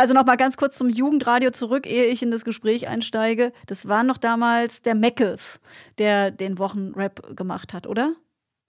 Also 0.02 0.14
noch 0.14 0.26
mal 0.26 0.34
ganz 0.34 0.56
kurz 0.56 0.76
zum 0.76 0.88
Jugendradio 0.88 1.52
zurück, 1.52 1.86
ehe 1.86 2.06
ich 2.06 2.24
in 2.24 2.32
das 2.32 2.44
Gespräch 2.44 2.88
einsteige. 2.88 3.52
Das 3.68 3.86
war 3.86 4.02
noch 4.02 4.18
damals 4.18 4.82
der 4.82 4.96
Meckes, 4.96 5.60
der 5.98 6.32
den 6.32 6.58
Wochenrap 6.58 7.36
gemacht 7.36 7.72
hat, 7.72 7.86
oder? 7.86 8.14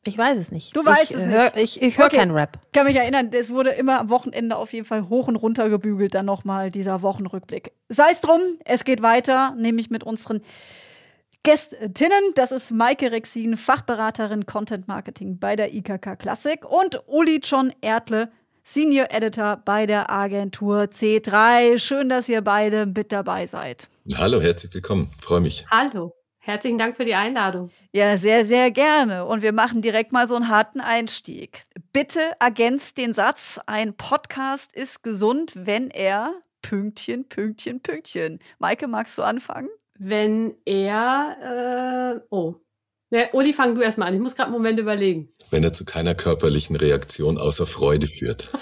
Ich 0.06 0.16
weiß 0.16 0.38
es 0.38 0.52
nicht. 0.52 0.76
Du 0.76 0.86
weißt 0.86 1.10
ich, 1.10 1.18
es 1.18 1.26
hör, 1.26 1.46
nicht. 1.46 1.58
Ich, 1.58 1.82
ich 1.82 1.98
höre 1.98 2.06
Okay. 2.06 2.18
keinen 2.18 2.36
Rap. 2.36 2.60
Ich 2.68 2.72
kann 2.74 2.86
mich 2.86 2.98
erinnern, 2.98 3.32
es 3.34 3.52
wurde 3.52 3.72
immer 3.72 4.00
am 4.00 4.12
Wochenende 4.12 4.58
auf 4.58 4.74
jeden 4.74 4.86
Fall 4.86 5.10
hoch 5.10 5.28
und 5.28 5.36
runter 5.36 5.70
gebügelt, 5.70 6.14
dann 6.14 6.28
nochmal 6.28 6.70
dieser 6.70 7.02
Wochenrückblick. 7.02 7.72
Sei 7.90 8.12
es 8.12 8.22
drum, 8.22 8.40
es 8.64 8.84
geht 8.84 9.02
weiter, 9.02 9.56
nämlich 9.58 9.90
mit 9.90 10.04
unseren 10.04 10.44
Gästinnen. 11.42 12.22
Das 12.36 12.52
ist 12.52 12.70
Maike 12.70 13.12
Rexin, 13.12 13.58
Fachberaterin 13.58 14.46
Content 14.46 14.88
Marketing 14.88 15.40
bei 15.40 15.56
der 15.56 15.74
IKK 15.74 16.16
Klassik 16.16 16.64
und 16.64 17.02
Uli 17.08 17.42
John 17.44 17.74
Erdle, 17.82 18.32
Senior 18.64 19.08
Editor 19.12 19.58
bei 19.58 19.86
der 19.86 20.10
Agentur 20.10 20.84
C3. 20.84 21.78
Schön, 21.78 22.10
dass 22.10 22.30
ihr 22.30 22.42
beide 22.42 22.86
mit 22.86 23.12
dabei 23.12 23.46
seid. 23.46 23.90
Hallo, 24.16 24.42
herzlich 24.42 24.74
willkommen. 24.74 25.12
Freue 25.20 25.42
mich. 25.42 25.66
Hallo. 25.70 26.16
Herzlichen 26.40 26.78
Dank 26.78 26.98
für 26.98 27.06
die 27.06 27.16
Einladung. 27.16 27.72
Ja, 27.94 28.18
sehr, 28.18 28.46
sehr 28.46 28.70
gerne. 28.72 29.26
Und 29.26 29.42
wir 29.42 29.54
machen 29.54 29.82
direkt 29.82 30.12
mal 30.12 30.28
so 30.28 30.36
einen 30.36 30.50
harten 30.50 30.82
Einstieg. 30.82 31.64
Bitte 31.94 32.20
ergänzt 32.40 32.98
den 32.98 33.14
Satz, 33.14 33.62
ein 33.66 33.96
Podcast 33.96 34.74
ist 34.74 35.04
gesund, 35.04 35.54
wenn 35.56 35.90
er 35.90 36.34
Pünktchen, 36.62 37.30
Pünktchen, 37.30 37.82
Pünktchen. 37.82 38.40
Maike, 38.60 38.88
magst 38.88 39.18
du 39.18 39.24
anfangen? 39.24 39.70
Wenn 39.98 40.56
er, 40.66 42.18
äh, 42.18 42.26
oh. 42.30 42.56
Ne, 43.14 43.30
Uli, 43.34 43.54
fang 43.54 43.76
du 43.76 43.82
erstmal 43.82 44.08
an. 44.08 44.16
Ich 44.16 44.20
muss 44.20 44.36
gerade 44.36 44.48
einen 44.48 44.58
Moment 44.58 44.80
überlegen. 44.80 45.30
Wenn 45.52 45.64
er 45.64 45.72
zu 45.72 45.86
keiner 45.86 46.16
körperlichen 46.16 46.76
Reaktion 46.76 47.38
außer 47.38 47.68
Freude 47.68 48.08
führt. 48.08 48.50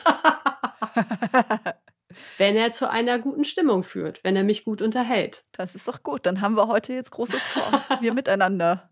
Wenn 2.37 2.57
er 2.57 2.73
zu 2.73 2.89
einer 2.89 3.17
guten 3.17 3.45
Stimmung 3.45 3.83
führt, 3.83 4.21
wenn 4.25 4.35
er 4.35 4.43
mich 4.43 4.65
gut 4.65 4.81
unterhält. 4.81 5.45
Das 5.53 5.73
ist 5.73 5.87
doch 5.87 6.03
gut. 6.03 6.25
Dann 6.25 6.41
haben 6.41 6.57
wir 6.57 6.67
heute 6.67 6.91
jetzt 6.91 7.11
Großes 7.11 7.41
vor. 7.41 7.81
wir 8.01 8.13
miteinander. 8.13 8.89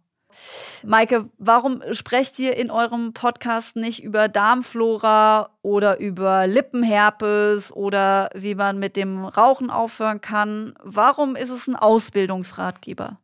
Maike, 0.83 1.29
warum 1.37 1.83
sprecht 1.91 2.39
ihr 2.39 2.55
in 2.55 2.71
eurem 2.71 3.11
Podcast 3.11 3.75
nicht 3.75 4.01
über 4.01 4.29
Darmflora 4.29 5.57
oder 5.61 5.99
über 5.99 6.47
Lippenherpes 6.47 7.73
oder 7.73 8.29
wie 8.33 8.55
man 8.55 8.79
mit 8.79 8.95
dem 8.95 9.25
Rauchen 9.25 9.69
aufhören 9.69 10.21
kann? 10.21 10.75
Warum 10.81 11.35
ist 11.35 11.49
es 11.49 11.67
ein 11.67 11.75
Ausbildungsratgeber? 11.75 13.19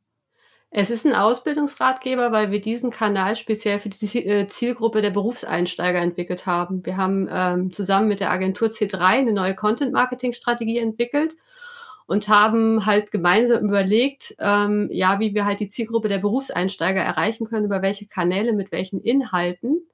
Es 0.77 0.89
ist 0.89 1.05
ein 1.05 1.15
Ausbildungsratgeber, 1.15 2.33
weil 2.33 2.51
wir 2.51 2.59
diesen 2.59 2.91
Kanal 2.91 3.37
speziell 3.37 3.79
für 3.79 3.87
die 3.87 4.25
äh, 4.25 4.45
Zielgruppe 4.47 5.01
der 5.01 5.09
Berufseinsteiger 5.09 5.99
entwickelt 5.99 6.45
haben. 6.45 6.85
Wir 6.85 6.97
haben 6.97 7.29
ähm, 7.31 7.71
zusammen 7.71 8.09
mit 8.09 8.19
der 8.19 8.29
Agentur 8.29 8.67
C3 8.67 8.99
eine 8.99 9.31
neue 9.31 9.55
Content-Marketing-Strategie 9.55 10.79
entwickelt 10.79 11.37
und 12.07 12.27
haben 12.27 12.85
halt 12.85 13.11
gemeinsam 13.11 13.63
überlegt, 13.63 14.35
ähm, 14.39 14.89
ja, 14.91 15.21
wie 15.21 15.33
wir 15.33 15.45
halt 15.45 15.61
die 15.61 15.69
Zielgruppe 15.69 16.09
der 16.09 16.17
Berufseinsteiger 16.17 16.99
erreichen 16.99 17.47
können, 17.47 17.67
über 17.67 17.81
welche 17.81 18.07
Kanäle, 18.07 18.51
mit 18.51 18.73
welchen 18.73 18.99
Inhalten 18.99 19.87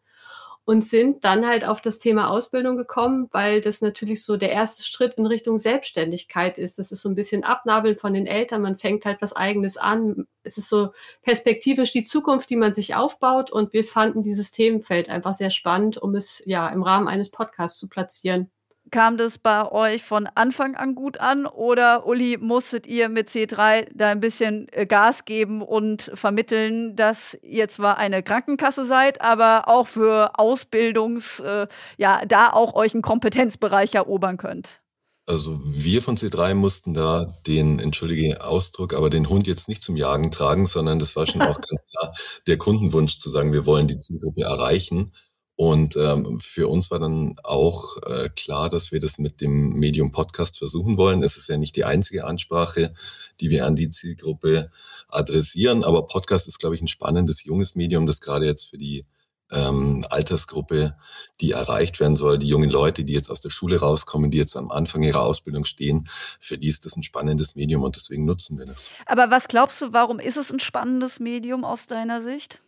und 0.65 0.83
sind 0.83 1.23
dann 1.23 1.47
halt 1.47 1.65
auf 1.65 1.81
das 1.81 1.97
Thema 1.97 2.29
Ausbildung 2.29 2.77
gekommen, 2.77 3.27
weil 3.31 3.61
das 3.61 3.81
natürlich 3.81 4.23
so 4.23 4.37
der 4.37 4.51
erste 4.51 4.83
Schritt 4.83 5.15
in 5.15 5.25
Richtung 5.25 5.57
Selbstständigkeit 5.57 6.57
ist. 6.57 6.77
Das 6.77 6.91
ist 6.91 7.01
so 7.01 7.09
ein 7.09 7.15
bisschen 7.15 7.43
Abnabeln 7.43 7.95
von 7.95 8.13
den 8.13 8.27
Eltern. 8.27 8.61
Man 8.61 8.77
fängt 8.77 9.05
halt 9.05 9.21
was 9.21 9.33
Eigenes 9.33 9.77
an. 9.77 10.27
Es 10.43 10.57
ist 10.57 10.69
so 10.69 10.93
perspektivisch 11.23 11.91
die 11.91 12.03
Zukunft, 12.03 12.49
die 12.49 12.57
man 12.57 12.73
sich 12.73 12.95
aufbaut. 12.95 13.51
Und 13.51 13.73
wir 13.73 13.83
fanden 13.83 14.21
dieses 14.23 14.51
Themenfeld 14.51 15.09
einfach 15.09 15.33
sehr 15.33 15.49
spannend, 15.49 15.97
um 15.97 16.15
es 16.15 16.41
ja 16.45 16.69
im 16.69 16.83
Rahmen 16.83 17.07
eines 17.07 17.31
Podcasts 17.31 17.79
zu 17.79 17.89
platzieren. 17.89 18.51
Kam 18.91 19.15
das 19.15 19.37
bei 19.37 19.71
euch 19.71 20.03
von 20.03 20.27
Anfang 20.35 20.75
an 20.75 20.95
gut 20.95 21.17
an 21.17 21.45
oder 21.45 22.05
Uli, 22.05 22.37
musstet 22.37 22.85
ihr 22.85 23.07
mit 23.07 23.29
C3 23.29 23.87
da 23.95 24.09
ein 24.09 24.19
bisschen 24.19 24.67
äh, 24.73 24.85
Gas 24.85 25.23
geben 25.23 25.61
und 25.61 26.11
vermitteln, 26.13 26.97
dass 26.97 27.37
ihr 27.41 27.69
zwar 27.69 27.97
eine 27.97 28.21
Krankenkasse 28.21 28.83
seid, 28.83 29.21
aber 29.21 29.69
auch 29.69 29.87
für 29.87 30.37
Ausbildungs, 30.37 31.39
äh, 31.39 31.67
ja, 31.97 32.25
da 32.25 32.51
auch 32.51 32.73
euch 32.73 32.93
einen 32.93 33.01
Kompetenzbereich 33.01 33.95
erobern 33.95 34.35
könnt? 34.35 34.81
Also 35.25 35.61
wir 35.63 36.01
von 36.01 36.17
C3 36.17 36.53
mussten 36.55 36.93
da 36.93 37.33
den, 37.47 37.79
entschuldige 37.79 38.43
Ausdruck, 38.43 38.93
aber 38.93 39.09
den 39.09 39.29
Hund 39.29 39.47
jetzt 39.47 39.69
nicht 39.69 39.81
zum 39.81 39.95
Jagen 39.95 40.31
tragen, 40.31 40.65
sondern 40.65 40.99
das 40.99 41.15
war 41.15 41.25
schon 41.27 41.41
auch 41.41 41.61
ganz 41.61 41.81
klar 41.89 42.13
der 42.45 42.57
Kundenwunsch 42.57 43.19
zu 43.19 43.29
sagen, 43.29 43.53
wir 43.53 43.65
wollen 43.65 43.87
die 43.87 43.99
Zielgruppe 43.99 44.41
erreichen. 44.41 45.13
Und 45.61 45.95
ähm, 45.95 46.39
für 46.39 46.67
uns 46.69 46.89
war 46.89 46.97
dann 46.97 47.35
auch 47.43 47.97
äh, 48.07 48.29
klar, 48.29 48.67
dass 48.67 48.91
wir 48.91 48.99
das 48.99 49.19
mit 49.19 49.41
dem 49.41 49.73
Medium 49.73 50.11
Podcast 50.11 50.57
versuchen 50.57 50.97
wollen. 50.97 51.21
Es 51.21 51.37
ist 51.37 51.49
ja 51.49 51.57
nicht 51.57 51.75
die 51.75 51.85
einzige 51.85 52.25
Ansprache, 52.25 52.95
die 53.39 53.51
wir 53.51 53.67
an 53.67 53.75
die 53.75 53.91
Zielgruppe 53.91 54.71
adressieren, 55.07 55.83
aber 55.83 56.07
Podcast 56.07 56.47
ist, 56.47 56.57
glaube 56.57 56.73
ich, 56.73 56.81
ein 56.81 56.87
spannendes 56.87 57.43
junges 57.43 57.75
Medium, 57.75 58.07
das 58.07 58.21
gerade 58.21 58.47
jetzt 58.47 58.71
für 58.71 58.79
die 58.79 59.05
ähm, 59.51 60.03
Altersgruppe, 60.09 60.95
die 61.41 61.51
erreicht 61.51 61.99
werden 61.99 62.15
soll, 62.15 62.39
die 62.39 62.47
jungen 62.47 62.71
Leute, 62.71 63.03
die 63.03 63.13
jetzt 63.13 63.29
aus 63.29 63.41
der 63.41 63.51
Schule 63.51 63.81
rauskommen, 63.81 64.31
die 64.31 64.39
jetzt 64.39 64.57
am 64.57 64.71
Anfang 64.71 65.03
ihrer 65.03 65.21
Ausbildung 65.21 65.65
stehen, 65.65 66.09
für 66.39 66.57
die 66.57 66.69
ist 66.69 66.87
das 66.87 66.97
ein 66.97 67.03
spannendes 67.03 67.53
Medium 67.53 67.83
und 67.83 67.95
deswegen 67.95 68.25
nutzen 68.25 68.57
wir 68.57 68.65
das. 68.65 68.89
Aber 69.05 69.29
was 69.29 69.47
glaubst 69.47 69.79
du, 69.83 69.93
warum 69.93 70.19
ist 70.19 70.37
es 70.37 70.51
ein 70.51 70.59
spannendes 70.59 71.19
Medium 71.19 71.63
aus 71.65 71.85
deiner 71.85 72.23
Sicht? 72.23 72.63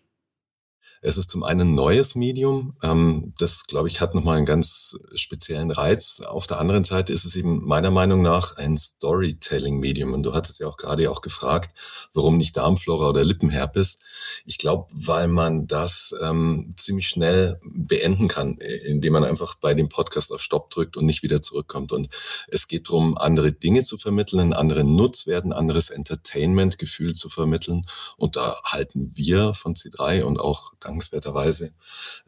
Es 1.02 1.18
ist 1.18 1.30
zum 1.30 1.44
einen 1.44 1.62
ein 1.62 1.76
neues 1.76 2.16
Medium. 2.16 2.76
Ähm, 2.82 3.34
das, 3.38 3.66
glaube 3.68 3.90
ich, 3.90 4.00
hat 4.00 4.16
nochmal 4.16 4.38
einen 4.38 4.46
ganz 4.46 4.98
speziellen 5.16 5.72
Reiz. 5.72 6.22
Auf 6.22 6.48
der 6.48 6.60
anderen 6.60 6.86
Seite 6.86 7.12
ist 7.12 7.26
es 7.26 7.36
eben 7.36 7.66
meiner 7.66 7.92
Meinung 7.92 8.22
nach 8.22 8.56
ein 8.58 8.78
Storytelling-Medium. 8.78 10.14
Und 10.14 10.24
du 10.24 10.34
hattest 10.34 10.60
ja 10.60 10.68
auch 10.68 10.78
gerade 10.78 11.12
auch 11.12 11.22
gefragt, 11.22 11.78
warum 12.14 12.38
nicht 12.38 12.56
Darmflora 12.56 13.10
oder 13.10 13.24
Lippenherpes. 13.24 13.98
Ich 14.46 14.58
glaube, 14.58 14.88
weil 14.94 15.28
man 15.28 15.68
das 15.68 16.16
ähm, 16.22 16.74
ziemlich 16.78 17.08
schnell 17.08 17.60
beenden 17.64 18.28
kann, 18.28 18.58
indem 18.86 19.14
man 19.14 19.24
einfach 19.24 19.56
bei 19.56 19.74
dem 19.74 19.90
Podcast 19.90 20.32
auf 20.32 20.42
Stopp 20.42 20.70
drückt 20.70 20.96
und 20.98 21.06
nicht 21.06 21.24
wieder 21.24 21.42
zurückkommt. 21.42 21.92
Und 21.92 22.10
es 22.48 22.68
geht 22.68 22.88
darum, 22.88 23.18
andere 23.18 23.52
Dinge 23.52 23.84
zu 23.84 23.98
vermitteln, 23.98 24.40
einen 24.40 24.54
anderen 24.54 24.96
Nutzwert, 24.96 25.46
ein 25.46 25.54
anderes 25.54 25.90
Entertainment-Gefühl 25.90 27.16
zu 27.16 27.30
vermitteln. 27.30 27.86
Und 28.18 28.36
da 28.36 28.62
halten 28.64 29.12
wir 29.16 29.54
von 29.54 29.76
C3 29.76 30.24
und 30.24 30.40
auch 30.40 30.73
dankenswerterweise 30.84 31.74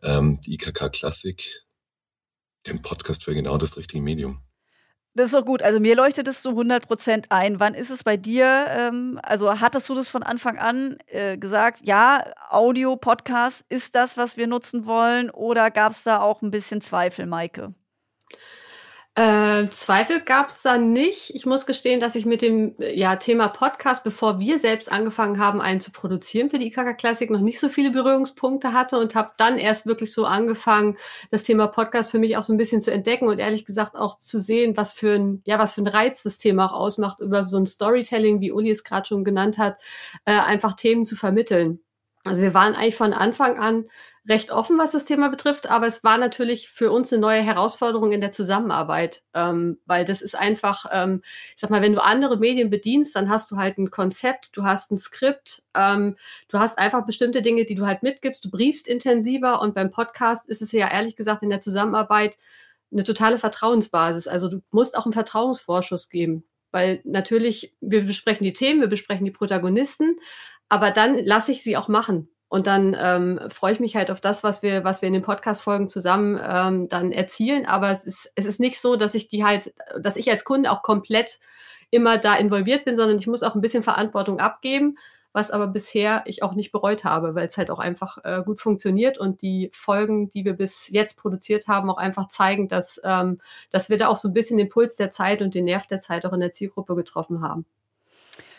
ähm, 0.03 0.39
die 0.41 0.53
IKK 0.53 0.89
Klassik, 0.91 1.65
den 2.67 2.81
Podcast 2.81 3.23
für 3.23 3.33
genau 3.33 3.57
das 3.57 3.77
richtige 3.77 4.01
Medium. 4.01 4.41
Das 5.17 5.27
ist 5.27 5.33
doch 5.33 5.45
gut. 5.45 5.61
Also 5.61 5.79
mir 5.79 5.95
leuchtet 5.95 6.27
es 6.27 6.41
zu 6.41 6.49
100 6.49 6.87
Prozent 6.87 7.27
ein. 7.29 7.61
Wann 7.61 7.73
ist 7.73 7.89
es 7.89 8.03
bei 8.03 8.17
dir? 8.17 8.65
Ähm, 8.67 9.17
also 9.23 9.61
hattest 9.61 9.87
du 9.87 9.95
das 9.95 10.09
von 10.09 10.23
Anfang 10.23 10.57
an 10.57 10.97
äh, 11.07 11.37
gesagt? 11.37 11.79
Ja, 11.83 12.33
Audio, 12.49 12.97
Podcast 12.97 13.63
ist 13.69 13.95
das, 13.95 14.17
was 14.17 14.35
wir 14.35 14.47
nutzen 14.47 14.85
wollen? 14.85 15.29
Oder 15.29 15.71
gab 15.71 15.93
es 15.93 16.03
da 16.03 16.19
auch 16.19 16.41
ein 16.41 16.51
bisschen 16.51 16.81
Zweifel, 16.81 17.27
Maike? 17.27 17.73
Äh, 19.17 19.67
Zweifel 19.67 20.19
gab 20.19 20.49
es 20.49 20.61
da 20.61 20.77
nicht. 20.77 21.33
Ich 21.33 21.45
muss 21.45 21.65
gestehen, 21.65 22.01
dass 22.01 22.15
ich 22.15 22.25
mit 22.25 22.41
dem 22.41 22.75
ja, 22.79 23.15
Thema 23.15 23.47
Podcast, 23.47 24.03
bevor 24.03 24.39
wir 24.39 24.59
selbst 24.59 24.91
angefangen 24.91 25.39
haben, 25.39 25.61
einen 25.61 25.79
zu 25.79 25.91
produzieren 25.91 26.49
für 26.49 26.59
die 26.59 26.67
IKK 26.67 26.97
Klassik, 26.97 27.29
noch 27.29 27.39
nicht 27.39 27.61
so 27.61 27.69
viele 27.69 27.91
Berührungspunkte 27.91 28.73
hatte 28.73 28.97
und 28.97 29.15
habe 29.15 29.31
dann 29.37 29.57
erst 29.57 29.85
wirklich 29.85 30.11
so 30.11 30.25
angefangen, 30.25 30.97
das 31.31 31.43
Thema 31.43 31.67
Podcast 31.67 32.11
für 32.11 32.19
mich 32.19 32.35
auch 32.35 32.43
so 32.43 32.51
ein 32.51 32.57
bisschen 32.57 32.81
zu 32.81 32.91
entdecken 32.91 33.29
und 33.29 33.39
ehrlich 33.39 33.63
gesagt 33.63 33.95
auch 33.95 34.17
zu 34.17 34.37
sehen, 34.37 34.75
was 34.75 34.91
für 34.91 35.13
ein, 35.15 35.41
ja, 35.45 35.59
was 35.59 35.71
für 35.71 35.81
ein 35.81 35.87
Reiz 35.87 36.21
das 36.23 36.37
Thema 36.37 36.65
auch 36.65 36.77
ausmacht, 36.77 37.21
über 37.21 37.45
so 37.45 37.57
ein 37.57 37.65
Storytelling, 37.65 38.41
wie 38.41 38.51
Uli 38.51 38.69
es 38.69 38.83
gerade 38.83 39.07
schon 39.07 39.23
genannt 39.23 39.57
hat, 39.57 39.81
äh, 40.25 40.33
einfach 40.33 40.73
Themen 40.73 41.05
zu 41.05 41.15
vermitteln. 41.15 41.79
Also 42.25 42.41
wir 42.41 42.53
waren 42.53 42.75
eigentlich 42.75 42.97
von 42.97 43.13
Anfang 43.13 43.59
an 43.59 43.85
recht 44.27 44.51
offen, 44.51 44.77
was 44.79 44.91
das 44.91 45.05
Thema 45.05 45.29
betrifft, 45.29 45.69
aber 45.69 45.85
es 45.85 46.03
war 46.03 46.17
natürlich 46.17 46.69
für 46.69 46.91
uns 46.91 47.13
eine 47.13 47.21
neue 47.21 47.41
Herausforderung 47.41 48.11
in 48.11 48.21
der 48.21 48.31
Zusammenarbeit, 48.31 49.23
ähm, 49.33 49.77
weil 49.85 50.03
das 50.03 50.21
ist 50.21 50.35
einfach, 50.35 50.85
ähm, 50.91 51.21
ich 51.53 51.61
sag 51.61 51.69
mal, 51.69 51.81
wenn 51.81 51.93
du 51.93 52.03
andere 52.03 52.37
Medien 52.37 52.69
bedienst, 52.69 53.15
dann 53.15 53.29
hast 53.29 53.51
du 53.51 53.57
halt 53.57 53.77
ein 53.77 53.91
Konzept, 53.91 54.57
du 54.57 54.63
hast 54.63 54.91
ein 54.91 54.97
Skript, 54.97 55.63
ähm, 55.75 56.15
du 56.47 56.59
hast 56.59 56.79
einfach 56.79 57.05
bestimmte 57.05 57.43
Dinge, 57.43 57.65
die 57.65 57.75
du 57.75 57.85
halt 57.85 58.01
mitgibst, 58.01 58.43
du 58.45 58.49
briefst 58.49 58.87
intensiver 58.87 59.61
und 59.61 59.75
beim 59.75 59.91
Podcast 59.91 60.49
ist 60.49 60.61
es 60.63 60.71
ja 60.71 60.91
ehrlich 60.91 61.15
gesagt 61.15 61.43
in 61.43 61.49
der 61.51 61.59
Zusammenarbeit 61.59 62.37
eine 62.91 63.03
totale 63.03 63.37
Vertrauensbasis. 63.37 64.27
Also 64.27 64.47
du 64.49 64.61
musst 64.71 64.97
auch 64.97 65.05
einen 65.05 65.13
Vertrauensvorschuss 65.13 66.09
geben, 66.09 66.43
weil 66.71 67.01
natürlich 67.03 67.75
wir 67.79 68.05
besprechen 68.05 68.43
die 68.43 68.53
Themen, 68.53 68.81
wir 68.81 68.87
besprechen 68.87 69.25
die 69.25 69.31
Protagonisten, 69.31 70.17
aber 70.67 70.89
dann 70.89 71.15
lasse 71.23 71.51
ich 71.51 71.61
sie 71.61 71.77
auch 71.77 71.87
machen. 71.89 72.29
Und 72.47 72.67
dann 72.67 72.95
ähm, 72.99 73.39
freue 73.49 73.73
ich 73.73 73.79
mich 73.79 73.95
halt 73.95 74.11
auf 74.11 74.21
das, 74.21 74.43
was 74.43 74.61
wir, 74.61 74.83
was 74.83 75.01
wir 75.01 75.07
in 75.07 75.13
den 75.13 75.23
Podcast-Folgen 75.23 75.89
zusammen 75.89 76.39
ähm, 76.41 76.87
dann 76.87 77.11
erzielen. 77.11 77.65
Aber 77.65 77.89
es 77.89 78.05
ist, 78.05 78.31
es 78.35 78.45
ist 78.45 78.59
nicht 78.59 78.79
so, 78.79 78.95
dass 78.95 79.15
ich 79.15 79.27
die 79.27 79.43
halt, 79.43 79.73
dass 79.99 80.15
ich 80.15 80.29
als 80.29 80.43
Kunde 80.43 80.71
auch 80.71 80.83
komplett 80.83 81.39
immer 81.89 82.17
da 82.17 82.35
involviert 82.35 82.85
bin, 82.85 82.95
sondern 82.95 83.17
ich 83.17 83.27
muss 83.27 83.43
auch 83.43 83.55
ein 83.55 83.61
bisschen 83.61 83.83
Verantwortung 83.83 84.39
abgeben, 84.39 84.97
was 85.33 85.51
aber 85.51 85.67
bisher 85.67 86.23
ich 86.25 86.43
auch 86.43 86.53
nicht 86.53 86.71
bereut 86.71 87.03
habe, 87.03 87.35
weil 87.35 87.47
es 87.47 87.57
halt 87.57 87.69
auch 87.69 87.79
einfach 87.79 88.19
äh, 88.23 88.41
gut 88.45 88.61
funktioniert 88.61 89.17
und 89.17 89.41
die 89.41 89.69
Folgen, 89.73 90.29
die 90.29 90.45
wir 90.45 90.53
bis 90.53 90.89
jetzt 90.89 91.17
produziert 91.17 91.67
haben, 91.67 91.89
auch 91.89 91.97
einfach 91.97 92.27
zeigen, 92.27 92.67
dass, 92.67 93.01
ähm, 93.03 93.39
dass 93.69 93.89
wir 93.89 93.97
da 93.97 94.07
auch 94.07 94.15
so 94.15 94.29
ein 94.29 94.33
bisschen 94.33 94.57
den 94.57 94.69
Puls 94.69 94.95
der 94.95 95.11
Zeit 95.11 95.41
und 95.41 95.53
den 95.53 95.65
Nerv 95.65 95.87
der 95.87 95.99
Zeit 95.99 96.25
auch 96.25 96.33
in 96.33 96.39
der 96.39 96.51
Zielgruppe 96.51 96.95
getroffen 96.95 97.41
haben. 97.41 97.65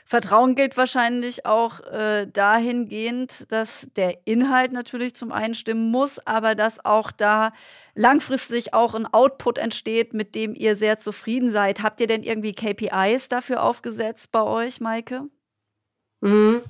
Vertrauen 0.09 0.55
gilt 0.55 0.77
wahrscheinlich 0.77 1.47
auch 1.47 1.81
äh, 1.81 2.29
dahingehend, 2.33 3.51
dass 3.51 3.89
der 3.97 4.25
Inhalt 4.25 4.71
natürlich 4.71 5.17
zum 5.17 5.33
einen 5.33 5.55
stimmen 5.55 5.91
muss, 5.91 6.25
aber 6.25 6.55
dass 6.55 6.85
auch 6.85 7.11
da 7.11 7.53
langfristig 7.97 8.73
auch 8.73 8.95
ein 8.95 9.07
Output 9.13 9.59
entsteht, 9.59 10.15
mit 10.15 10.37
dem 10.37 10.55
ihr 10.55 10.77
sehr 10.77 11.01
zufrieden 11.01 11.51
seid. 11.51 11.83
Habt 11.83 12.01
ihr 12.01 12.07
denn 12.07 12.23
irgendwie 12.23 12.53
KPIs 12.55 13.29
dafür 13.29 13.65
aufgesetzt 13.65 14.31
bei 14.31 14.43
euch, 14.45 14.81
Maike? 14.81 15.25
Mhm. 16.27 16.63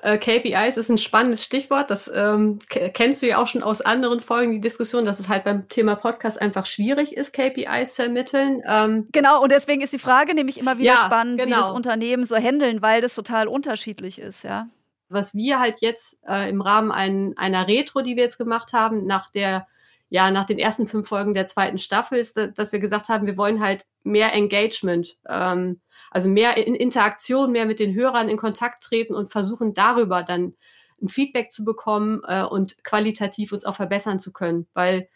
Äh, 0.00 0.18
KPIs 0.18 0.76
ist 0.76 0.90
ein 0.90 0.98
spannendes 0.98 1.42
Stichwort. 1.42 1.90
Das 1.90 2.10
ähm, 2.14 2.60
kennst 2.68 3.20
du 3.20 3.26
ja 3.26 3.38
auch 3.38 3.48
schon 3.48 3.62
aus 3.62 3.80
anderen 3.80 4.20
Folgen, 4.20 4.52
die 4.52 4.60
Diskussion, 4.60 5.04
dass 5.04 5.18
es 5.18 5.28
halt 5.28 5.44
beim 5.44 5.68
Thema 5.68 5.96
Podcast 5.96 6.40
einfach 6.40 6.66
schwierig 6.66 7.16
ist, 7.16 7.32
KPIs 7.32 7.94
zu 7.94 8.04
ermitteln. 8.04 8.62
Ähm, 8.68 9.08
genau, 9.10 9.42
und 9.42 9.50
deswegen 9.50 9.82
ist 9.82 9.92
die 9.92 9.98
Frage 9.98 10.34
nämlich 10.34 10.58
immer 10.58 10.78
wieder 10.78 10.94
ja, 10.94 11.04
spannend, 11.04 11.40
genau. 11.40 11.56
wie 11.56 11.60
das 11.60 11.70
Unternehmen 11.70 12.24
so 12.24 12.36
handeln, 12.36 12.80
weil 12.80 13.00
das 13.00 13.14
total 13.14 13.48
unterschiedlich 13.48 14.20
ist, 14.20 14.44
ja. 14.44 14.68
Was 15.08 15.34
wir 15.34 15.58
halt 15.58 15.80
jetzt 15.80 16.20
äh, 16.28 16.48
im 16.48 16.60
Rahmen 16.60 16.92
ein, 16.92 17.34
einer 17.36 17.66
Retro, 17.66 18.02
die 18.02 18.14
wir 18.14 18.24
jetzt 18.24 18.38
gemacht 18.38 18.72
haben, 18.74 19.06
nach 19.06 19.30
der 19.30 19.66
ja, 20.10 20.30
nach 20.30 20.46
den 20.46 20.58
ersten 20.58 20.86
fünf 20.86 21.08
Folgen 21.08 21.34
der 21.34 21.46
zweiten 21.46 21.78
Staffel 21.78 22.18
ist, 22.18 22.36
dass 22.36 22.72
wir 22.72 22.78
gesagt 22.78 23.08
haben, 23.08 23.26
wir 23.26 23.36
wollen 23.36 23.60
halt 23.60 23.84
mehr 24.04 24.32
Engagement, 24.32 25.18
ähm, 25.28 25.80
also 26.10 26.30
mehr 26.30 26.56
in 26.56 26.74
Interaktion, 26.74 27.52
mehr 27.52 27.66
mit 27.66 27.78
den 27.78 27.94
Hörern 27.94 28.28
in 28.28 28.38
Kontakt 28.38 28.82
treten 28.82 29.14
und 29.14 29.30
versuchen 29.30 29.74
darüber 29.74 30.22
dann 30.22 30.54
ein 31.02 31.08
Feedback 31.08 31.52
zu 31.52 31.64
bekommen 31.64 32.22
äh, 32.26 32.42
und 32.42 32.82
qualitativ 32.84 33.52
uns 33.52 33.64
auch 33.64 33.76
verbessern 33.76 34.18
zu 34.18 34.32
können. 34.32 34.66
Weil 34.72 35.08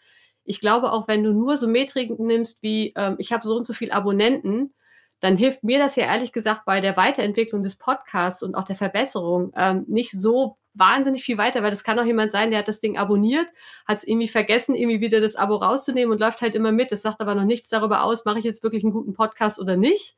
ich 0.44 0.61
glaube, 0.61 0.92
auch 0.92 1.09
wenn 1.09 1.24
du 1.24 1.33
nur 1.33 1.57
so 1.57 1.68
Metriken 1.68 2.26
nimmst 2.26 2.62
wie, 2.62 2.92
ähm, 2.96 3.16
ich 3.18 3.33
habe 3.33 3.42
so 3.42 3.57
und 3.57 3.66
so 3.66 3.72
viel 3.72 3.92
Abonnenten, 3.92 4.74
dann 5.22 5.37
hilft 5.37 5.62
mir 5.62 5.78
das 5.78 5.94
ja 5.94 6.06
ehrlich 6.06 6.32
gesagt 6.32 6.64
bei 6.64 6.80
der 6.80 6.96
Weiterentwicklung 6.96 7.62
des 7.62 7.76
Podcasts 7.76 8.42
und 8.42 8.56
auch 8.56 8.64
der 8.64 8.74
Verbesserung 8.74 9.52
ähm, 9.56 9.85
nicht 9.87 10.11
so 10.11 10.56
wahnsinnig 10.74 11.22
viel 11.22 11.38
weiter, 11.38 11.62
weil 11.62 11.70
das 11.70 11.85
kann 11.85 11.96
auch 12.00 12.04
jemand 12.04 12.32
sein, 12.32 12.50
der 12.50 12.58
hat 12.58 12.66
das 12.66 12.80
Ding 12.80 12.98
abonniert, 12.98 13.46
hat 13.87 13.98
es 13.98 14.04
irgendwie 14.04 14.26
vergessen, 14.26 14.74
irgendwie 14.74 15.00
wieder 15.00 15.20
das 15.20 15.37
Abo 15.37 15.54
rauszunehmen 15.54 16.11
und 16.12 16.18
läuft 16.18 16.40
halt 16.40 16.56
immer 16.56 16.72
mit. 16.72 16.90
Das 16.90 17.02
sagt 17.02 17.20
aber 17.20 17.37
noch 17.37 17.44
nichts 17.44 17.68
darüber 17.68 18.02
aus, 18.02 18.24
mache 18.24 18.40
ich 18.40 18.44
jetzt 18.44 18.64
wirklich 18.64 18.82
einen 18.82 18.92
guten 18.92 19.14
Podcast 19.14 19.61
oder 19.61 19.76
nicht. 19.76 20.16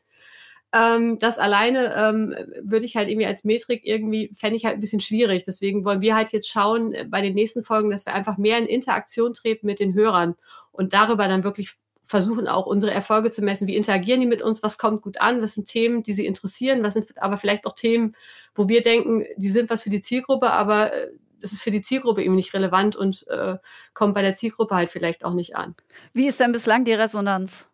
Ähm, 0.73 1.19
das 1.19 1.37
alleine 1.37 1.95
ähm, 1.95 2.35
würde 2.63 2.87
ich 2.87 2.97
halt 2.97 3.11
irgendwie 3.11 3.27
als 3.27 3.45
Metrik 3.45 3.83
irgendwie, 3.85 4.33
fände 4.35 4.57
ich 4.57 4.65
halt 4.65 4.77
ein 4.77 4.81
bisschen 4.81 5.01
schwierig. 5.01 5.45
Deswegen 5.45 5.85
wollen 5.85 6.01
wir 6.01 6.15
halt 6.17 6.33
jetzt 6.33 6.49
schauen 6.49 6.95
äh, 6.95 7.05
bei 7.07 7.21
den 7.21 7.35
nächsten 7.35 7.63
Folgen, 7.63 7.91
dass 7.91 8.07
wir 8.07 8.15
einfach 8.15 8.39
mehr 8.39 8.57
in 8.57 8.65
Interaktion 8.65 9.35
treten 9.35 9.67
mit 9.67 9.81
den 9.81 9.93
Hörern 9.93 10.35
und 10.73 10.95
darüber 10.95 11.29
dann 11.29 11.45
wirklich 11.45 11.75
versuchen 12.05 12.49
auch 12.49 12.67
unsere 12.67 12.93
Erfolge 12.93 13.31
zu 13.31 13.43
messen. 13.43 13.67
Wie 13.67 13.77
interagieren 13.77 14.21
die 14.21 14.27
mit 14.27 14.43
uns? 14.43 14.63
Was 14.63 14.79
kommt 14.79 15.03
gut 15.03 15.21
an? 15.21 15.43
Was 15.43 15.55
sind 15.55 15.67
Themen, 15.67 16.03
die 16.03 16.13
sie 16.13 16.27
interessieren? 16.27 16.83
Was 16.83 16.95
sind 16.95 17.21
aber 17.21 17.39
vielleicht 17.39 17.67
auch 17.67 17.75
Themen, 17.75 18.15
wo 18.55 18.69
wir 18.69 18.83
denken, 18.83 19.25
die 19.37 19.49
sind 19.49 19.71
was 19.71 19.83
für 19.83 19.91
die 19.91 20.03
Zielgruppe, 20.03 20.51
aber 20.51 20.93
äh, 20.93 21.11
das 21.41 21.53
ist 21.53 21.63
für 21.63 21.71
die 21.71 21.81
Zielgruppe 21.81 22.23
eben 22.23 22.35
nicht 22.35 22.55
relevant 22.55 22.97
und 22.97 23.27
äh, 23.29 23.57
kommt 23.93 24.15
bei 24.15 24.23
der 24.23 24.35
Zielgruppe 24.35 24.75
halt 24.75 24.91
vielleicht 24.91 25.25
auch 25.25 25.35
nicht 25.35 25.57
an. 25.57 25.75
Wie 26.13 26.27
ist 26.27 26.41
denn 26.41 26.53
bislang 26.53 26.85
die 26.85 26.95
Resonanz? 26.95 27.69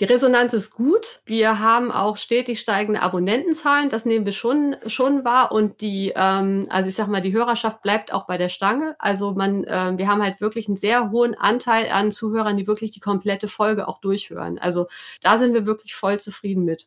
Die 0.00 0.04
Resonanz 0.04 0.52
ist 0.52 0.70
gut. 0.70 1.20
Wir 1.26 1.60
haben 1.60 1.92
auch 1.92 2.16
stetig 2.16 2.60
steigende 2.60 3.02
Abonnentenzahlen. 3.02 3.90
Das 3.90 4.04
nehmen 4.04 4.24
wir 4.24 4.32
schon, 4.32 4.76
schon 4.86 5.24
wahr. 5.24 5.52
Und 5.52 5.80
die, 5.80 6.12
ähm, 6.16 6.66
also 6.70 6.88
ich 6.88 6.94
sag 6.94 7.08
mal, 7.08 7.20
die 7.20 7.32
Hörerschaft 7.32 7.82
bleibt 7.82 8.12
auch 8.12 8.26
bei 8.26 8.38
der 8.38 8.48
Stange. 8.48 8.96
Also 8.98 9.32
man, 9.32 9.64
äh, 9.64 9.92
wir 9.96 10.08
haben 10.08 10.22
halt 10.22 10.40
wirklich 10.40 10.68
einen 10.68 10.76
sehr 10.76 11.10
hohen 11.10 11.34
Anteil 11.34 11.90
an 11.90 12.12
Zuhörern, 12.12 12.56
die 12.56 12.66
wirklich 12.66 12.90
die 12.90 13.00
komplette 13.00 13.48
Folge 13.48 13.86
auch 13.88 14.00
durchhören. 14.00 14.58
Also 14.58 14.86
da 15.20 15.36
sind 15.38 15.54
wir 15.54 15.66
wirklich 15.66 15.94
voll 15.94 16.18
zufrieden 16.18 16.64
mit 16.64 16.86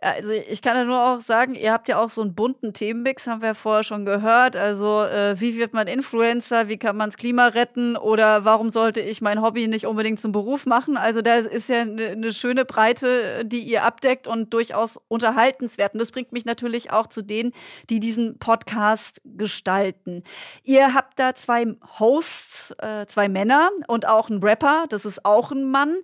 also 0.00 0.32
ich 0.32 0.60
kann 0.60 0.76
ja 0.76 0.84
nur 0.84 1.00
auch 1.00 1.20
sagen, 1.20 1.54
ihr 1.54 1.72
habt 1.72 1.88
ja 1.88 1.98
auch 1.98 2.10
so 2.10 2.20
einen 2.20 2.34
bunten 2.34 2.72
Themenmix, 2.72 3.26
haben 3.26 3.40
wir 3.40 3.48
ja 3.48 3.54
vorher 3.54 3.84
schon 3.84 4.04
gehört. 4.04 4.56
Also 4.56 5.02
äh, 5.02 5.40
wie 5.40 5.56
wird 5.56 5.72
man 5.72 5.86
Influencer, 5.86 6.68
wie 6.68 6.78
kann 6.78 6.96
man 6.96 7.08
das 7.08 7.16
Klima 7.16 7.46
retten 7.46 7.96
oder 7.96 8.44
warum 8.44 8.70
sollte 8.70 9.00
ich 9.00 9.22
mein 9.22 9.40
Hobby 9.40 9.68
nicht 9.68 9.86
unbedingt 9.86 10.20
zum 10.20 10.32
Beruf 10.32 10.66
machen? 10.66 10.96
Also 10.96 11.22
da 11.22 11.36
ist 11.36 11.68
ja 11.68 11.82
eine 11.82 12.16
ne 12.16 12.32
schöne 12.32 12.64
Breite, 12.64 13.44
die 13.44 13.60
ihr 13.60 13.84
abdeckt 13.84 14.26
und 14.26 14.52
durchaus 14.52 14.98
unterhaltenswert. 15.08 15.94
Und 15.94 16.00
das 16.00 16.10
bringt 16.10 16.32
mich 16.32 16.44
natürlich 16.44 16.90
auch 16.90 17.06
zu 17.06 17.22
denen, 17.22 17.52
die 17.88 18.00
diesen 18.00 18.38
Podcast 18.38 19.20
gestalten. 19.24 20.24
Ihr 20.64 20.92
habt 20.92 21.18
da 21.18 21.34
zwei 21.34 21.66
Hosts, 21.98 22.74
äh, 22.78 23.06
zwei 23.06 23.28
Männer 23.28 23.70
und 23.86 24.06
auch 24.06 24.28
einen 24.28 24.42
Rapper, 24.42 24.86
das 24.88 25.04
ist 25.04 25.24
auch 25.24 25.52
ein 25.52 25.70
Mann, 25.70 25.96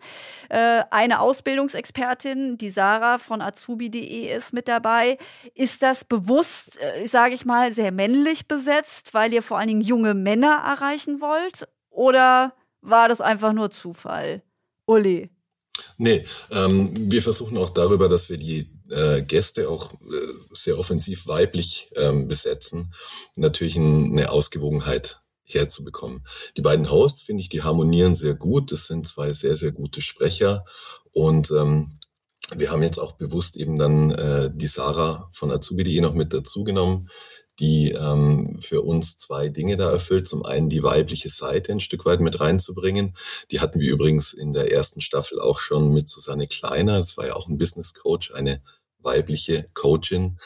äh, 0.48 0.84
eine 0.90 1.20
Ausbildungsexpertin, 1.20 2.56
die 2.56 2.70
Sarah 2.70 3.18
von 3.18 3.42
Azubi 3.42 3.79
azubi.de 3.80 4.36
ist 4.36 4.52
mit 4.52 4.68
dabei. 4.68 5.18
Ist 5.54 5.82
das 5.82 6.04
bewusst, 6.04 6.78
äh, 6.80 7.06
sage 7.06 7.34
ich 7.34 7.44
mal, 7.44 7.74
sehr 7.74 7.92
männlich 7.92 8.46
besetzt, 8.46 9.14
weil 9.14 9.32
ihr 9.32 9.42
vor 9.42 9.58
allen 9.58 9.68
Dingen 9.68 9.80
junge 9.80 10.14
Männer 10.14 10.62
erreichen 10.66 11.20
wollt? 11.20 11.68
Oder 11.90 12.54
war 12.80 13.08
das 13.08 13.20
einfach 13.20 13.52
nur 13.52 13.70
Zufall? 13.70 14.42
Uli. 14.86 15.30
Nee, 15.96 16.24
ähm, 16.50 16.92
wir 16.94 17.22
versuchen 17.22 17.56
auch 17.56 17.70
darüber, 17.70 18.08
dass 18.08 18.28
wir 18.28 18.36
die 18.36 18.70
äh, 18.90 19.22
Gäste 19.22 19.68
auch 19.68 19.92
äh, 19.92 19.96
sehr 20.52 20.78
offensiv 20.78 21.26
weiblich 21.26 21.90
ähm, 21.96 22.28
besetzen, 22.28 22.92
natürlich 23.36 23.76
ein, 23.76 24.12
eine 24.12 24.30
Ausgewogenheit 24.30 25.20
herzubekommen. 25.44 26.26
Die 26.56 26.60
beiden 26.60 26.90
Hosts, 26.90 27.22
finde 27.22 27.40
ich, 27.40 27.48
die 27.48 27.62
harmonieren 27.62 28.14
sehr 28.14 28.34
gut. 28.34 28.72
Das 28.72 28.86
sind 28.86 29.06
zwei 29.06 29.32
sehr, 29.32 29.56
sehr 29.56 29.72
gute 29.72 30.00
Sprecher. 30.00 30.64
Und 31.12 31.50
ähm, 31.50 31.99
wir 32.56 32.70
haben 32.70 32.82
jetzt 32.82 32.98
auch 32.98 33.12
bewusst 33.12 33.56
eben 33.56 33.78
dann 33.78 34.10
äh, 34.12 34.50
die 34.52 34.66
Sarah 34.66 35.28
von 35.32 35.50
Azubi.de 35.50 36.00
noch 36.00 36.14
mit 36.14 36.32
dazugenommen, 36.32 37.08
die 37.58 37.90
ähm, 37.92 38.56
für 38.60 38.82
uns 38.82 39.18
zwei 39.18 39.48
Dinge 39.48 39.76
da 39.76 39.90
erfüllt. 39.90 40.26
Zum 40.26 40.44
einen 40.44 40.68
die 40.68 40.82
weibliche 40.82 41.28
Seite 41.28 41.72
ein 41.72 41.80
Stück 41.80 42.06
weit 42.06 42.20
mit 42.20 42.40
reinzubringen. 42.40 43.14
Die 43.50 43.60
hatten 43.60 43.80
wir 43.80 43.90
übrigens 43.90 44.32
in 44.32 44.52
der 44.52 44.72
ersten 44.72 45.00
Staffel 45.00 45.40
auch 45.40 45.60
schon 45.60 45.92
mit 45.92 46.08
Susanne 46.08 46.48
Kleiner. 46.48 46.98
Das 46.98 47.16
war 47.16 47.26
ja 47.26 47.36
auch 47.36 47.48
ein 47.48 47.58
Business 47.58 47.94
Coach, 47.94 48.32
eine 48.32 48.62
weibliche 48.98 49.68
Coachin. 49.74 50.38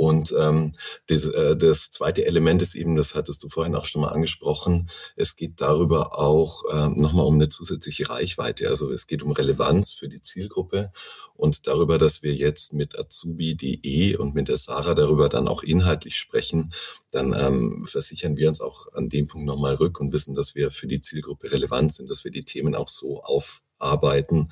Und 0.00 0.34
ähm, 0.38 0.72
das, 1.08 1.26
äh, 1.26 1.54
das 1.58 1.90
zweite 1.90 2.24
Element 2.24 2.62
ist 2.62 2.74
eben, 2.74 2.96
das 2.96 3.14
hattest 3.14 3.42
du 3.42 3.50
vorhin 3.50 3.74
auch 3.74 3.84
schon 3.84 4.00
mal 4.00 4.08
angesprochen, 4.08 4.88
es 5.14 5.36
geht 5.36 5.60
darüber 5.60 6.18
auch 6.18 6.64
äh, 6.72 6.88
nochmal 6.88 7.26
um 7.26 7.34
eine 7.34 7.50
zusätzliche 7.50 8.08
Reichweite. 8.08 8.70
Also 8.70 8.90
es 8.90 9.06
geht 9.06 9.22
um 9.22 9.32
Relevanz 9.32 9.92
für 9.92 10.08
die 10.08 10.22
Zielgruppe 10.22 10.90
und 11.34 11.66
darüber, 11.66 11.98
dass 11.98 12.22
wir 12.22 12.34
jetzt 12.34 12.72
mit 12.72 12.98
azubi.de 12.98 14.16
und 14.16 14.34
mit 14.34 14.48
der 14.48 14.56
Sarah 14.56 14.94
darüber 14.94 15.28
dann 15.28 15.48
auch 15.48 15.62
inhaltlich 15.62 16.16
sprechen, 16.16 16.72
dann 17.10 17.34
ähm, 17.34 17.84
versichern 17.86 18.38
wir 18.38 18.48
uns 18.48 18.62
auch 18.62 18.90
an 18.94 19.10
dem 19.10 19.28
Punkt 19.28 19.46
nochmal 19.46 19.74
rück 19.74 20.00
und 20.00 20.14
wissen, 20.14 20.34
dass 20.34 20.54
wir 20.54 20.70
für 20.70 20.86
die 20.86 21.02
Zielgruppe 21.02 21.52
relevant 21.52 21.92
sind, 21.92 22.08
dass 22.08 22.24
wir 22.24 22.30
die 22.30 22.46
Themen 22.46 22.74
auch 22.74 22.88
so 22.88 23.22
aufarbeiten, 23.22 24.50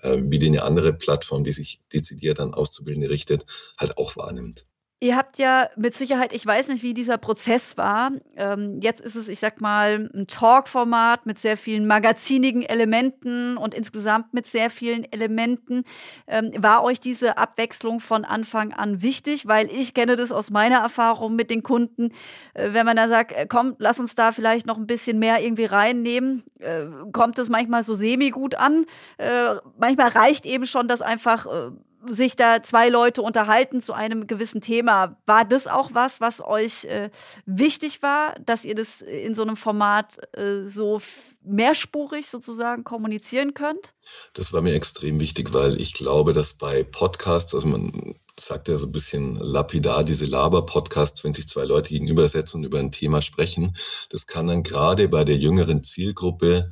äh, 0.00 0.16
wie 0.22 0.38
die 0.38 0.46
eine 0.46 0.62
andere 0.62 0.94
Plattform, 0.94 1.44
die 1.44 1.52
sich 1.52 1.82
dezidiert 1.92 2.40
an 2.40 2.54
Auszubildende 2.54 3.10
richtet, 3.10 3.44
halt 3.76 3.98
auch 3.98 4.16
wahrnimmt. 4.16 4.64
Ihr 4.98 5.14
habt 5.14 5.36
ja 5.36 5.68
mit 5.76 5.94
Sicherheit, 5.94 6.32
ich 6.32 6.46
weiß 6.46 6.68
nicht, 6.68 6.82
wie 6.82 6.94
dieser 6.94 7.18
Prozess 7.18 7.76
war. 7.76 8.12
Ähm, 8.34 8.80
jetzt 8.80 9.02
ist 9.02 9.14
es, 9.14 9.28
ich 9.28 9.38
sag 9.38 9.60
mal, 9.60 10.08
ein 10.14 10.26
Talk-Format 10.26 11.26
mit 11.26 11.38
sehr 11.38 11.58
vielen 11.58 11.86
magazinigen 11.86 12.62
Elementen 12.62 13.58
und 13.58 13.74
insgesamt 13.74 14.32
mit 14.32 14.46
sehr 14.46 14.70
vielen 14.70 15.04
Elementen. 15.12 15.84
Ähm, 16.26 16.50
war 16.56 16.82
euch 16.82 16.98
diese 16.98 17.36
Abwechslung 17.36 18.00
von 18.00 18.24
Anfang 18.24 18.72
an 18.72 19.02
wichtig? 19.02 19.46
Weil 19.46 19.70
ich 19.70 19.92
kenne 19.92 20.16
das 20.16 20.32
aus 20.32 20.50
meiner 20.50 20.78
Erfahrung 20.78 21.36
mit 21.36 21.50
den 21.50 21.62
Kunden. 21.62 22.12
Äh, 22.54 22.72
wenn 22.72 22.86
man 22.86 22.96
da 22.96 23.06
sagt, 23.08 23.32
äh, 23.32 23.46
komm, 23.46 23.76
lass 23.78 24.00
uns 24.00 24.14
da 24.14 24.32
vielleicht 24.32 24.66
noch 24.66 24.78
ein 24.78 24.86
bisschen 24.86 25.18
mehr 25.18 25.44
irgendwie 25.44 25.66
reinnehmen, 25.66 26.42
äh, 26.58 26.86
kommt 27.12 27.38
es 27.38 27.50
manchmal 27.50 27.82
so 27.82 27.92
semi-gut 27.92 28.54
an. 28.54 28.86
Äh, 29.18 29.56
manchmal 29.78 30.08
reicht 30.08 30.46
eben 30.46 30.64
schon, 30.64 30.88
dass 30.88 31.02
einfach 31.02 31.44
äh, 31.44 31.70
sich 32.12 32.36
da 32.36 32.62
zwei 32.62 32.88
Leute 32.88 33.22
unterhalten 33.22 33.80
zu 33.80 33.92
einem 33.92 34.26
gewissen 34.26 34.60
Thema. 34.60 35.16
War 35.26 35.44
das 35.44 35.66
auch 35.66 35.90
was, 35.92 36.20
was 36.20 36.40
euch 36.40 36.84
äh, 36.84 37.10
wichtig 37.44 38.02
war, 38.02 38.34
dass 38.44 38.64
ihr 38.64 38.74
das 38.74 39.02
in 39.02 39.34
so 39.34 39.42
einem 39.42 39.56
Format 39.56 40.18
äh, 40.36 40.66
so 40.66 41.00
mehrspurig 41.42 42.28
sozusagen 42.28 42.84
kommunizieren 42.84 43.54
könnt? 43.54 43.94
Das 44.34 44.52
war 44.52 44.62
mir 44.62 44.74
extrem 44.74 45.20
wichtig, 45.20 45.52
weil 45.52 45.80
ich 45.80 45.94
glaube, 45.94 46.32
dass 46.32 46.54
bei 46.54 46.82
Podcasts, 46.82 47.54
also 47.54 47.68
man 47.68 48.14
sagt 48.38 48.68
ja 48.68 48.78
so 48.78 48.86
ein 48.86 48.92
bisschen 48.92 49.36
lapidar, 49.36 50.04
diese 50.04 50.24
Laber-Podcasts, 50.26 51.24
wenn 51.24 51.32
sich 51.32 51.48
zwei 51.48 51.64
Leute 51.64 51.90
gegenübersetzen 51.90 52.60
und 52.60 52.64
über 52.66 52.78
ein 52.78 52.92
Thema 52.92 53.22
sprechen, 53.22 53.76
das 54.10 54.26
kann 54.26 54.46
dann 54.46 54.62
gerade 54.62 55.08
bei 55.08 55.24
der 55.24 55.36
jüngeren 55.36 55.82
Zielgruppe 55.82 56.68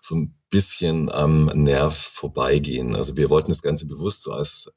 so 0.00 0.14
ein 0.14 0.34
bisschen 0.50 1.10
am 1.10 1.46
Nerv 1.46 1.96
vorbeigehen. 1.96 2.96
Also 2.96 3.16
wir 3.16 3.30
wollten 3.30 3.50
das 3.50 3.62
Ganze 3.62 3.86
bewusst 3.86 4.22
so 4.22 4.32
als 4.32 4.70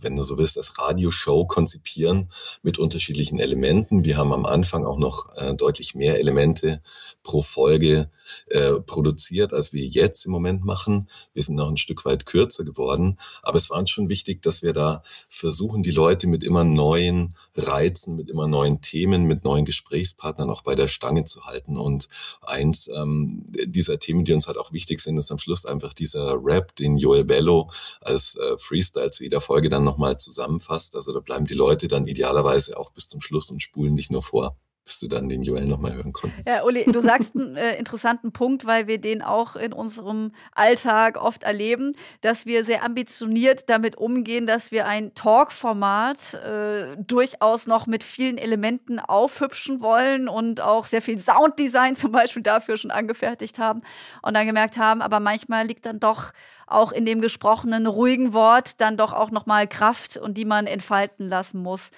wenn 0.00 0.16
du 0.16 0.22
so 0.22 0.38
willst, 0.38 0.56
als 0.56 0.78
Radioshow 0.78 1.46
konzipieren 1.46 2.30
mit 2.62 2.78
unterschiedlichen 2.78 3.38
Elementen. 3.38 4.04
Wir 4.04 4.16
haben 4.16 4.32
am 4.32 4.46
Anfang 4.46 4.84
auch 4.84 4.98
noch 4.98 5.36
äh, 5.36 5.54
deutlich 5.54 5.94
mehr 5.94 6.18
Elemente 6.18 6.82
pro 7.22 7.42
Folge 7.42 8.10
äh, 8.48 8.80
produziert, 8.80 9.52
als 9.52 9.72
wir 9.72 9.84
jetzt 9.84 10.24
im 10.26 10.32
Moment 10.32 10.64
machen. 10.64 11.08
Wir 11.34 11.42
sind 11.42 11.56
noch 11.56 11.68
ein 11.68 11.76
Stück 11.76 12.04
weit 12.04 12.26
kürzer 12.26 12.64
geworden, 12.64 13.18
aber 13.42 13.58
es 13.58 13.70
war 13.70 13.78
uns 13.78 13.90
schon 13.90 14.08
wichtig, 14.08 14.42
dass 14.42 14.62
wir 14.62 14.72
da 14.72 15.02
versuchen, 15.28 15.82
die 15.82 15.90
Leute 15.90 16.26
mit 16.26 16.44
immer 16.44 16.64
neuen 16.64 17.34
Reizen, 17.56 18.16
mit 18.16 18.30
immer 18.30 18.48
neuen 18.48 18.80
Themen, 18.80 19.24
mit 19.24 19.44
neuen 19.44 19.64
Gesprächspartnern 19.64 20.50
auch 20.50 20.62
bei 20.62 20.74
der 20.74 20.88
Stange 20.88 21.24
zu 21.24 21.44
halten. 21.44 21.76
Und 21.76 22.08
eins 22.40 22.88
ähm, 22.88 23.44
dieser 23.66 23.98
Themen, 23.98 24.24
die 24.24 24.32
uns 24.32 24.46
halt 24.46 24.58
auch 24.58 24.72
wichtig 24.72 25.00
sind, 25.00 25.18
ist 25.18 25.30
am 25.30 25.38
Schluss 25.38 25.66
einfach 25.66 25.92
dieser 25.92 26.34
Rap, 26.42 26.74
den 26.76 26.96
Joel 26.96 27.24
Bello 27.24 27.70
als 28.00 28.36
äh, 28.36 28.56
Freestyle 28.58 29.10
zu 29.10 29.24
jeder 29.24 29.40
Folge 29.40 29.61
dann 29.68 29.84
nochmal 29.84 30.18
zusammenfasst. 30.18 30.96
Also 30.96 31.12
da 31.12 31.20
bleiben 31.20 31.46
die 31.46 31.54
Leute 31.54 31.88
dann 31.88 32.06
idealerweise 32.06 32.76
auch 32.78 32.90
bis 32.90 33.08
zum 33.08 33.20
Schluss 33.20 33.50
und 33.50 33.62
spulen 33.62 33.94
nicht 33.94 34.10
nur 34.10 34.22
vor 34.22 34.56
bis 34.84 34.98
du 34.98 35.06
dann 35.06 35.28
den 35.28 35.42
Joel 35.42 35.66
nochmal 35.66 35.94
hören 35.94 36.12
konnten. 36.12 36.42
Ja, 36.44 36.64
Uli, 36.64 36.84
du 36.84 37.00
sagst 37.00 37.36
einen 37.36 37.56
äh, 37.56 37.76
interessanten 37.76 38.32
Punkt, 38.32 38.66
weil 38.66 38.88
wir 38.88 39.00
den 39.00 39.22
auch 39.22 39.54
in 39.54 39.72
unserem 39.72 40.32
Alltag 40.52 41.22
oft 41.22 41.44
erleben, 41.44 41.94
dass 42.20 42.46
wir 42.46 42.64
sehr 42.64 42.82
ambitioniert 42.82 43.68
damit 43.68 43.96
umgehen, 43.96 44.46
dass 44.46 44.72
wir 44.72 44.86
ein 44.86 45.14
Talk-Format 45.14 46.34
äh, 46.34 46.96
durchaus 46.98 47.68
noch 47.68 47.86
mit 47.86 48.02
vielen 48.02 48.38
Elementen 48.38 48.98
aufhübschen 48.98 49.80
wollen 49.80 50.28
und 50.28 50.60
auch 50.60 50.86
sehr 50.86 51.02
viel 51.02 51.18
Sounddesign 51.18 51.94
zum 51.94 52.10
Beispiel 52.10 52.42
dafür 52.42 52.76
schon 52.76 52.90
angefertigt 52.90 53.60
haben 53.60 53.82
und 54.22 54.34
dann 54.34 54.46
gemerkt 54.46 54.78
haben, 54.78 55.00
aber 55.00 55.20
manchmal 55.20 55.64
liegt 55.64 55.86
dann 55.86 56.00
doch 56.00 56.32
auch 56.66 56.90
in 56.90 57.04
dem 57.04 57.20
gesprochenen 57.20 57.86
ruhigen 57.86 58.32
Wort 58.32 58.80
dann 58.80 58.96
doch 58.96 59.12
auch 59.12 59.30
noch 59.30 59.46
mal 59.46 59.68
Kraft 59.68 60.16
und 60.16 60.36
die 60.36 60.44
man 60.44 60.66
entfalten 60.66 61.28
lassen 61.28 61.62
muss 61.62 61.90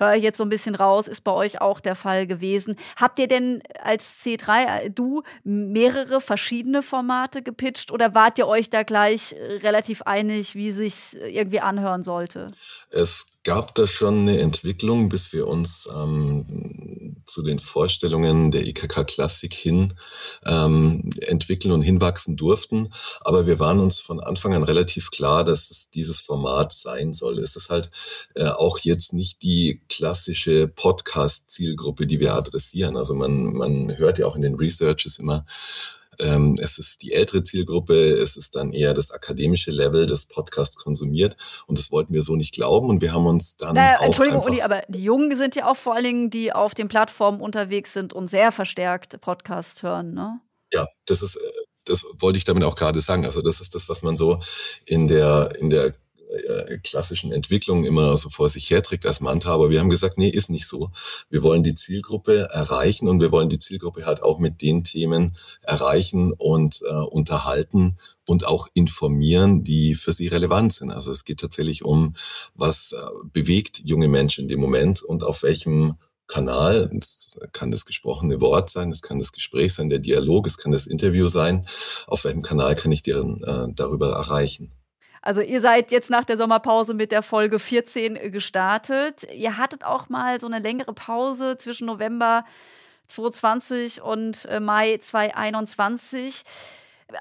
höre 0.00 0.16
ich 0.16 0.22
jetzt 0.22 0.38
so 0.38 0.44
ein 0.44 0.48
bisschen 0.48 0.74
raus, 0.74 1.08
ist 1.08 1.22
bei 1.22 1.32
euch 1.32 1.60
auch 1.60 1.80
der 1.80 1.94
Fall 1.94 2.26
gewesen. 2.26 2.76
Habt 2.96 3.18
ihr 3.18 3.28
denn 3.28 3.62
als 3.82 4.04
C3, 4.24 4.64
äh, 4.64 4.90
du, 4.90 5.22
mehrere 5.44 6.20
verschiedene 6.20 6.82
Formate 6.82 7.42
gepitcht 7.42 7.90
oder 7.90 8.14
wart 8.14 8.38
ihr 8.38 8.46
euch 8.46 8.70
da 8.70 8.82
gleich 8.82 9.32
äh, 9.32 9.58
relativ 9.58 10.02
einig, 10.02 10.54
wie 10.54 10.72
sich 10.72 11.16
irgendwie 11.16 11.60
anhören 11.60 12.02
sollte? 12.02 12.48
Es 12.90 13.29
gab 13.42 13.74
da 13.74 13.86
schon 13.86 14.20
eine 14.20 14.38
Entwicklung, 14.38 15.08
bis 15.08 15.32
wir 15.32 15.46
uns 15.46 15.88
ähm, 15.94 17.22
zu 17.24 17.42
den 17.42 17.58
Vorstellungen 17.58 18.50
der 18.50 18.66
IKK 18.66 19.06
Klassik 19.06 19.54
hin 19.54 19.94
ähm, 20.44 21.10
entwickeln 21.22 21.72
und 21.72 21.80
hinwachsen 21.80 22.36
durften. 22.36 22.92
Aber 23.20 23.46
wir 23.46 23.58
waren 23.58 23.80
uns 23.80 24.00
von 24.00 24.20
Anfang 24.20 24.54
an 24.54 24.62
relativ 24.62 25.10
klar, 25.10 25.44
dass 25.44 25.70
es 25.70 25.90
dieses 25.90 26.20
Format 26.20 26.72
sein 26.72 27.14
soll. 27.14 27.38
Es 27.38 27.56
ist 27.56 27.70
halt 27.70 27.90
äh, 28.34 28.48
auch 28.48 28.78
jetzt 28.78 29.14
nicht 29.14 29.42
die 29.42 29.80
klassische 29.88 30.68
Podcast-Zielgruppe, 30.68 32.06
die 32.06 32.20
wir 32.20 32.34
adressieren. 32.34 32.96
Also 32.96 33.14
man, 33.14 33.54
man 33.54 33.96
hört 33.96 34.18
ja 34.18 34.26
auch 34.26 34.36
in 34.36 34.42
den 34.42 34.56
Researches 34.56 35.18
immer, 35.18 35.46
ähm, 36.18 36.56
es 36.60 36.78
ist 36.78 37.02
die 37.02 37.12
ältere 37.12 37.42
Zielgruppe, 37.42 37.94
es 37.94 38.36
ist 38.36 38.56
dann 38.56 38.72
eher 38.72 38.94
das 38.94 39.10
akademische 39.10 39.70
Level, 39.70 40.06
das 40.06 40.26
Podcast 40.26 40.78
konsumiert 40.78 41.36
und 41.66 41.78
das 41.78 41.90
wollten 41.90 42.12
wir 42.12 42.22
so 42.22 42.36
nicht 42.36 42.54
glauben 42.54 42.88
und 42.88 43.02
wir 43.02 43.12
haben 43.12 43.26
uns 43.26 43.56
dann 43.56 43.74
naja, 43.74 43.98
auch 44.00 44.06
Entschuldigung, 44.06 44.42
Uli, 44.42 44.62
aber 44.62 44.82
die 44.88 45.02
Jungen 45.02 45.36
sind 45.36 45.54
ja 45.54 45.70
auch 45.70 45.76
vor 45.76 45.94
allen 45.94 46.04
Dingen, 46.04 46.30
die 46.30 46.52
auf 46.52 46.74
den 46.74 46.88
Plattformen 46.88 47.40
unterwegs 47.40 47.92
sind 47.92 48.12
und 48.12 48.26
sehr 48.26 48.52
verstärkt 48.52 49.20
Podcast 49.20 49.82
hören, 49.82 50.14
ne? 50.14 50.40
Ja, 50.72 50.86
das 51.06 51.22
ist, 51.22 51.36
äh, 51.36 51.40
das 51.84 52.04
wollte 52.18 52.38
ich 52.38 52.44
damit 52.44 52.64
auch 52.64 52.76
gerade 52.76 53.00
sagen. 53.00 53.24
Also 53.24 53.42
das 53.42 53.60
ist 53.60 53.74
das, 53.74 53.88
was 53.88 54.02
man 54.02 54.16
so 54.16 54.40
in 54.84 55.08
der, 55.08 55.50
in 55.58 55.70
der 55.70 55.92
äh, 56.30 56.78
klassischen 56.78 57.32
Entwicklungen 57.32 57.84
immer 57.84 58.16
so 58.16 58.30
vor 58.30 58.48
sich 58.48 58.70
herträgt 58.70 59.06
als 59.06 59.20
Manta, 59.20 59.50
aber 59.52 59.70
wir 59.70 59.80
haben 59.80 59.90
gesagt, 59.90 60.18
nee, 60.18 60.28
ist 60.28 60.50
nicht 60.50 60.66
so. 60.66 60.90
Wir 61.28 61.42
wollen 61.42 61.62
die 61.62 61.74
Zielgruppe 61.74 62.48
erreichen 62.52 63.08
und 63.08 63.20
wir 63.20 63.32
wollen 63.32 63.48
die 63.48 63.58
Zielgruppe 63.58 64.06
halt 64.06 64.22
auch 64.22 64.38
mit 64.38 64.62
den 64.62 64.84
Themen 64.84 65.36
erreichen 65.62 66.32
und 66.32 66.80
äh, 66.88 66.92
unterhalten 66.94 67.98
und 68.26 68.46
auch 68.46 68.68
informieren, 68.74 69.64
die 69.64 69.94
für 69.94 70.12
sie 70.12 70.28
relevant 70.28 70.72
sind. 70.72 70.90
Also 70.90 71.10
es 71.10 71.24
geht 71.24 71.40
tatsächlich 71.40 71.84
um, 71.84 72.14
was 72.54 72.92
äh, 72.92 72.96
bewegt 73.32 73.80
junge 73.84 74.08
Menschen 74.08 74.42
in 74.42 74.48
dem 74.48 74.60
Moment 74.60 75.02
und 75.02 75.24
auf 75.24 75.42
welchem 75.42 75.96
Kanal. 76.30 76.90
Es 76.98 77.36
kann 77.52 77.70
das 77.70 77.84
gesprochene 77.84 78.40
Wort 78.40 78.70
sein, 78.70 78.90
es 78.90 79.02
kann 79.02 79.18
das 79.18 79.32
Gespräch 79.32 79.74
sein, 79.74 79.88
der 79.88 79.98
Dialog, 79.98 80.46
es 80.46 80.58
kann 80.58 80.72
das 80.72 80.86
Interview 80.86 81.26
sein. 81.26 81.66
Auf 82.06 82.24
welchem 82.24 82.42
Kanal 82.42 82.76
kann 82.76 82.92
ich 82.92 83.02
deren 83.02 83.42
äh, 83.42 83.66
darüber 83.74 84.12
erreichen? 84.12 84.72
Also 85.22 85.42
ihr 85.42 85.60
seid 85.60 85.90
jetzt 85.90 86.08
nach 86.08 86.24
der 86.24 86.36
Sommerpause 86.36 86.94
mit 86.94 87.12
der 87.12 87.22
Folge 87.22 87.58
14 87.58 88.32
gestartet. 88.32 89.26
Ihr 89.32 89.58
hattet 89.58 89.84
auch 89.84 90.08
mal 90.08 90.40
so 90.40 90.46
eine 90.46 90.60
längere 90.60 90.94
Pause 90.94 91.58
zwischen 91.58 91.86
November 91.86 92.44
2020 93.08 94.00
und 94.00 94.46
äh, 94.46 94.60
Mai 94.60 94.98
2021. 94.98 96.44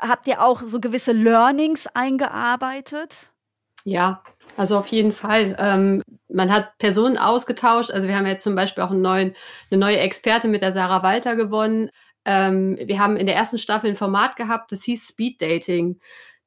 Habt 0.02 0.28
ihr 0.28 0.42
auch 0.42 0.62
so 0.66 0.80
gewisse 0.80 1.12
Learnings 1.12 1.88
eingearbeitet? 1.88 3.32
Ja, 3.84 4.24
also 4.56 4.78
auf 4.78 4.88
jeden 4.88 5.12
Fall. 5.12 5.56
Ähm, 5.60 6.04
man 6.30 6.52
hat 6.52 6.78
Personen 6.78 7.18
ausgetauscht. 7.18 7.92
Also 7.92 8.08
wir 8.08 8.16
haben 8.16 8.28
jetzt 8.28 8.44
zum 8.44 8.56
Beispiel 8.56 8.84
auch 8.84 8.92
neuen, 8.92 9.34
eine 9.72 9.80
neue 9.80 9.98
Experte 9.98 10.48
mit 10.48 10.62
der 10.62 10.72
Sarah 10.72 11.04
Walter 11.04 11.36
gewonnen. 11.36 11.90
Ähm, 12.26 12.78
wir 12.78 13.00
haben 13.00 13.18
in 13.18 13.26
der 13.26 13.36
ersten 13.36 13.58
Staffel 13.58 13.90
ein 13.90 13.96
Format 13.96 14.36
gehabt, 14.36 14.72
das 14.72 14.84
hieß 14.84 15.08
Speed 15.08 15.42
Dating. 15.42 16.00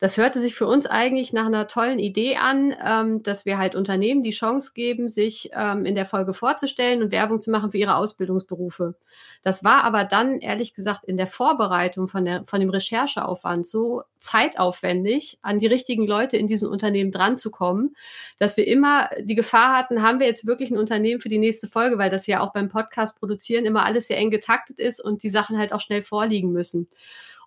Das 0.03 0.17
hörte 0.17 0.41
sich 0.41 0.57
für 0.57 0.67
uns 0.67 0.87
eigentlich 0.87 1.33
nach 1.33 1.47
einer 1.47 1.69
tollen 1.69 2.01
Idee 2.01 2.35
an, 2.35 2.75
ähm, 2.85 3.23
dass 3.23 3.47
wir 3.47 3.57
halt 3.57 3.77
Unternehmen 3.77 4.25
die 4.25 4.31
Chance 4.31 4.73
geben, 4.75 5.09
sich 5.09 5.51
ähm, 5.55 5.87
in 5.87 5.95
der 5.95 6.07
Folge 6.07 6.35
vorzustellen 6.35 7.05
und 7.05 7.13
Werbung 7.13 7.41
zu 7.41 7.53
machen 7.53 7.71
für 7.71 7.79
ihre 7.79 7.95
Ausbildungsberufe. 7.95 8.97
Das 9.45 9.63
war 9.63 9.85
aber 9.85 10.03
dann, 10.03 10.41
ehrlich 10.41 10.75
gesagt, 10.75 11.05
in 11.05 11.19
der 11.19 11.29
Vorbereitung 11.29 12.09
von, 12.09 12.25
der, 12.25 12.43
von 12.47 12.59
dem 12.59 12.71
Rechercheaufwand 12.71 13.65
so 13.65 14.03
zeitaufwendig, 14.19 15.39
an 15.41 15.61
die 15.61 15.69
richtigen 15.69 16.05
Leute 16.05 16.37
in 16.37 16.49
diesen 16.49 16.69
Unternehmen 16.69 17.13
dran 17.13 17.37
zu 17.37 17.53
kommen, 17.53 17.95
dass 18.39 18.57
wir 18.57 18.67
immer 18.67 19.09
die 19.21 19.37
Gefahr 19.37 19.77
hatten, 19.77 20.03
haben 20.03 20.19
wir 20.19 20.27
jetzt 20.27 20.49
wirklich 20.49 20.73
ein 20.73 20.79
Unternehmen 20.79 21.21
für 21.21 21.29
die 21.29 21.39
nächste 21.39 21.69
Folge, 21.69 21.97
weil 21.97 22.11
das 22.11 22.27
ja 22.27 22.41
auch 22.41 22.53
beim 22.53 22.69
Podcast 22.69 23.21
produzieren 23.21 23.67
immer 23.67 23.87
alles 23.87 24.09
sehr 24.09 24.17
eng 24.17 24.31
getaktet 24.33 24.81
ist 24.81 24.99
und 24.99 25.23
die 25.23 25.31
Sachen 25.31 25.59
halt 25.59 25.73
auch 25.73 25.81
schnell 25.81 26.03
vorliegen 26.03 26.51
müssen. 26.51 26.89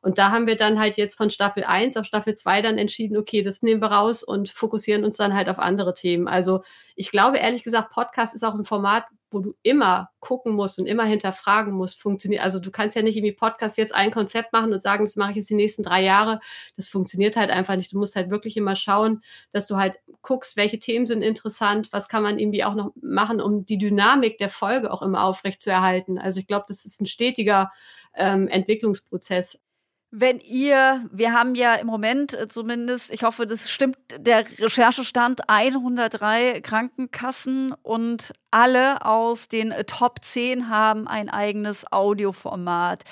Und 0.05 0.19
da 0.19 0.29
haben 0.29 0.45
wir 0.45 0.55
dann 0.55 0.77
halt 0.77 0.97
jetzt 0.97 1.15
von 1.15 1.31
Staffel 1.31 1.63
1 1.63 1.97
auf 1.97 2.05
Staffel 2.05 2.35
2 2.35 2.61
dann 2.61 2.77
entschieden, 2.77 3.17
okay, 3.17 3.41
das 3.41 3.63
nehmen 3.63 3.81
wir 3.81 3.87
raus 3.87 4.21
und 4.23 4.51
fokussieren 4.51 5.03
uns 5.03 5.17
dann 5.17 5.33
halt 5.33 5.49
auf 5.49 5.57
andere 5.57 5.95
Themen. 5.95 6.27
Also 6.27 6.61
ich 6.95 7.09
glaube 7.09 7.39
ehrlich 7.39 7.63
gesagt, 7.63 7.89
Podcast 7.89 8.35
ist 8.35 8.43
auch 8.43 8.53
ein 8.53 8.65
Format, 8.65 9.05
wo 9.31 9.39
du 9.39 9.55
immer 9.63 10.11
gucken 10.19 10.53
musst 10.53 10.77
und 10.77 10.85
immer 10.85 11.05
hinterfragen 11.05 11.73
musst, 11.73 11.99
funktioniert. 11.99 12.43
Also 12.43 12.59
du 12.59 12.69
kannst 12.69 12.95
ja 12.95 13.01
nicht 13.01 13.17
irgendwie 13.17 13.33
Podcast 13.33 13.79
jetzt 13.79 13.95
ein 13.95 14.11
Konzept 14.11 14.53
machen 14.53 14.71
und 14.71 14.79
sagen, 14.79 15.05
das 15.05 15.15
mache 15.15 15.31
ich 15.31 15.37
jetzt 15.37 15.49
die 15.49 15.55
nächsten 15.55 15.81
drei 15.81 16.03
Jahre. 16.03 16.39
Das 16.77 16.87
funktioniert 16.87 17.35
halt 17.35 17.49
einfach 17.49 17.75
nicht. 17.75 17.91
Du 17.91 17.97
musst 17.97 18.15
halt 18.15 18.29
wirklich 18.29 18.57
immer 18.57 18.75
schauen, 18.75 19.23
dass 19.53 19.65
du 19.65 19.77
halt 19.77 19.95
guckst, 20.21 20.55
welche 20.55 20.77
Themen 20.77 21.07
sind 21.07 21.23
interessant, 21.23 21.91
was 21.91 22.09
kann 22.09 22.21
man 22.21 22.37
irgendwie 22.37 22.63
auch 22.63 22.75
noch 22.75 22.91
machen, 23.01 23.41
um 23.41 23.65
die 23.65 23.79
Dynamik 23.79 24.37
der 24.37 24.49
Folge 24.49 24.93
auch 24.93 25.01
immer 25.01 25.23
aufrecht 25.23 25.63
zu 25.63 25.71
erhalten. 25.71 26.19
Also 26.19 26.39
ich 26.39 26.45
glaube, 26.45 26.65
das 26.67 26.85
ist 26.85 27.01
ein 27.01 27.07
stetiger 27.07 27.71
ähm, 28.13 28.47
Entwicklungsprozess 28.47 29.59
wenn 30.17 30.39
ihr, 30.39 31.05
wir 31.11 31.33
haben 31.33 31.55
ja 31.55 31.75
im 31.75 31.87
Moment 31.87 32.33
äh, 32.33 32.47
zumindest, 32.47 33.11
ich 33.11 33.23
hoffe, 33.23 33.45
das 33.45 33.69
stimmt, 33.69 33.97
der 34.17 34.45
Recherchestand 34.59 35.49
103 35.49 36.61
Krankenkassen 36.61 37.73
und 37.83 38.31
alle 38.49 39.05
aus 39.05 39.49
den 39.49 39.73
Top 39.85 40.23
10 40.23 40.69
haben 40.69 41.09
ein 41.09 41.29
eigenes 41.29 41.91
Audioformat. 41.91 43.03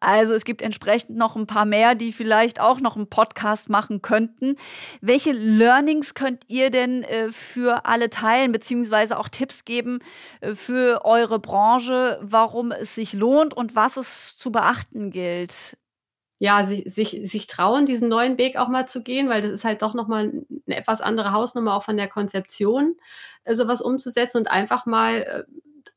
Also 0.00 0.34
es 0.34 0.44
gibt 0.44 0.60
entsprechend 0.60 1.16
noch 1.16 1.34
ein 1.34 1.46
paar 1.46 1.64
mehr, 1.64 1.94
die 1.94 2.12
vielleicht 2.12 2.60
auch 2.60 2.80
noch 2.80 2.96
einen 2.96 3.08
Podcast 3.08 3.70
machen 3.70 4.02
könnten. 4.02 4.56
Welche 5.00 5.32
Learnings 5.32 6.12
könnt 6.12 6.44
ihr 6.48 6.70
denn 6.70 7.04
äh, 7.04 7.32
für 7.32 7.86
alle 7.86 8.10
teilen, 8.10 8.52
beziehungsweise 8.52 9.18
auch 9.18 9.30
Tipps 9.30 9.64
geben 9.64 10.00
äh, 10.42 10.54
für 10.54 11.06
eure 11.06 11.38
Branche, 11.38 12.18
warum 12.20 12.70
es 12.70 12.94
sich 12.94 13.14
lohnt 13.14 13.54
und 13.54 13.74
was 13.74 13.96
es 13.96 14.36
zu 14.36 14.52
beachten 14.52 15.10
gilt? 15.10 15.78
Ja, 16.40 16.64
sich, 16.64 16.84
sich, 16.86 17.20
sich 17.22 17.46
trauen, 17.46 17.84
diesen 17.84 18.08
neuen 18.08 18.38
Weg 18.38 18.56
auch 18.56 18.68
mal 18.68 18.88
zu 18.88 19.02
gehen, 19.02 19.28
weil 19.28 19.42
das 19.42 19.50
ist 19.50 19.66
halt 19.66 19.82
doch 19.82 19.92
nochmal 19.92 20.32
eine 20.66 20.76
etwas 20.76 21.02
andere 21.02 21.32
Hausnummer 21.32 21.74
auch 21.76 21.82
von 21.82 21.98
der 21.98 22.08
Konzeption, 22.08 22.96
äh, 23.44 23.54
sowas 23.54 23.82
umzusetzen 23.82 24.38
und 24.38 24.50
einfach 24.50 24.86
mal 24.86 25.16
äh, 25.16 25.44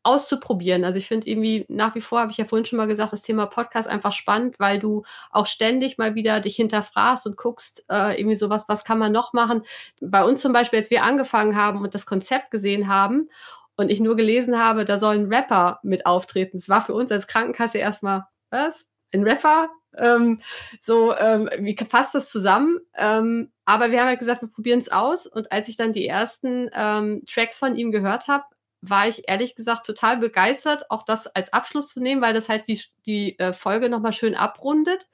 auszuprobieren. 0.04 0.84
Also 0.84 1.00
ich 1.00 1.08
finde 1.08 1.30
irgendwie 1.30 1.66
nach 1.70 1.96
wie 1.96 2.02
vor, 2.02 2.20
habe 2.20 2.32
ich 2.32 2.38
ja 2.38 2.44
vorhin 2.44 2.66
schon 2.66 2.76
mal 2.76 2.88
gesagt, 2.88 3.14
das 3.14 3.22
Thema 3.22 3.46
Podcast 3.46 3.88
einfach 3.88 4.12
spannend, 4.12 4.60
weil 4.60 4.80
du 4.80 5.04
auch 5.32 5.46
ständig 5.46 5.98
mal 5.98 6.14
wieder 6.14 6.42
dich 6.42 6.58
hinterfragst 6.58 7.26
und 7.26 7.38
guckst, 7.38 7.86
äh, 7.90 8.20
irgendwie 8.20 8.36
sowas, 8.36 8.66
was 8.68 8.84
kann 8.84 9.00
man 9.00 9.14
noch 9.14 9.32
machen. 9.32 9.64
Bei 10.02 10.26
uns 10.26 10.42
zum 10.42 10.52
Beispiel, 10.52 10.80
als 10.80 10.90
wir 10.90 11.04
angefangen 11.04 11.56
haben 11.56 11.82
und 11.82 11.96
das 11.96 12.06
Konzept 12.06 12.52
gesehen 12.52 12.90
haben 12.90 13.30
und 13.78 13.90
ich 13.90 14.02
nur 14.02 14.18
gelesen 14.18 14.60
habe, 14.60 14.84
da 14.84 14.98
sollen 14.98 15.34
Rapper 15.34 15.80
mit 15.84 16.06
auftreten. 16.06 16.58
Es 16.58 16.68
war 16.68 16.82
für 16.82 16.94
uns 16.94 17.12
als 17.14 17.28
Krankenkasse 17.28 17.78
erstmal, 17.78 18.26
was? 18.50 18.86
Ein 19.14 19.24
Rapper? 19.24 19.70
Ähm, 19.98 20.42
so, 20.80 21.16
ähm, 21.16 21.50
wie 21.60 21.76
passt 21.76 22.16
das 22.16 22.30
zusammen? 22.32 22.80
Ähm, 22.96 23.52
aber 23.66 23.92
wir 23.92 24.02
haben 24.02 24.08
halt 24.08 24.20
gesagt, 24.20 24.42
wir 24.42 24.50
probieren 24.50 24.80
es 24.80 24.90
aus. 24.92 25.28
Und 25.28 25.52
als 25.52 25.68
ich 25.68 25.78
dann 25.78 25.94
die 25.94 26.08
ersten 26.08 26.70
ähm, 26.74 27.24
Tracks 27.28 27.60
von 27.60 27.76
ihm 27.76 27.92
gehört 27.92 28.28
habe, 28.28 28.44
war 28.82 29.08
ich 29.08 29.30
ehrlich 29.30 29.56
gesagt 29.56 29.86
total 29.86 30.18
begeistert, 30.18 30.92
auch 30.92 31.04
das 31.04 31.28
als 31.28 31.54
Abschluss 31.54 31.94
zu 31.94 32.02
nehmen, 32.02 32.22
weil 32.22 32.34
das 32.34 32.50
halt 32.50 32.68
die, 32.68 32.82
die 33.06 33.40
äh, 33.40 33.54
Folge 33.54 33.88
nochmal 33.88 34.14
schön 34.14 34.36
abrundet. 34.36 35.08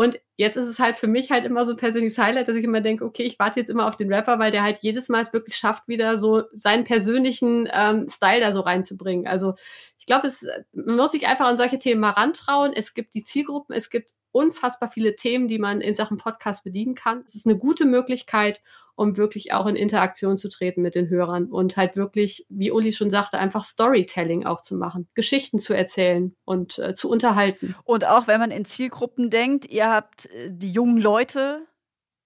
Und 0.00 0.18
jetzt 0.38 0.56
ist 0.56 0.66
es 0.66 0.78
halt 0.78 0.96
für 0.96 1.08
mich 1.08 1.30
halt 1.30 1.44
immer 1.44 1.66
so 1.66 1.72
ein 1.72 1.76
persönliches 1.76 2.16
Highlight, 2.16 2.48
dass 2.48 2.56
ich 2.56 2.64
immer 2.64 2.80
denke, 2.80 3.04
okay, 3.04 3.24
ich 3.24 3.38
warte 3.38 3.60
jetzt 3.60 3.68
immer 3.68 3.86
auf 3.86 3.98
den 3.98 4.10
Rapper, 4.10 4.38
weil 4.38 4.50
der 4.50 4.62
halt 4.62 4.78
jedes 4.80 5.10
Mal 5.10 5.20
es 5.20 5.34
wirklich 5.34 5.56
schafft, 5.56 5.88
wieder 5.88 6.16
so 6.16 6.44
seinen 6.54 6.84
persönlichen 6.84 7.68
ähm, 7.70 8.08
Style 8.08 8.40
da 8.40 8.50
so 8.50 8.62
reinzubringen. 8.62 9.26
Also 9.26 9.56
ich 9.98 10.06
glaube, 10.06 10.32
man 10.72 10.96
muss 10.96 11.12
sich 11.12 11.26
einfach 11.26 11.44
an 11.44 11.58
solche 11.58 11.78
Themen 11.78 12.00
mal 12.00 12.12
rantrauen. 12.12 12.72
Es 12.74 12.94
gibt 12.94 13.12
die 13.12 13.24
Zielgruppen, 13.24 13.76
es 13.76 13.90
gibt 13.90 14.14
unfassbar 14.32 14.90
viele 14.90 15.16
Themen, 15.16 15.48
die 15.48 15.58
man 15.58 15.82
in 15.82 15.94
Sachen 15.94 16.16
Podcast 16.16 16.64
bedienen 16.64 16.94
kann. 16.94 17.22
Es 17.26 17.34
ist 17.34 17.46
eine 17.46 17.58
gute 17.58 17.84
Möglichkeit, 17.84 18.62
um 19.00 19.16
wirklich 19.16 19.54
auch 19.54 19.64
in 19.64 19.76
Interaktion 19.76 20.36
zu 20.36 20.50
treten 20.50 20.82
mit 20.82 20.94
den 20.94 21.08
Hörern 21.08 21.46
und 21.46 21.78
halt 21.78 21.96
wirklich, 21.96 22.44
wie 22.50 22.70
Uli 22.70 22.92
schon 22.92 23.08
sagte, 23.08 23.38
einfach 23.38 23.64
Storytelling 23.64 24.44
auch 24.44 24.60
zu 24.60 24.76
machen, 24.76 25.08
Geschichten 25.14 25.58
zu 25.58 25.72
erzählen 25.72 26.36
und 26.44 26.78
äh, 26.78 26.92
zu 26.92 27.08
unterhalten. 27.08 27.74
Und 27.84 28.06
auch 28.06 28.26
wenn 28.26 28.38
man 28.38 28.50
in 28.50 28.66
Zielgruppen 28.66 29.30
denkt, 29.30 29.64
ihr 29.64 29.88
habt 29.88 30.26
äh, 30.26 30.50
die 30.52 30.70
jungen 30.70 30.98
Leute 30.98 31.66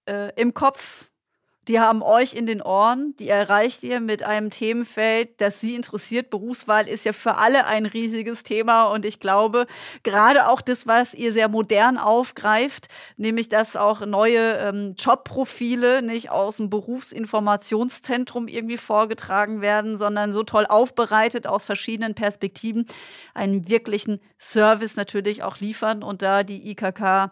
äh, 0.05 0.33
im 0.35 0.53
Kopf, 0.53 1.09
die 1.67 1.79
haben 1.79 2.03
euch 2.03 2.33
in 2.33 2.45
den 2.45 2.61
Ohren, 2.61 3.15
die 3.17 3.27
erreicht 3.27 3.83
ihr 3.83 3.99
mit 3.99 4.23
einem 4.23 4.51
Themenfeld, 4.51 5.41
das 5.41 5.61
sie 5.61 5.75
interessiert. 5.75 6.29
Berufswahl 6.29 6.87
ist 6.87 7.05
ja 7.05 7.13
für 7.13 7.35
alle 7.35 7.65
ein 7.65 7.85
riesiges 7.85 8.43
Thema 8.43 8.85
und 8.85 9.05
ich 9.05 9.19
glaube, 9.19 9.65
gerade 10.03 10.47
auch 10.47 10.61
das, 10.61 10.85
was 10.85 11.13
ihr 11.13 11.33
sehr 11.33 11.47
modern 11.47 11.97
aufgreift, 11.97 12.87
nämlich 13.17 13.49
dass 13.49 13.75
auch 13.75 14.05
neue 14.05 14.57
ähm, 14.57 14.95
Jobprofile 14.97 16.01
nicht 16.01 16.29
aus 16.29 16.57
dem 16.57 16.69
Berufsinformationszentrum 16.69 18.47
irgendwie 18.47 18.77
vorgetragen 18.77 19.61
werden, 19.61 19.97
sondern 19.97 20.31
so 20.31 20.43
toll 20.43 20.65
aufbereitet 20.67 21.47
aus 21.47 21.65
verschiedenen 21.65 22.13
Perspektiven, 22.13 22.85
einen 23.33 23.69
wirklichen 23.69 24.19
Service 24.39 24.95
natürlich 24.95 25.41
auch 25.41 25.59
liefern 25.59 26.03
und 26.03 26.21
da 26.21 26.43
die 26.43 26.69
IKK 26.69 27.31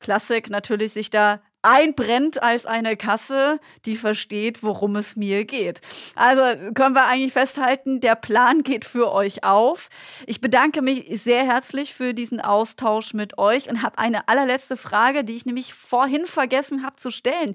Klassik 0.00 0.48
natürlich 0.48 0.94
sich 0.94 1.10
da 1.10 1.40
einbrennt 1.62 2.42
als 2.42 2.66
eine 2.66 2.96
Kasse, 2.96 3.60
die 3.84 3.96
versteht, 3.96 4.62
worum 4.62 4.96
es 4.96 5.16
mir 5.16 5.44
geht. 5.44 5.80
Also 6.14 6.42
können 6.74 6.94
wir 6.94 7.06
eigentlich 7.06 7.32
festhalten, 7.32 8.00
der 8.00 8.14
Plan 8.14 8.62
geht 8.62 8.84
für 8.84 9.12
euch 9.12 9.44
auf. 9.44 9.88
Ich 10.26 10.40
bedanke 10.40 10.82
mich 10.82 11.22
sehr 11.22 11.44
herzlich 11.44 11.94
für 11.94 12.14
diesen 12.14 12.40
Austausch 12.40 13.14
mit 13.14 13.38
euch 13.38 13.68
und 13.68 13.82
habe 13.82 13.98
eine 13.98 14.28
allerletzte 14.28 14.76
Frage, 14.76 15.24
die 15.24 15.36
ich 15.36 15.46
nämlich 15.46 15.74
vorhin 15.74 16.26
vergessen 16.26 16.84
habe 16.84 16.96
zu 16.96 17.10
stellen. 17.10 17.54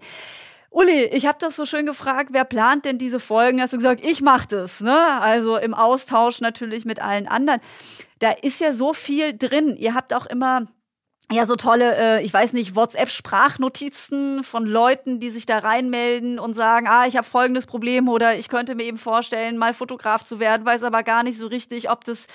Uli, 0.75 1.05
ich 1.05 1.25
habe 1.25 1.37
das 1.39 1.55
so 1.55 1.65
schön 1.65 1.85
gefragt, 1.85 2.31
wer 2.33 2.43
plant 2.43 2.83
denn 2.83 2.97
diese 2.97 3.21
Folgen? 3.21 3.61
Hast 3.61 3.71
du 3.71 3.77
gesagt, 3.77 4.03
ich 4.03 4.21
mache 4.21 4.47
das, 4.49 4.81
ne? 4.81 5.21
Also 5.21 5.55
im 5.55 5.73
Austausch 5.73 6.41
natürlich 6.41 6.83
mit 6.83 7.01
allen 7.01 7.29
anderen. 7.29 7.61
Da 8.19 8.31
ist 8.31 8.59
ja 8.59 8.73
so 8.73 8.91
viel 8.91 9.37
drin. 9.37 9.77
Ihr 9.77 9.93
habt 9.93 10.13
auch 10.13 10.25
immer 10.25 10.67
ja, 11.31 11.45
so 11.45 11.55
tolle, 11.55 11.95
äh, 11.95 12.23
ich 12.23 12.31
weiß 12.31 12.53
nicht, 12.53 12.75
WhatsApp-Sprachnotizen 12.75 14.43
von 14.43 14.65
Leuten, 14.65 15.19
die 15.19 15.31
sich 15.31 15.45
da 15.45 15.57
reinmelden 15.57 16.37
und 16.37 16.53
sagen, 16.53 16.87
ah, 16.87 17.07
ich 17.07 17.17
habe 17.17 17.25
folgendes 17.25 17.65
Problem 17.65 18.07
oder 18.09 18.37
ich 18.37 18.47
könnte 18.47 18.75
mir 18.75 18.83
eben 18.83 18.97
vorstellen, 18.97 19.57
mal 19.57 19.73
Fotograf 19.73 20.23
zu 20.23 20.39
werden, 20.39 20.65
weiß 20.65 20.83
aber 20.83 21.01
gar 21.01 21.23
nicht 21.23 21.37
so 21.37 21.47
richtig, 21.47 21.89
ob 21.89 22.03
das, 22.03 22.27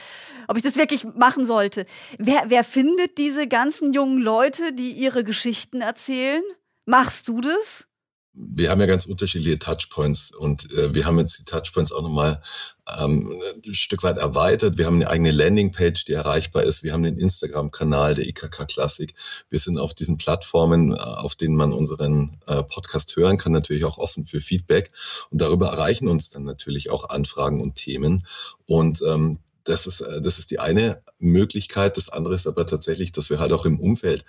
ob 0.49 0.57
ich 0.57 0.62
das 0.64 0.76
wirklich 0.76 1.05
machen 1.05 1.45
sollte. 1.45 1.86
Wer, 2.18 2.45
wer 2.49 2.64
findet 2.64 3.16
diese 3.18 3.47
ganzen 3.47 3.93
jungen 3.93 4.18
Leute, 4.18 4.72
die 4.72 4.91
ihre 4.91 5.22
Geschichten 5.22 5.80
erzählen? 5.80 6.43
Machst 6.84 7.28
du 7.28 7.41
das? 7.41 7.86
Wir 8.33 8.70
haben 8.70 8.81
ja 8.81 8.87
ganz 8.87 9.07
unterschiedliche 9.07 9.59
Touchpoints 9.59 10.33
und 10.33 10.72
äh, 10.72 10.95
wir 10.95 11.05
haben 11.05 11.18
jetzt 11.18 11.39
die 11.39 11.45
Touchpoints 11.45 11.91
auch 11.91 12.03
nochmal 12.03 12.41
ähm, 12.99 13.33
ein 13.66 13.74
Stück 13.74 14.03
weit 14.05 14.18
erweitert. 14.18 14.78
Wir 14.78 14.87
haben 14.87 14.97
eine 14.97 15.11
eigene 15.11 15.33
Landingpage, 15.33 16.05
die 16.05 16.12
erreichbar 16.12 16.62
ist. 16.62 16.83
Wir 16.83 16.93
haben 16.93 17.03
den 17.03 17.18
Instagram-Kanal 17.18 18.14
der 18.14 18.26
IKK 18.28 18.66
Klassik. 18.66 19.14
Wir 19.49 19.59
sind 19.59 19.78
auf 19.78 19.95
diesen 19.95 20.16
Plattformen, 20.16 20.93
äh, 20.93 20.99
auf 20.99 21.35
denen 21.35 21.57
man 21.57 21.72
unseren 21.72 22.41
äh, 22.47 22.62
Podcast 22.62 23.16
hören 23.16 23.37
kann, 23.37 23.53
natürlich 23.53 23.85
auch 23.85 23.99
offen 23.99 24.24
für 24.24 24.41
Feedback. 24.41 24.91
Und 25.31 25.41
darüber 25.41 25.68
erreichen 25.68 26.07
uns 26.07 26.31
dann 26.31 26.45
natürlich 26.45 26.91
auch 26.91 27.09
Anfragen 27.09 27.61
und 27.61 27.74
Themen. 27.74 28.26
Und 28.66 29.03
ähm, 29.07 29.41
das 29.64 29.89
ist, 29.89 30.03
äh, 30.03 30.22
das 30.22 30.39
ist 30.39 30.53
die 30.53 30.61
eine 30.61 31.03
Möglichkeit. 31.18 31.97
Das 31.97 32.09
andere 32.09 32.37
ist 32.37 32.47
aber 32.47 32.66
tatsächlich, 32.66 33.11
dass 33.11 33.28
wir 33.28 33.41
halt 33.41 33.53
auch 33.53 33.66
im 33.66 33.81
Umfeld 33.81 34.24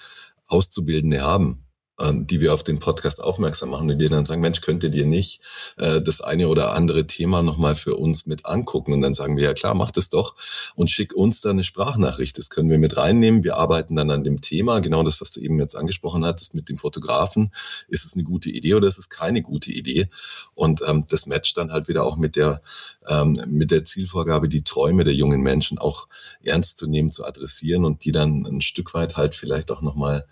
Auszubildende 0.47 1.21
haben 1.21 1.65
die 2.13 2.41
wir 2.41 2.53
auf 2.53 2.63
den 2.63 2.79
Podcast 2.79 3.23
aufmerksam 3.23 3.69
machen 3.69 3.89
und 3.89 3.99
die 3.99 4.09
dann 4.09 4.25
sagen, 4.25 4.41
Mensch, 4.41 4.61
könnt 4.61 4.83
ihr 4.83 4.89
dir 4.89 5.05
nicht 5.05 5.41
äh, 5.77 6.01
das 6.01 6.21
eine 6.21 6.47
oder 6.47 6.73
andere 6.73 7.07
Thema 7.07 7.43
nochmal 7.43 7.75
für 7.75 7.95
uns 7.95 8.25
mit 8.25 8.45
angucken? 8.45 8.93
Und 8.93 9.01
dann 9.01 9.13
sagen 9.13 9.37
wir, 9.37 9.43
ja 9.43 9.53
klar, 9.53 9.73
macht 9.73 9.97
es 9.97 10.09
doch 10.09 10.35
und 10.75 10.89
schick 10.89 11.13
uns 11.13 11.41
da 11.41 11.51
eine 11.51 11.63
Sprachnachricht. 11.63 12.37
Das 12.37 12.49
können 12.49 12.69
wir 12.69 12.79
mit 12.79 12.97
reinnehmen. 12.97 13.43
Wir 13.43 13.57
arbeiten 13.57 13.95
dann 13.95 14.09
an 14.09 14.23
dem 14.23 14.41
Thema. 14.41 14.79
Genau 14.79 15.03
das, 15.03 15.21
was 15.21 15.31
du 15.31 15.39
eben 15.39 15.59
jetzt 15.59 15.75
angesprochen 15.75 16.25
hattest 16.25 16.53
mit 16.53 16.69
dem 16.69 16.77
Fotografen. 16.77 17.51
Ist 17.87 18.05
es 18.05 18.15
eine 18.15 18.23
gute 18.23 18.49
Idee 18.49 18.73
oder 18.73 18.87
ist 18.87 18.97
es 18.97 19.09
keine 19.09 19.41
gute 19.41 19.71
Idee? 19.71 20.09
Und 20.53 20.81
ähm, 20.87 21.05
das 21.07 21.25
matcht 21.25 21.57
dann 21.57 21.71
halt 21.71 21.87
wieder 21.87 22.03
auch 22.03 22.17
mit 22.17 22.35
der, 22.35 22.61
ähm, 23.07 23.39
mit 23.47 23.71
der 23.71 23.85
Zielvorgabe, 23.85 24.49
die 24.49 24.63
Träume 24.63 25.03
der 25.03 25.13
jungen 25.13 25.41
Menschen 25.41 25.77
auch 25.77 26.07
ernst 26.43 26.77
zu 26.77 26.87
nehmen, 26.87 27.11
zu 27.11 27.25
adressieren 27.25 27.85
und 27.85 28.05
die 28.05 28.11
dann 28.11 28.45
ein 28.45 28.61
Stück 28.61 28.93
weit 28.93 29.17
halt 29.17 29.35
vielleicht 29.35 29.71
auch 29.71 29.81
nochmal 29.81 30.25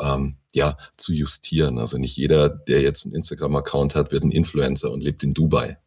ähm, 0.00 0.36
ja, 0.52 0.76
zu 0.96 1.12
justieren. 1.12 1.78
Also 1.78 1.98
nicht 1.98 2.16
jeder, 2.16 2.48
der 2.48 2.80
jetzt 2.82 3.06
einen 3.06 3.14
Instagram-Account 3.14 3.94
hat, 3.94 4.12
wird 4.12 4.24
ein 4.24 4.30
Influencer 4.30 4.90
und 4.90 5.02
lebt 5.02 5.22
in 5.22 5.34
Dubai. 5.34 5.78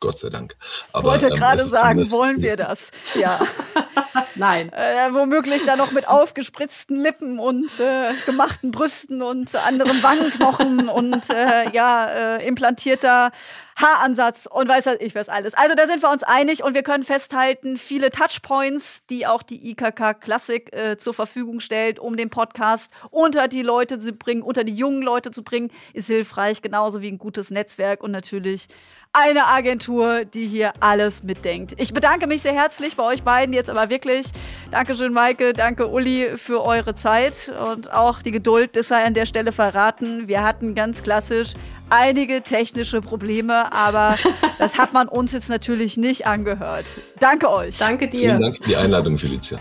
Gott 0.00 0.18
sei 0.18 0.28
Dank. 0.28 0.56
Aber, 0.92 1.16
ich 1.16 1.22
wollte 1.22 1.34
ähm, 1.34 1.40
gerade 1.40 1.64
sagen, 1.64 2.10
wollen 2.10 2.42
wir 2.42 2.56
das? 2.56 2.90
Ja. 3.18 3.40
Nein. 4.34 4.72
Äh, 4.72 5.12
womöglich 5.12 5.64
dann 5.64 5.78
noch 5.78 5.92
mit 5.92 6.08
aufgespritzten 6.08 6.96
Lippen 6.96 7.38
und 7.38 7.70
äh, 7.80 8.12
gemachten 8.26 8.70
Brüsten 8.70 9.22
und 9.22 9.54
anderen 9.54 10.02
Wangenknochen 10.02 10.88
und 10.88 11.30
äh, 11.30 11.70
ja, 11.72 12.36
äh, 12.36 12.46
implantierter 12.46 13.30
Haaransatz 13.76 14.46
und 14.50 14.68
weiß 14.68 14.86
ich 15.00 15.14
was 15.14 15.28
alles. 15.28 15.54
Also 15.54 15.74
da 15.74 15.86
sind 15.86 16.02
wir 16.02 16.10
uns 16.10 16.22
einig 16.22 16.62
und 16.62 16.74
wir 16.74 16.82
können 16.82 17.04
festhalten, 17.04 17.76
viele 17.76 18.10
Touchpoints, 18.10 19.04
die 19.10 19.26
auch 19.26 19.42
die 19.42 19.70
IKK 19.70 20.14
Klassik 20.20 20.74
äh, 20.74 20.96
zur 20.96 21.14
Verfügung 21.14 21.60
stellt, 21.60 21.98
um 21.98 22.16
den 22.16 22.30
Podcast 22.30 22.90
unter 23.10 23.48
die 23.48 23.62
Leute 23.62 23.98
zu 23.98 24.12
bringen, 24.12 24.42
unter 24.42 24.64
die 24.64 24.74
jungen 24.74 25.02
Leute 25.02 25.30
zu 25.30 25.42
bringen, 25.42 25.70
ist 25.92 26.06
hilfreich, 26.06 26.62
genauso 26.62 27.00
wie 27.00 27.08
ein 27.08 27.18
gutes 27.18 27.50
Netzwerk 27.50 28.02
und 28.02 28.10
natürlich 28.10 28.68
eine 29.14 29.46
Agentur, 29.46 30.24
die 30.24 30.46
hier 30.46 30.72
alles 30.80 31.22
mitdenkt. 31.22 31.74
Ich 31.76 31.94
bedanke 31.94 32.26
mich 32.26 32.42
sehr 32.42 32.52
herzlich 32.52 32.96
bei 32.96 33.04
euch 33.04 33.22
beiden 33.22 33.54
jetzt 33.54 33.70
aber 33.70 33.88
wirklich. 33.88 34.26
Dankeschön, 34.72 35.12
Maike, 35.12 35.52
danke 35.52 35.86
Uli 35.86 36.36
für 36.36 36.64
eure 36.66 36.96
Zeit 36.96 37.52
und 37.72 37.92
auch 37.92 38.20
die 38.22 38.32
Geduld, 38.32 38.74
das 38.74 38.88
sei 38.88 39.04
an 39.04 39.14
der 39.14 39.26
Stelle 39.26 39.52
verraten. 39.52 40.26
Wir 40.26 40.42
hatten 40.42 40.74
ganz 40.74 41.04
klassisch 41.04 41.54
einige 41.90 42.42
technische 42.42 43.00
Probleme, 43.00 43.72
aber 43.72 44.16
das 44.58 44.78
hat 44.78 44.92
man 44.92 45.08
uns 45.08 45.32
jetzt 45.32 45.48
natürlich 45.48 45.96
nicht 45.96 46.26
angehört. 46.26 46.86
Danke 47.18 47.50
euch. 47.50 47.78
Danke 47.78 48.08
dir. 48.08 48.20
Vielen 48.20 48.40
Dank 48.40 48.56
für 48.56 48.62
die 48.64 48.76
Einladung, 48.76 49.18
Felicia. 49.18 49.58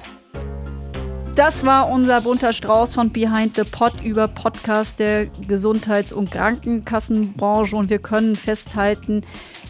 Das 1.36 1.66
war 1.66 1.90
unser 1.90 2.22
bunter 2.22 2.54
Strauß 2.54 2.94
von 2.94 3.12
Behind 3.12 3.56
the 3.56 3.64
Pod 3.64 3.94
über 4.04 4.28
Podcast 4.28 5.00
der 5.00 5.26
Gesundheits- 5.26 6.14
und 6.14 6.30
Krankenkassenbranche 6.30 7.76
und 7.76 7.90
wir 7.90 7.98
können 7.98 8.36
festhalten, 8.36 9.22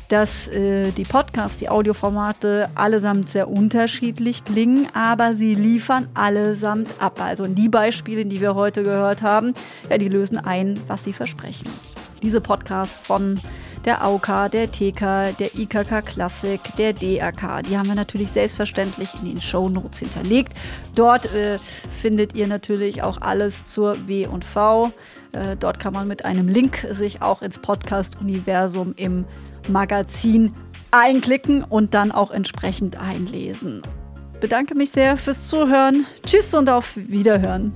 dass 0.10 0.49
äh, 0.49 0.91
die 0.91 1.06
Podcasts, 1.06 1.60
die 1.60 1.70
Audioformate 1.70 2.70
allesamt 2.76 3.30
sehr 3.30 3.49
unterschiedlich 3.49 4.43
klingen, 4.43 4.89
aber 4.93 5.36
sie 5.36 5.56
liefern 5.56 6.10
allesamt 6.14 6.95
ab. 6.99 7.22
Also 7.22 7.47
die 7.47 7.70
Beispiele, 7.70 8.26
die 8.26 8.41
wir 8.41 8.56
heute 8.56 8.84
gehört 8.84 9.22
haben, 9.22 9.54
ja, 9.89 9.97
die 9.97 10.10
lösen 10.10 10.38
ein, 10.38 10.82
was 10.88 11.06
sie 11.06 11.14
versprechen. 11.14 11.70
Diese 12.24 12.39
Podcasts 12.39 12.99
von 13.01 13.41
der 13.84 14.03
AUK, 14.03 14.49
der 14.49 14.71
TK, 14.71 15.34
der 15.38 15.55
IKK 15.55 16.01
Klassik, 16.05 16.61
der 16.78 16.93
DRK, 16.93 17.61
die 17.63 17.78
haben 17.78 17.88
wir 17.88 17.95
natürlich 17.95 18.32
selbstverständlich 18.32 19.13
in 19.13 19.26
den 19.26 19.41
Show 19.41 19.67
Notes 19.67 19.99
hinterlegt. 19.99 20.53
Dort 20.95 21.26
äh, 21.34 21.59
findet 21.59 22.34
ihr 22.34 22.47
natürlich 22.47 23.03
auch 23.03 23.19
alles 23.19 23.65
zur 23.65 24.07
W 24.07 24.26
und 24.26 24.45
V. 24.45 24.93
Äh, 25.34 25.57
dort 25.57 25.80
kann 25.80 25.93
man 25.93 26.07
mit 26.07 26.24
einem 26.24 26.47
Link 26.47 26.88
sich 26.91 27.21
auch 27.21 27.41
ins 27.41 27.59
Podcast-Universum 27.59 28.93
im 28.95 29.26
Magazin 29.67 30.53
einklicken 30.91 31.63
und 31.65 31.93
dann 31.93 32.13
auch 32.13 32.32
entsprechend 32.32 33.01
einlesen. 33.01 33.82
Bedanke 34.39 34.76
mich 34.76 34.91
sehr 34.91 35.17
fürs 35.17 35.49
Zuhören. 35.49 36.05
Tschüss 36.26 36.53
und 36.53 36.69
auf 36.69 36.95
Wiederhören. 36.95 37.74